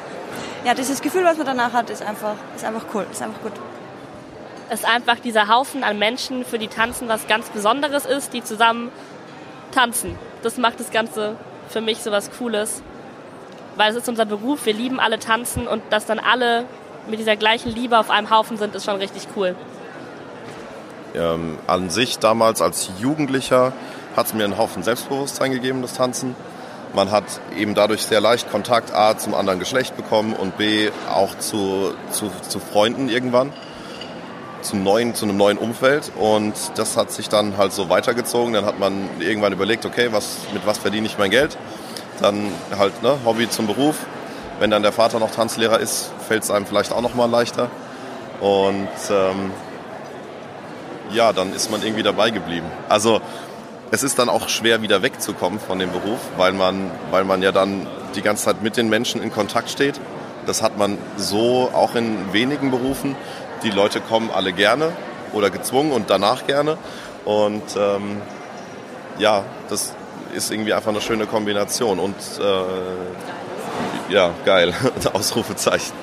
ja 0.65 0.73
dieses 0.76 1.02
Gefühl, 1.02 1.23
was 1.23 1.38
man 1.38 1.45
danach 1.45 1.73
hat, 1.73 1.89
ist 1.89 2.02
einfach 2.02 2.36
ist 2.56 2.65
einfach 2.65 2.86
cool, 2.93 3.06
ist 3.12 3.21
einfach 3.21 3.41
gut. 3.41 3.54
Es 4.69 4.82
ist 4.82 4.86
einfach 4.86 5.19
dieser 5.19 5.47
Haufen 5.47 5.84
an 5.84 5.97
Menschen, 5.97 6.43
für 6.43 6.60
die 6.60 6.67
Tanzen 6.67 7.08
was 7.08 7.28
ganz 7.28 7.50
Besonderes 7.50 8.06
ist, 8.06 8.34
die 8.34 8.43
zusammen 8.43 8.91
tanzen. 9.71 10.17
Das 10.43 10.58
macht 10.58 10.80
das 10.80 10.91
Ganze 10.91 11.36
für 11.69 11.82
mich 11.82 12.00
so 12.00 12.12
was 12.12 12.32
Cooles, 12.38 12.82
weil 13.76 13.91
es 13.91 13.97
ist 13.97 14.10
unser 14.10 14.26
Beruf. 14.26 14.65
Wir 14.65 14.73
lieben 14.73 15.00
alle 15.00 15.19
tanzen 15.19 15.67
und 15.67 15.82
dass 15.89 16.06
dann 16.06 16.19
alle 16.19 16.65
mit 17.10 17.19
dieser 17.19 17.36
gleichen 17.36 17.73
Liebe 17.73 17.97
auf 17.97 18.10
einem 18.10 18.30
Haufen 18.30 18.58
sind, 18.58 18.76
ist 18.76 18.86
schon 18.86 18.97
richtig 18.97 19.28
cool. 19.36 19.56
Ähm, 21.15 21.58
an 21.67 21.89
sich 21.89 22.19
damals 22.19 22.62
als 22.62 22.91
Jugendlicher 23.00 23.73
hat 24.15 24.28
es 24.28 24.34
mir 24.34 24.43
einen 24.43 24.58
Haufen 24.58 24.84
Selbstbewusstsein 24.84 25.52
gegeben, 25.52 25.82
das 25.82 25.93
Tanzen. 25.93 26.36
Man 26.93 27.12
hat 27.12 27.26
eben 27.58 27.76
dadurch 27.76 28.04
sehr 28.04 28.21
leicht 28.21 28.50
Kontakt 28.50 28.93
A 28.93 29.17
zum 29.17 29.34
anderen 29.34 29.60
Geschlecht 29.60 29.95
bekommen 29.95 30.34
und 30.34 30.58
B 30.58 30.89
auch 31.13 31.38
zu, 31.38 31.93
zu, 32.12 32.32
zu 32.47 32.60
Freunden 32.60 33.10
irgendwann, 33.10 33.54
zum 34.62 34.84
neuen, 34.84 35.13
zu 35.13 35.26
einem 35.26 35.38
neuen 35.38 35.58
Umfeld. 35.58 36.12
Und 36.17 36.54
das 36.76 36.97
hat 36.97 37.12
sich 37.12 37.30
dann 37.30 37.58
halt 37.58 37.73
so 37.73 37.89
weitergezogen. 37.89 38.54
Dann 38.54 38.65
hat 38.65 38.80
man 38.80 39.10
irgendwann 39.19 39.54
überlegt, 39.54 39.86
okay, 39.86 40.10
was, 40.12 40.38
mit 40.54 40.65
was 40.65 40.78
verdiene 40.78 41.08
ich 41.08 41.17
mein 41.17 41.32
Geld? 41.32 41.58
Dann 42.21 42.52
halt 42.78 43.04
ne, 43.04 43.17
Hobby 43.26 43.50
zum 43.50 43.67
Beruf 43.67 43.97
wenn 44.60 44.71
dann 44.71 44.82
der 44.82 44.91
Vater 44.91 45.19
noch 45.19 45.32
Tanzlehrer 45.32 45.80
ist, 45.80 46.12
fällt 46.28 46.43
es 46.43 46.52
einem 46.52 46.65
vielleicht 46.65 46.91
auch 46.91 47.02
noch 47.02 47.15
mal 47.15 47.30
leichter. 47.30 47.69
Und 48.39 48.88
ähm, 49.10 49.52
ja, 51.12 51.34
dann 51.34 51.54
ist 51.54 51.71
man 51.71 51.84
irgendwie 51.84 52.04
dabei 52.04 52.32
geblieben. 52.32 52.67
Also 52.89 53.21
es 53.91 54.04
ist 54.04 54.19
dann 54.19 54.30
auch 54.30 54.50
schwer 54.50 54.82
wieder 54.82 55.02
wegzukommen 55.02 55.60
von 55.60 55.80
dem 55.80 55.91
Beruf, 55.91 56.19
weil 56.36 56.54
man, 56.54 56.91
weil 57.12 57.23
man 57.23 57.41
ja 57.41 57.52
dann 57.52 57.88
die 58.15 58.21
ganze 58.21 58.45
Zeit 58.45 58.62
mit 58.62 58.78
den 58.78 58.89
Menschen 58.89 59.21
in 59.21 59.32
Kontakt 59.32 59.69
steht. 59.69 60.00
Das 60.45 60.62
hat 60.62 60.78
man 60.78 60.97
so 61.17 61.69
auch 61.73 61.95
in 61.95 62.34
wenigen 62.34 62.71
Berufen. 62.71 63.15
Die 63.63 63.69
Leute 63.69 64.02
kommen 64.02 64.30
alle 64.32 64.54
gerne 64.54 64.91
oder 65.34 65.50
gezwungen 65.50 65.91
und 65.91 66.10
danach 66.10 66.47
gerne. 66.47 66.78
Und 67.26 67.63
ähm, 67.78 68.21
ja, 69.19 69.43
das 69.69 69.93
ist 70.34 70.52
irgendwie 70.52 70.73
einfach 70.73 70.91
eine 70.91 71.02
schöne 71.02 71.26
Kombination. 71.26 72.00
Und 72.00 72.15
äh, 72.39 74.13
ja, 74.13 74.32
geil. 74.45 74.73
Ausrufezeichen. 75.13 75.93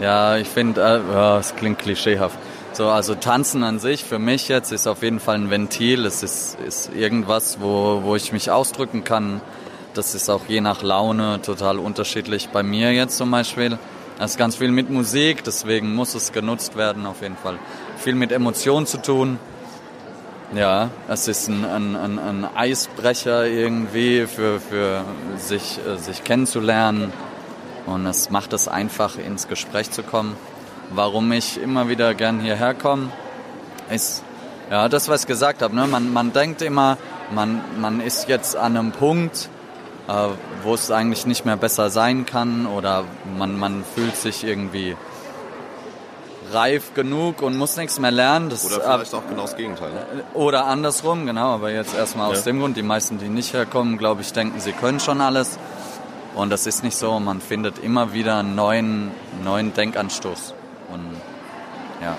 Ja, 0.00 0.36
ich 0.36 0.48
finde, 0.48 1.02
äh, 1.12 1.38
es 1.38 1.56
klingt 1.56 1.78
klischeehaft. 1.78 2.38
So, 2.78 2.90
also 2.90 3.16
Tanzen 3.16 3.64
an 3.64 3.80
sich 3.80 4.04
für 4.04 4.20
mich 4.20 4.46
jetzt 4.46 4.70
ist 4.70 4.86
auf 4.86 5.02
jeden 5.02 5.18
Fall 5.18 5.34
ein 5.34 5.50
Ventil. 5.50 6.06
Es 6.06 6.22
ist, 6.22 6.56
ist 6.60 6.94
irgendwas, 6.94 7.60
wo, 7.60 8.02
wo 8.04 8.14
ich 8.14 8.32
mich 8.32 8.52
ausdrücken 8.52 9.02
kann. 9.02 9.40
Das 9.94 10.14
ist 10.14 10.30
auch 10.30 10.42
je 10.46 10.60
nach 10.60 10.84
Laune 10.84 11.42
total 11.42 11.80
unterschiedlich. 11.80 12.50
Bei 12.50 12.62
mir 12.62 12.92
jetzt 12.92 13.16
zum 13.16 13.32
Beispiel. 13.32 13.80
Es 14.20 14.30
ist 14.30 14.38
ganz 14.38 14.54
viel 14.54 14.70
mit 14.70 14.90
Musik, 14.90 15.42
deswegen 15.42 15.96
muss 15.96 16.14
es 16.14 16.30
genutzt 16.30 16.76
werden 16.76 17.04
auf 17.04 17.20
jeden 17.20 17.36
Fall. 17.36 17.58
Viel 17.96 18.14
mit 18.14 18.30
Emotionen 18.30 18.86
zu 18.86 19.02
tun. 19.02 19.40
Ja, 20.54 20.90
es 21.08 21.26
ist 21.26 21.48
ein, 21.48 21.64
ein, 21.64 21.96
ein, 21.96 22.18
ein 22.20 22.48
Eisbrecher 22.54 23.48
irgendwie 23.48 24.28
für, 24.28 24.60
für 24.60 25.02
sich, 25.36 25.80
äh, 25.84 25.96
sich 25.96 26.22
kennenzulernen. 26.22 27.12
Und 27.86 28.06
es 28.06 28.30
macht 28.30 28.52
es 28.52 28.68
einfach, 28.68 29.18
ins 29.18 29.48
Gespräch 29.48 29.90
zu 29.90 30.04
kommen. 30.04 30.36
Warum 30.90 31.30
ich 31.32 31.60
immer 31.60 31.88
wieder 31.88 32.14
gern 32.14 32.40
hierher 32.40 32.74
komme, 32.74 33.10
ist 33.90 34.22
ja 34.70 34.88
das, 34.88 35.08
was 35.08 35.22
ich 35.22 35.26
gesagt 35.26 35.62
habe. 35.62 35.74
Ne? 35.74 35.86
Man, 35.86 36.12
man 36.12 36.32
denkt 36.32 36.62
immer, 36.62 36.96
man, 37.30 37.60
man 37.78 38.00
ist 38.00 38.28
jetzt 38.28 38.56
an 38.56 38.76
einem 38.76 38.92
Punkt, 38.92 39.48
äh, 40.08 40.12
wo 40.62 40.74
es 40.74 40.90
eigentlich 40.90 41.26
nicht 41.26 41.44
mehr 41.44 41.56
besser 41.56 41.90
sein 41.90 42.24
kann 42.24 42.66
oder 42.66 43.04
man, 43.36 43.58
man 43.58 43.84
fühlt 43.94 44.16
sich 44.16 44.44
irgendwie 44.44 44.96
reif 46.52 46.94
genug 46.94 47.42
und 47.42 47.58
muss 47.58 47.76
nichts 47.76 47.98
mehr 48.00 48.10
lernen. 48.10 48.48
Das, 48.48 48.64
Oder 48.64 48.80
vielleicht 48.80 49.14
auch 49.14 49.26
genau 49.28 49.42
das 49.42 49.56
Gegenteil. 49.56 49.90
Ne? 49.90 50.06
Oder 50.32 50.64
andersrum, 50.66 51.26
genau, 51.26 51.54
aber 51.54 51.70
jetzt 51.70 51.94
erstmal 51.94 52.30
aus 52.30 52.38
Ja. 52.38 52.44
dem 52.44 52.60
Grund, 52.60 52.76
die 52.78 52.82
meisten, 52.82 53.18
die 53.18 53.28
nicht 53.28 53.52
herkommen, 53.52 53.98
glaube 53.98 54.22
ich, 54.22 54.32
denken, 54.32 54.58
sie 54.58 54.72
können 54.72 55.00
schon 55.00 55.20
alles. 55.20 55.58
Und 56.34 56.48
das 56.50 56.66
ist 56.66 56.82
nicht 56.84 56.96
so, 56.96 57.18
man 57.20 57.42
findet 57.42 57.78
immer 57.78 58.14
wieder 58.14 58.38
einen 58.38 58.54
neuen, 58.54 59.10
neuen 59.44 59.74
Denkanstoß. 59.74 60.54
Und 60.90 61.04
ja, 62.02 62.16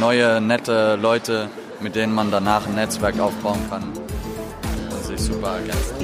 neue, 0.00 0.40
nette 0.40 0.96
Leute, 0.96 1.48
mit 1.80 1.94
denen 1.94 2.14
man 2.14 2.30
danach 2.30 2.66
ein 2.66 2.74
Netzwerk 2.74 3.18
aufbauen 3.20 3.60
kann 3.70 3.82
und 4.90 5.04
sich 5.04 5.20
super 5.20 5.56
ergänzt. 5.56 5.94